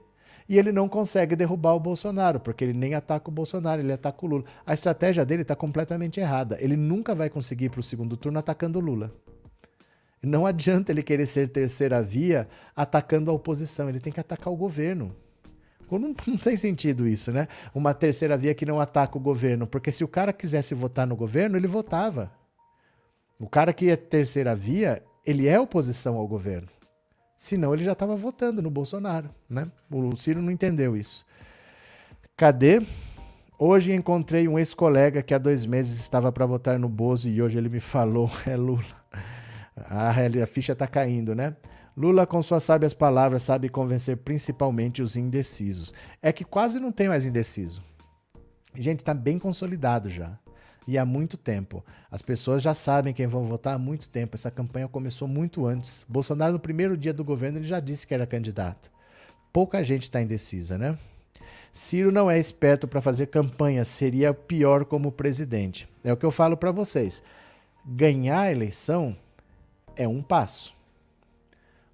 [0.49, 4.25] e ele não consegue derrubar o Bolsonaro, porque ele nem ataca o Bolsonaro, ele ataca
[4.25, 4.45] o Lula.
[4.65, 6.57] A estratégia dele está completamente errada.
[6.61, 9.13] Ele nunca vai conseguir para o segundo turno atacando o Lula.
[10.27, 14.57] Não adianta ele querer ser terceira via atacando a oposição, ele tem que atacar o
[14.57, 15.15] governo.
[15.89, 17.47] Não, não, tem sentido isso, né?
[17.73, 21.15] Uma terceira via que não ataca o governo, porque se o cara quisesse votar no
[21.15, 22.33] governo, ele votava.
[23.39, 26.67] O cara que é terceira via, ele é oposição ao governo.
[27.39, 29.71] Senão ele já estava votando no Bolsonaro, né?
[29.89, 31.25] O Ciro não entendeu isso.
[32.37, 32.85] Cadê?
[33.57, 37.57] Hoje encontrei um ex-colega que há dois meses estava para votar no Bozo e hoje
[37.57, 39.06] ele me falou, é Lula.
[39.77, 41.55] A, a ficha está caindo, né?
[41.97, 45.95] Lula, com suas sábias palavras, sabe convencer principalmente os indecisos.
[46.21, 47.83] É que quase não tem mais indeciso.
[48.75, 50.39] Gente, está bem consolidado já.
[50.87, 51.85] E há muito tempo.
[52.11, 54.37] As pessoas já sabem quem vão votar há muito tempo.
[54.37, 56.05] Essa campanha começou muito antes.
[56.09, 58.91] Bolsonaro, no primeiro dia do governo, ele já disse que era candidato.
[59.53, 60.99] Pouca gente está indecisa, né?
[61.73, 65.89] Ciro não é esperto para fazer campanha, seria pior como presidente.
[66.05, 67.23] É o que eu falo para vocês.
[67.85, 69.17] Ganhar a eleição
[69.97, 70.75] é um passo.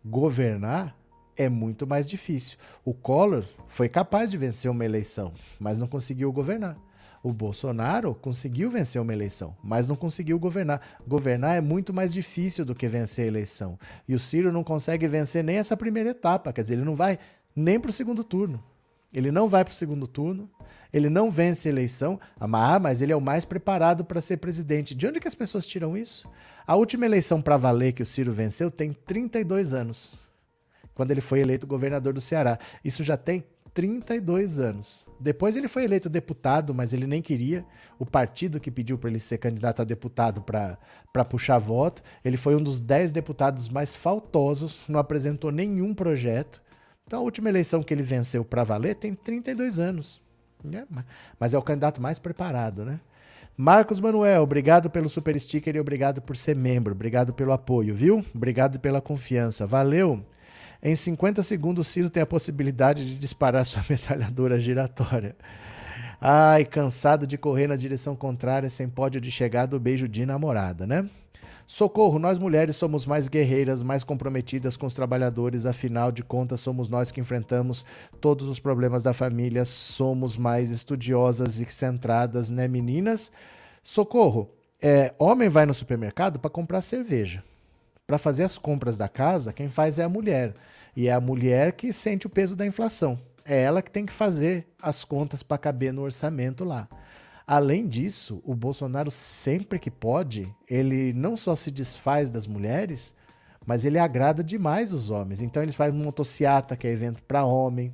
[0.04, 0.96] Governar
[1.36, 2.58] é muito mais difícil.
[2.84, 6.76] O Collor foi capaz de vencer uma eleição, mas não conseguiu governar.
[7.22, 10.80] O Bolsonaro conseguiu vencer uma eleição, mas não conseguiu governar.
[11.06, 13.78] Governar é muito mais difícil do que vencer a eleição.
[14.08, 17.18] E o Ciro não consegue vencer nem essa primeira etapa, quer dizer, ele não vai
[17.54, 18.62] nem para o segundo turno.
[19.12, 20.50] Ele não vai para o segundo turno,
[20.92, 24.94] ele não vence a eleição, ah, mas ele é o mais preparado para ser presidente.
[24.94, 26.28] De onde que as pessoas tiram isso?
[26.66, 30.18] A última eleição para valer que o Ciro venceu tem 32 anos,
[30.94, 32.58] quando ele foi eleito governador do Ceará.
[32.84, 33.44] Isso já tem
[33.74, 35.04] 32 anos.
[35.18, 37.64] Depois ele foi eleito deputado, mas ele nem queria.
[37.98, 42.02] O partido que pediu para ele ser candidato a deputado para puxar voto.
[42.24, 46.61] Ele foi um dos 10 deputados mais faltosos, não apresentou nenhum projeto.
[47.12, 50.18] Então a última eleição que ele venceu para valer tem 32 anos.
[50.64, 50.86] Né?
[51.38, 52.98] Mas é o candidato mais preparado, né?
[53.54, 56.94] Marcos Manuel, obrigado pelo super sticker e obrigado por ser membro.
[56.94, 58.24] Obrigado pelo apoio, viu?
[58.34, 59.66] Obrigado pela confiança.
[59.66, 60.24] Valeu!
[60.82, 65.36] Em 50 segundos, Ciro tem a possibilidade de disparar sua metralhadora giratória.
[66.24, 70.86] Ai, cansado de correr na direção contrária sem pódio de chegada, o beijo de namorada,
[70.86, 71.10] né?
[71.66, 76.88] Socorro, nós mulheres somos mais guerreiras, mais comprometidas com os trabalhadores, afinal de contas, somos
[76.88, 77.84] nós que enfrentamos
[78.20, 83.32] todos os problemas da família, somos mais estudiosas e centradas, né, meninas?
[83.82, 84.48] Socorro,
[84.80, 87.42] é, homem vai no supermercado para comprar cerveja.
[88.06, 90.54] Para fazer as compras da casa, quem faz é a mulher.
[90.94, 93.18] E é a mulher que sente o peso da inflação.
[93.44, 96.88] É ela que tem que fazer as contas para caber no orçamento lá.
[97.46, 103.14] Além disso, o Bolsonaro, sempre que pode, ele não só se desfaz das mulheres,
[103.66, 105.40] mas ele agrada demais os homens.
[105.40, 107.92] Então ele faz motociata, que é evento para homem.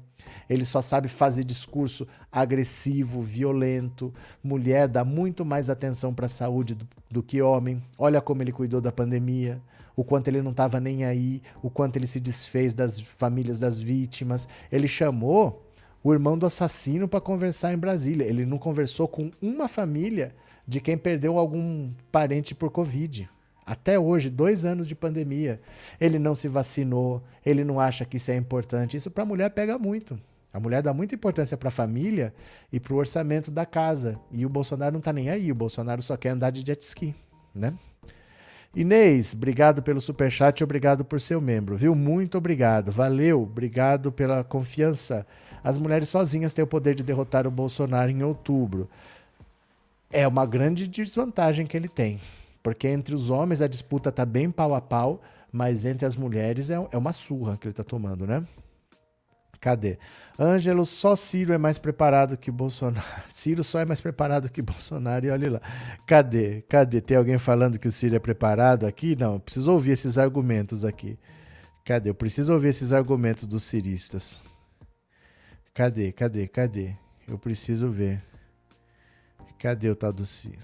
[0.49, 4.12] Ele só sabe fazer discurso agressivo, violento.
[4.43, 7.83] Mulher dá muito mais atenção para a saúde do, do, que homem.
[7.99, 9.61] Olha como ele cuidou da pandemia,
[9.99, 13.81] o quanto ele não estava nem aí, o quanto ele se desfez das famílias das
[13.81, 14.47] vítimas.
[14.70, 15.69] Ele chamou
[16.05, 18.25] o irmão do assassino para conversar em Brasília.
[18.25, 20.37] Ele não conversou com uma família
[20.69, 23.29] de quem perdeu algum parente por Covid.
[23.66, 25.61] Até hoje, dois anos de pandemia.
[26.01, 28.97] Ele não se vacinou, ele não acha que isso é importante.
[28.97, 30.16] Isso para a mulher pega muito.
[30.53, 32.33] A mulher dá muita importância para a família
[32.73, 34.16] e para o orçamento da casa.
[34.31, 35.51] E o Bolsonaro não está nem aí.
[35.51, 37.16] O Bolsonaro só quer andar de jet ski,
[37.53, 37.75] né?
[38.74, 41.95] Inês, obrigado pelo superchat obrigado por ser membro, viu?
[41.95, 42.93] Muito obrigado.
[42.93, 45.27] Valeu, obrigado pela confiança
[45.62, 48.89] as mulheres sozinhas têm o poder de derrotar o Bolsonaro em outubro.
[50.11, 52.20] É uma grande desvantagem que ele tem,
[52.62, 55.20] porque entre os homens a disputa está bem pau a pau,
[55.53, 58.45] mas entre as mulheres é, é uma surra que ele está tomando, né?
[59.60, 59.98] Cadê?
[60.39, 63.05] Ângelo, só Ciro é mais preparado que Bolsonaro.
[63.32, 65.60] Ciro só é mais preparado que Bolsonaro e olha lá.
[66.06, 66.62] Cadê?
[66.68, 67.01] Cadê?
[67.01, 69.16] Tem alguém falando que o Ciro é preparado aqui?
[69.16, 71.18] Não, preciso ouvir esses argumentos aqui.
[71.85, 72.10] Cadê?
[72.10, 74.40] Eu preciso ouvir esses argumentos dos ciristas.
[75.74, 76.12] Cadê?
[76.12, 76.47] Cadê?
[76.47, 76.94] Cadê?
[77.26, 78.22] Eu preciso ver.
[79.59, 80.62] Cadê o tal do Ciro?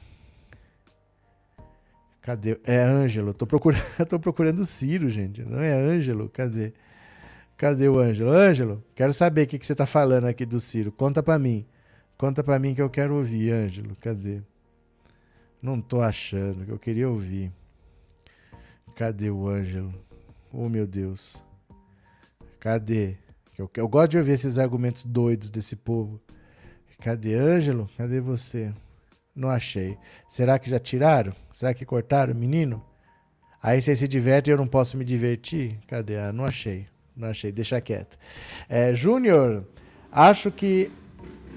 [2.22, 2.58] Cadê?
[2.64, 3.34] É Ângelo.
[3.34, 5.42] Tô procurando, tô procurando o Ciro, gente.
[5.42, 6.28] Não é Ângelo.
[6.28, 6.72] Cadê?
[7.56, 8.30] Cadê o Ângelo?
[8.30, 10.90] Ângelo, quero saber o que, que você tá falando aqui do Ciro.
[10.90, 11.64] Conta para mim.
[12.18, 13.96] Conta para mim que eu quero ouvir, Ângelo.
[13.96, 14.40] Cadê?
[15.62, 17.52] Não tô achando que eu queria ouvir.
[18.96, 19.94] Cadê o Ângelo?
[20.52, 21.42] Oh, meu Deus.
[22.60, 23.16] Cadê?
[23.56, 26.20] Eu, eu gosto de ouvir esses argumentos doidos desse povo.
[27.00, 27.88] Cadê Ângelo?
[27.96, 28.72] Cadê você?
[29.34, 29.96] Não achei.
[30.28, 31.34] Será que já tiraram?
[31.52, 32.84] Será que cortaram, menino?
[33.62, 35.78] Aí você se diverte e eu não posso me divertir?
[35.86, 36.18] Cadê?
[36.18, 36.86] Ah, não achei.
[37.16, 37.52] Não achei.
[37.52, 38.18] Deixa quieto.
[38.68, 39.64] É, Júnior,
[40.10, 40.90] acho que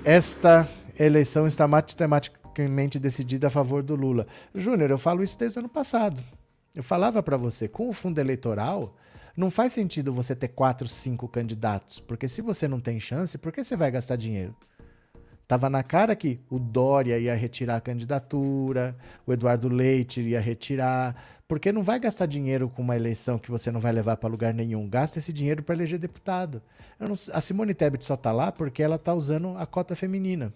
[0.03, 0.67] esta
[0.99, 4.27] eleição está matematicamente decidida a favor do Lula.
[4.53, 6.23] Júnior, eu falo isso desde o ano passado.
[6.75, 8.95] Eu falava para você, com o fundo eleitoral,
[9.35, 13.51] não faz sentido você ter quatro, cinco candidatos, porque se você não tem chance, por
[13.51, 14.55] que você vai gastar dinheiro?
[15.47, 21.15] Tava na cara que o Dória ia retirar a candidatura, o Eduardo Leite ia retirar,
[21.47, 24.53] porque não vai gastar dinheiro com uma eleição que você não vai levar para lugar
[24.53, 24.89] nenhum.
[24.89, 26.61] Gasta esse dinheiro para eleger deputado.
[26.99, 30.53] Não, a Simone Tebet só tá lá porque ela tá usando a cota feminina.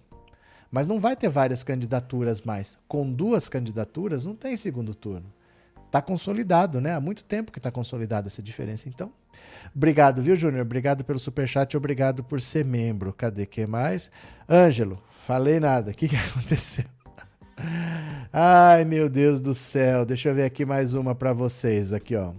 [0.69, 2.77] Mas não vai ter várias candidaturas mais.
[2.85, 5.31] Com duas candidaturas, não tem segundo turno.
[5.91, 6.95] Está consolidado, né?
[6.95, 8.87] Há muito tempo que está consolidada essa diferença.
[8.87, 9.11] Então,
[9.75, 10.61] obrigado, viu, Júnior?
[10.61, 13.11] Obrigado pelo superchat, obrigado por ser membro.
[13.11, 14.09] Cadê que mais?
[14.49, 15.91] Ângelo, falei nada.
[15.91, 16.85] O que, que aconteceu?
[18.31, 20.05] Ai, meu Deus do céu.
[20.05, 21.91] Deixa eu ver aqui mais uma para vocês.
[21.91, 22.31] Aqui, ó.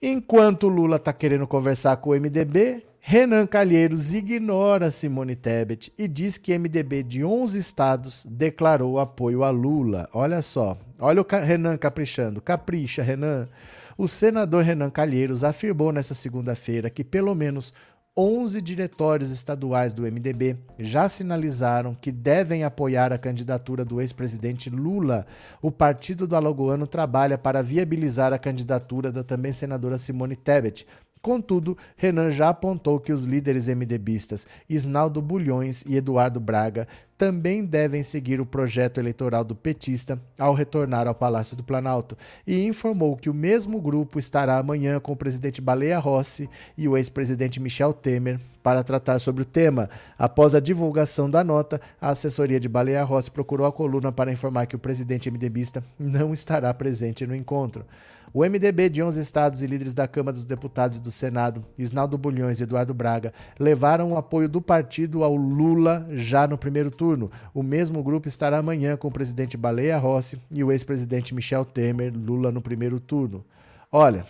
[0.00, 6.36] Enquanto Lula tá querendo conversar com o MDB, Renan Calheiros ignora Simone Tebet e diz
[6.36, 10.08] que MDB de 11 estados declarou apoio a Lula.
[10.12, 12.40] Olha só, olha o Renan caprichando.
[12.40, 13.48] Capricha, Renan.
[13.96, 17.72] O senador Renan Calheiros afirmou nesta segunda-feira que pelo menos
[18.20, 25.24] 11 diretórios estaduais do MDB já sinalizaram que devem apoiar a candidatura do ex-presidente Lula.
[25.62, 30.84] O partido do Alagoano trabalha para viabilizar a candidatura da também senadora Simone Tebet,
[31.20, 36.86] Contudo, Renan já apontou que os líderes MDBistas Isnaldo Bulhões e Eduardo Braga
[37.18, 42.16] também devem seguir o projeto eleitoral do petista ao retornar ao Palácio do Planalto
[42.46, 46.96] e informou que o mesmo grupo estará amanhã com o presidente Baleia Rossi e o
[46.96, 49.90] ex-presidente Michel Temer para tratar sobre o tema.
[50.16, 54.66] Após a divulgação da nota, a assessoria de Baleia Rossi procurou a coluna para informar
[54.66, 57.84] que o presidente MDBista não estará presente no encontro.
[58.32, 62.18] O MDB de 11 estados e líderes da Câmara dos Deputados e do Senado, Isnaldo
[62.18, 67.30] Bulhões e Eduardo Braga, levaram o apoio do partido ao Lula já no primeiro turno.
[67.54, 72.12] O mesmo grupo estará amanhã com o presidente Baleia Rossi e o ex-presidente Michel Temer,
[72.14, 73.44] Lula no primeiro turno.
[73.90, 74.26] Olha,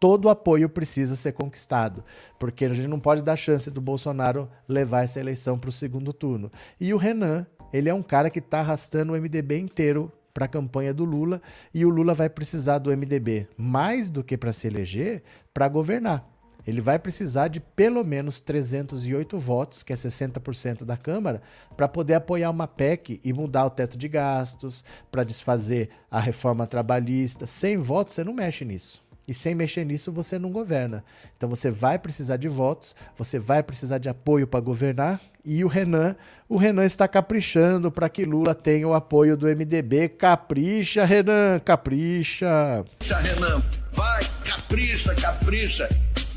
[0.00, 2.02] todo apoio precisa ser conquistado,
[2.38, 6.12] porque a gente não pode dar chance do Bolsonaro levar essa eleição para o segundo
[6.12, 6.50] turno.
[6.80, 10.48] E o Renan, ele é um cara que está arrastando o MDB inteiro para a
[10.48, 11.40] campanha do Lula
[11.72, 15.22] e o Lula vai precisar do MDB mais do que para se eleger,
[15.54, 16.28] para governar.
[16.66, 21.42] Ele vai precisar de pelo menos 308 votos, que é 60% da Câmara,
[21.76, 24.82] para poder apoiar uma PEC e mudar o teto de gastos,
[25.12, 27.46] para desfazer a reforma trabalhista.
[27.46, 29.03] Sem votos, você não mexe nisso.
[29.26, 31.02] E sem mexer nisso, você não governa.
[31.36, 35.20] Então você vai precisar de votos, você vai precisar de apoio para governar.
[35.42, 36.16] E o Renan,
[36.48, 40.08] o Renan está caprichando para que Lula tenha o apoio do MDB.
[40.10, 42.84] Capricha, Renan, capricha.
[42.98, 43.62] Capricha, Renan.
[43.92, 45.88] Vai, capricha, capricha.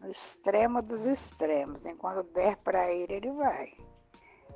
[0.00, 1.86] no extremo dos extremos.
[1.86, 3.68] Enquanto der para ele, ele vai.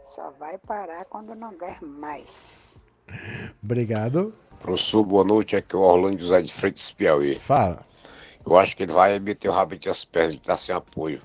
[0.03, 2.85] Só vai parar quando não der mais.
[3.62, 4.35] Obrigado.
[4.61, 5.55] Professor, boa noite.
[5.55, 7.39] Aqui é o Orlando José de Freitas Piauí.
[7.39, 7.87] Fala.
[8.45, 11.21] Eu acho que ele vai meter o rabo entre as pernas, ele tá sem apoio.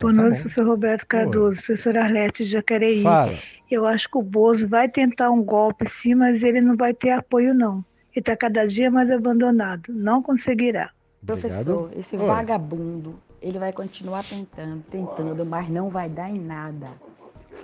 [0.00, 3.02] Boa tá noite, professor Roberto Cardoso, professora Arlete de Jacareí.
[3.02, 3.38] Fala.
[3.70, 7.10] Eu acho que o Bozo vai tentar um golpe sim, mas ele não vai ter
[7.10, 7.84] apoio não.
[8.14, 10.90] Ele está cada dia mais abandonado, não conseguirá.
[11.24, 12.26] Professor, esse Oi.
[12.26, 16.88] vagabundo, ele vai continuar tentando, tentando, mas não vai dar em nada.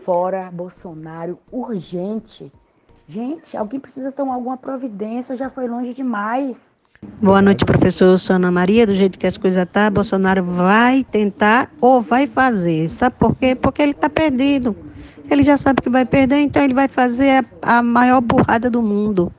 [0.05, 2.51] Fora Bolsonaro, urgente.
[3.07, 6.69] Gente, alguém precisa tomar alguma providência, já foi longe demais.
[7.23, 8.07] Boa noite, professor.
[8.07, 8.87] Eu sou Ana Maria.
[8.87, 12.89] Do jeito que as coisas tá, Bolsonaro vai tentar ou vai fazer.
[12.91, 13.55] Sabe por quê?
[13.55, 14.75] Porque ele está perdido.
[15.31, 18.83] Ele já sabe que vai perder, então ele vai fazer a, a maior burrada do
[18.83, 19.33] mundo.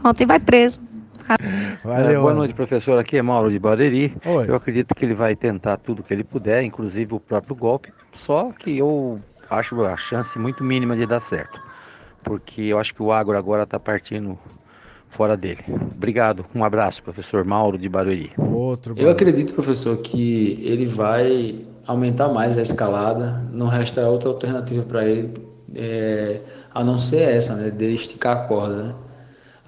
[0.00, 0.80] Pronto, e vai preso.
[1.84, 2.98] Valeu, É, boa noite, professor.
[2.98, 4.14] Aqui é Mauro de Barueri.
[4.26, 4.46] Oi.
[4.48, 7.92] Eu acredito que ele vai tentar tudo que ele puder, inclusive o próprio golpe.
[8.26, 11.60] Só que eu acho a chance muito mínima de dar certo.
[12.24, 14.38] Porque eu acho que o agro agora está partindo
[15.10, 15.64] fora dele.
[15.94, 16.44] Obrigado.
[16.54, 18.32] Um abraço, professor Mauro de Barueri.
[18.36, 18.94] Outro.
[18.96, 23.44] Eu acredito, professor, que ele vai aumentar mais a escalada.
[23.52, 25.32] Não resta outra alternativa para ele
[25.74, 26.40] é,
[26.74, 27.70] a não ser essa, né?
[27.70, 28.82] Dele esticar a corda.
[28.82, 28.94] Né?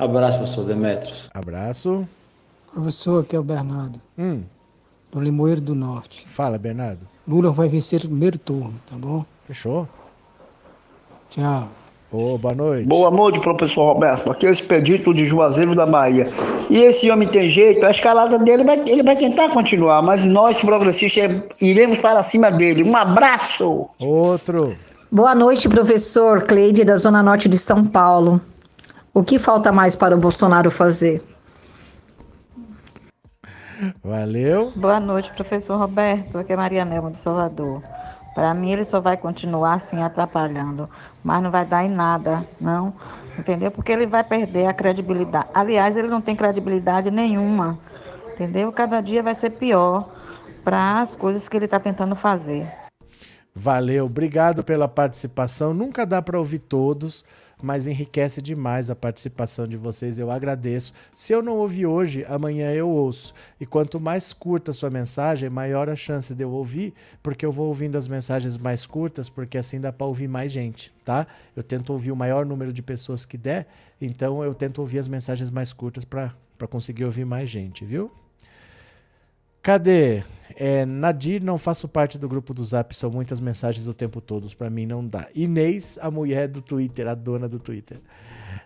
[0.05, 1.31] Abraço, professor Demetrios.
[1.33, 2.07] Abraço.
[2.73, 4.43] Professor, aqui é o Bernardo, Hum,
[5.13, 6.27] do Limoeiro do Norte.
[6.29, 7.01] fala, Bernardo.
[7.29, 9.25] Lula vai vencer o primeiro turno, tá bom?
[9.45, 9.87] Fechou?
[11.31, 11.69] Tchau.
[12.11, 12.87] Ô, boa noite.
[12.89, 14.31] Boa noite, professor Roberto.
[14.31, 16.29] Aqui é o Expedito de Juazeiro da Bahia.
[16.69, 20.57] E esse homem tem jeito, a escalada dele vai, ele vai tentar continuar, mas nós,
[20.59, 22.83] progressistas, iremos para cima dele.
[22.83, 23.89] Um abraço!
[23.99, 24.75] Outro.
[25.11, 28.41] Boa noite, professor Cleide, da Zona Norte de São Paulo.
[29.15, 31.23] O que falta mais para o Bolsonaro fazer?
[34.03, 34.73] Valeu.
[34.75, 36.39] Boa noite, professor Roberto.
[36.39, 37.83] Aqui é Maria Nelma de Salvador.
[38.35, 40.89] Para mim, ele só vai continuar assim atrapalhando,
[41.23, 42.95] mas não vai dar em nada, não.
[43.39, 43.71] Entendeu?
[43.71, 45.49] Porque ele vai perder a credibilidade.
[45.53, 47.79] Aliás, ele não tem credibilidade nenhuma.
[48.33, 48.73] Entendeu?
[48.73, 50.09] Cada dia vai ser pior
[50.65, 52.67] para as coisas que ele está tentando fazer.
[53.55, 55.75] Valeu, obrigado pela participação.
[55.75, 57.23] Nunca dá para ouvir todos,
[57.63, 60.19] mas enriquece demais a participação de vocês.
[60.19, 60.93] Eu agradeço.
[61.15, 63.33] Se eu não ouvir hoje, amanhã eu ouço.
[63.61, 67.53] E quanto mais curta a sua mensagem, maior a chance de eu ouvir, porque eu
[67.53, 71.27] vou ouvindo as mensagens mais curtas, porque assim dá para ouvir mais gente, tá?
[71.57, 73.67] Eu tento ouvir o maior número de pessoas que der,
[74.01, 76.33] então eu tento ouvir as mensagens mais curtas para
[76.69, 78.11] conseguir ouvir mais gente, viu?
[79.63, 80.25] Cadê?
[80.57, 84.55] É, Nadir, não faço parte do grupo do Zap, são muitas mensagens o tempo todo,
[84.57, 85.29] pra mim não dá.
[85.35, 88.01] Inês, a mulher do Twitter, a dona do Twitter.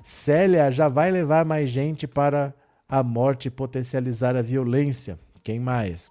[0.03, 2.55] Célia, já vai levar mais gente para
[2.89, 5.19] a morte e potencializar a violência.
[5.43, 6.11] Quem mais?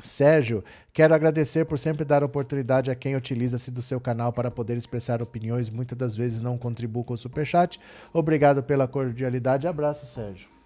[0.00, 4.76] Sérgio, quero agradecer por sempre dar oportunidade a quem utiliza-se do seu canal para poder
[4.76, 7.78] expressar opiniões, muitas das vezes não contribuo com o superchat.
[8.12, 9.68] Obrigado pela cordialidade.
[9.68, 10.59] Abraço, Sérgio.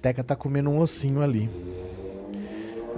[0.00, 1.50] Teca tá comendo um ossinho ali.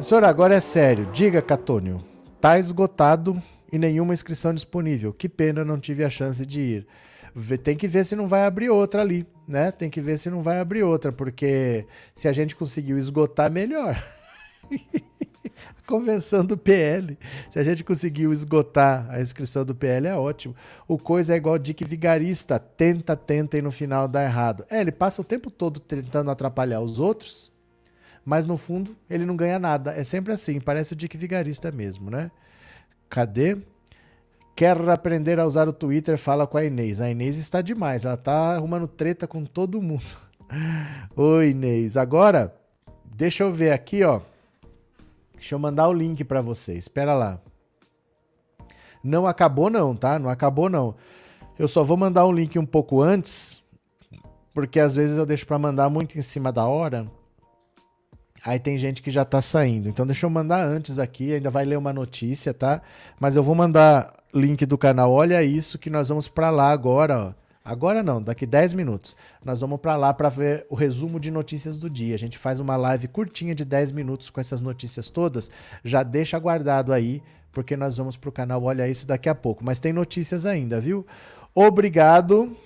[0.00, 1.06] Senhor, agora é sério.
[1.12, 2.02] Diga, Catônio.
[2.40, 3.40] Tá esgotado
[3.72, 5.12] e nenhuma inscrição disponível.
[5.12, 6.86] Que pena, não tive a chance de ir.
[7.62, 9.70] Tem que ver se não vai abrir outra ali, né?
[9.70, 14.02] Tem que ver se não vai abrir outra, porque se a gente conseguiu esgotar, melhor.
[15.86, 17.18] Convenção do PL.
[17.50, 20.54] Se a gente conseguiu esgotar a inscrição do PL, é ótimo.
[20.86, 22.58] O coisa é igual Dick Vigarista.
[22.58, 24.64] Tenta, tenta e no final dá errado.
[24.70, 27.52] É, ele passa o tempo todo tentando atrapalhar os outros,
[28.24, 29.92] mas no fundo ele não ganha nada.
[29.92, 32.30] É sempre assim, parece o Dick Vigarista mesmo, né?
[33.08, 33.58] Cadê?
[34.54, 36.18] Quer aprender a usar o Twitter?
[36.18, 37.00] Fala com a Inês.
[37.00, 40.18] A Inês está demais, ela tá arrumando treta com todo mundo.
[41.16, 41.96] Oi, Inês.
[41.96, 42.54] Agora,
[43.04, 44.20] deixa eu ver aqui, ó.
[45.42, 46.74] Deixa eu mandar o link para você.
[46.74, 47.40] Espera lá.
[49.02, 50.16] Não acabou não, tá?
[50.16, 50.94] Não acabou não.
[51.58, 53.60] Eu só vou mandar um link um pouco antes,
[54.54, 57.10] porque às vezes eu deixo para mandar muito em cima da hora.
[58.44, 59.88] Aí tem gente que já tá saindo.
[59.88, 62.80] Então deixa eu mandar antes aqui, ainda vai ler uma notícia, tá?
[63.18, 65.10] Mas eu vou mandar link do canal.
[65.10, 67.41] Olha isso que nós vamos para lá agora, ó.
[67.64, 69.16] Agora não, daqui 10 minutos.
[69.44, 72.14] Nós vamos para lá para ver o resumo de notícias do dia.
[72.14, 75.50] A gente faz uma live curtinha de 10 minutos com essas notícias todas.
[75.84, 77.22] Já deixa guardado aí,
[77.52, 79.64] porque nós vamos pro canal Olha Isso daqui a pouco.
[79.64, 81.06] Mas tem notícias ainda, viu?
[81.54, 82.56] Obrigado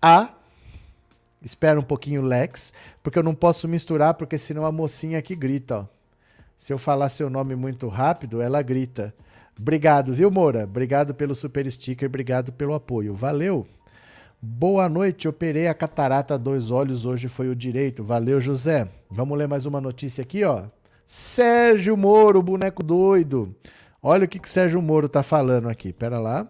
[0.00, 0.34] a
[1.44, 2.72] Espera um pouquinho, Lex,
[3.02, 5.86] porque eu não posso misturar, porque senão a mocinha aqui grita, ó.
[6.56, 9.12] Se eu falar seu nome muito rápido, ela grita.
[9.58, 10.62] Obrigado, viu, Moura?
[10.62, 13.14] Obrigado pelo super sticker, obrigado pelo apoio.
[13.14, 13.66] Valeu.
[14.44, 18.02] Boa noite, operei a catarata dois olhos, hoje foi o direito.
[18.02, 18.88] Valeu, José.
[19.08, 20.64] Vamos ler mais uma notícia aqui, ó.
[21.06, 23.54] Sérgio Moro, boneco doido.
[24.02, 25.92] Olha o que, que o Sérgio Moro tá falando aqui.
[25.92, 26.48] Pera lá.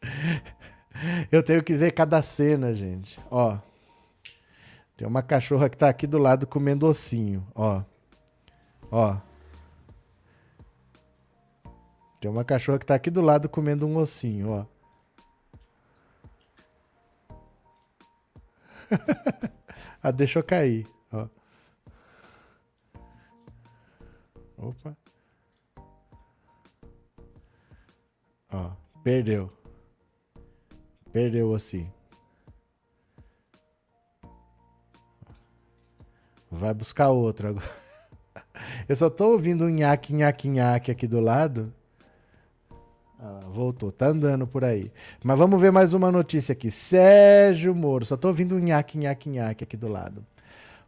[1.30, 3.20] Eu tenho que ver cada cena, gente.
[3.30, 3.58] Ó.
[4.96, 7.82] Tem uma cachorra que tá aqui do lado comendo ossinho, ó.
[8.90, 9.18] Ó.
[12.24, 14.64] Tem uma cachorra que tá aqui do lado comendo um ossinho, ó.
[20.02, 21.28] ah, deixa eu cair, ó.
[24.56, 24.96] Opa.
[28.50, 28.70] Ó,
[29.02, 29.52] perdeu.
[31.12, 31.92] Perdeu o ossinho.
[36.50, 37.70] Vai buscar outro agora.
[38.88, 41.70] Eu só tô ouvindo um nhaque, nhaque, nhaque aqui do lado.
[43.26, 44.92] Ah, voltou, tá andando por aí.
[45.22, 46.70] Mas vamos ver mais uma notícia aqui.
[46.70, 50.22] Sérgio Moro, só tô ouvindo um nhaque, nhaque, nhaque aqui do lado.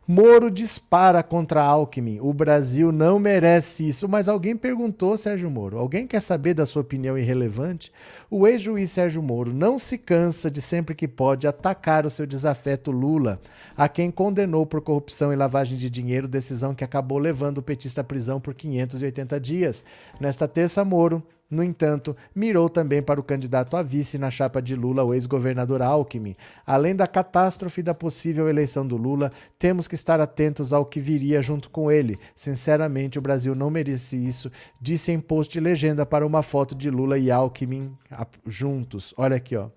[0.06, 2.20] Moro dispara contra Alckmin.
[2.20, 4.06] O Brasil não merece isso.
[4.06, 5.78] Mas alguém perguntou, Sérgio Moro.
[5.78, 7.90] Alguém quer saber da sua opinião irrelevante?
[8.30, 12.90] O ex-juiz Sérgio Moro não se cansa de sempre que pode atacar o seu desafeto
[12.90, 13.40] Lula,
[13.74, 18.02] a quem condenou por corrupção e lavagem de dinheiro, decisão que acabou levando o petista
[18.02, 19.82] à prisão por 580 dias.
[20.20, 24.74] Nesta terça, Moro no entanto, mirou também para o candidato a vice na chapa de
[24.74, 26.34] Lula, o ex-governador Alckmin.
[26.66, 31.40] Além da catástrofe da possível eleição do Lula, temos que estar atentos ao que viria
[31.40, 32.18] junto com ele.
[32.34, 34.50] Sinceramente, o Brasil não merece isso,
[34.80, 37.96] disse em post legenda para uma foto de Lula e Alckmin
[38.44, 39.14] juntos.
[39.16, 39.68] Olha aqui, ó.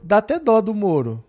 [0.00, 1.24] Dá até dó do Moro.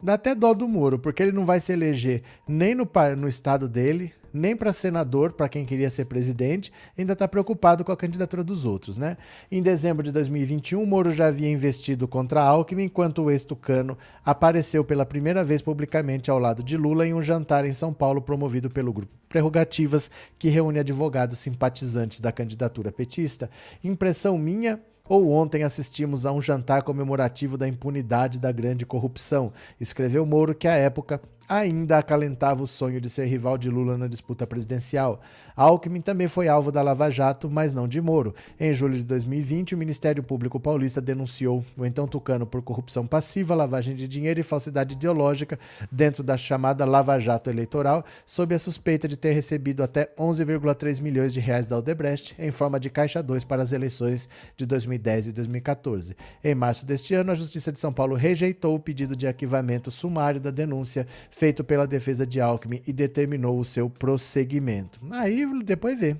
[0.00, 3.68] Dá até dó do Moro, porque ele não vai se eleger nem no, no estado
[3.68, 8.44] dele, nem para senador, para quem queria ser presidente, ainda está preocupado com a candidatura
[8.44, 9.16] dos outros, né?
[9.50, 15.06] Em dezembro de 2021, Moro já havia investido contra Alckmin, enquanto o ex-tucano apareceu pela
[15.06, 18.92] primeira vez publicamente ao lado de Lula em um jantar em São Paulo promovido pelo
[18.92, 23.50] grupo Prerrogativas, que reúne advogados simpatizantes da candidatura petista.
[23.84, 30.24] Impressão minha ou ontem assistimos a um jantar comemorativo da impunidade da grande corrupção, escreveu
[30.26, 34.46] Moro, que à época ainda acalentava o sonho de ser rival de Lula na disputa
[34.46, 35.20] presidencial.
[35.56, 38.34] Alckmin também foi alvo da Lava Jato, mas não de Moro.
[38.60, 43.54] Em julho de 2020, o Ministério Público Paulista denunciou o então tucano por corrupção passiva,
[43.54, 45.58] lavagem de dinheiro e falsidade ideológica
[45.90, 51.32] dentro da chamada Lava Jato eleitoral, sob a suspeita de ter recebido até 11,3 milhões
[51.32, 55.32] de reais da Odebrecht em forma de caixa 2 para as eleições de 2010 e
[55.32, 56.14] 2014.
[56.44, 60.40] Em março deste ano, a Justiça de São Paulo rejeitou o pedido de arquivamento sumário
[60.40, 61.06] da denúncia
[61.38, 64.98] feito pela defesa de Alckmin e determinou o seu prosseguimento.
[65.12, 66.16] Aí depois vê.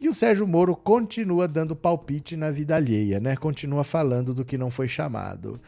[0.00, 3.36] E o Sérgio Moro continua dando palpite na vida alheia, né?
[3.36, 5.60] Continua falando do que não foi chamado.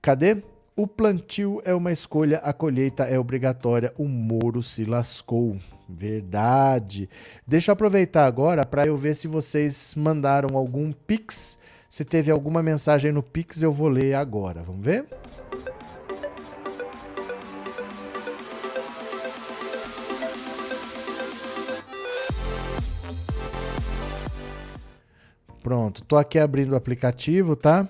[0.00, 0.38] Cadê?
[0.74, 3.92] O plantio é uma escolha, a colheita é obrigatória.
[3.98, 5.58] O Moro se lascou.
[5.86, 7.10] Verdade.
[7.46, 11.58] Deixa eu aproveitar agora para eu ver se vocês mandaram algum pix.
[11.90, 14.62] Se teve alguma mensagem no pix, eu vou ler agora.
[14.62, 15.04] Vamos ver?
[25.62, 27.88] Pronto, tô aqui abrindo o aplicativo, tá?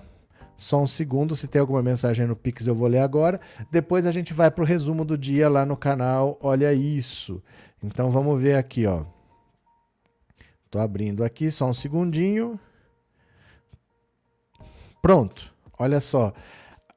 [0.57, 3.41] Só um segundo, se tem alguma mensagem no Pix eu vou ler agora.
[3.71, 6.39] Depois a gente vai pro resumo do dia lá no canal.
[6.41, 7.43] Olha isso.
[7.83, 9.05] Então vamos ver aqui, ó.
[10.71, 12.61] Tô abrindo aqui, só um segundinho.
[15.01, 15.53] Pronto.
[15.79, 16.33] Olha só.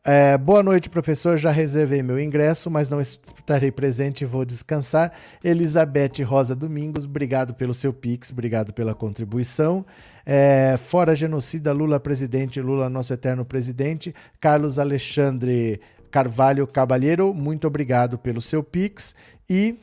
[0.07, 1.36] É, boa noite, professor.
[1.36, 5.11] Já reservei meu ingresso, mas não estarei presente e vou descansar.
[5.44, 9.84] Elizabeth Rosa Domingos, obrigado pelo seu Pix, obrigado pela contribuição.
[10.23, 14.14] É, fora genocida, Lula presidente, Lula nosso eterno presidente.
[14.40, 19.15] Carlos Alexandre Carvalho Cabalheiro, muito obrigado pelo seu Pix.
[19.49, 19.76] E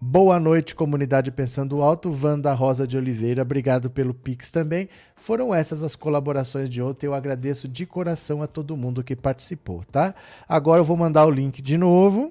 [0.00, 2.08] Boa noite, comunidade Pensando Alto.
[2.08, 4.88] Wanda Rosa de Oliveira, obrigado pelo Pix também.
[5.16, 7.06] Foram essas as colaborações de ontem.
[7.08, 10.14] Eu agradeço de coração a todo mundo que participou, tá?
[10.48, 12.30] Agora eu vou mandar o link de novo.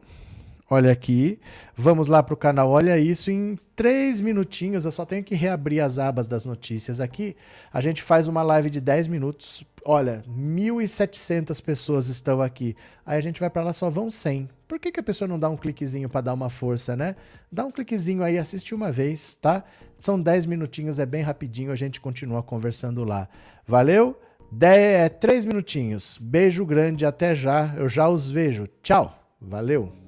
[0.70, 1.40] Olha aqui.
[1.76, 4.84] Vamos lá para o canal Olha Isso em três minutinhos.
[4.84, 7.38] Eu só tenho que reabrir as abas das notícias aqui.
[7.72, 9.64] A gente faz uma live de 10 minutos.
[9.86, 12.76] Olha, 1.700 pessoas estão aqui.
[13.06, 14.50] Aí a gente vai para lá, só vão 100.
[14.68, 17.16] Por que, que a pessoa não dá um cliquezinho para dar uma força, né?
[17.50, 19.64] Dá um cliquezinho aí, assiste uma vez, tá?
[19.98, 21.72] São 10 minutinhos, é bem rapidinho.
[21.72, 23.30] A gente continua conversando lá.
[23.66, 24.20] Valeu?
[24.52, 26.18] 10, 3 é, minutinhos.
[26.20, 27.74] Beijo grande, até já.
[27.78, 28.68] Eu já os vejo.
[28.82, 29.18] Tchau.
[29.40, 30.07] Valeu.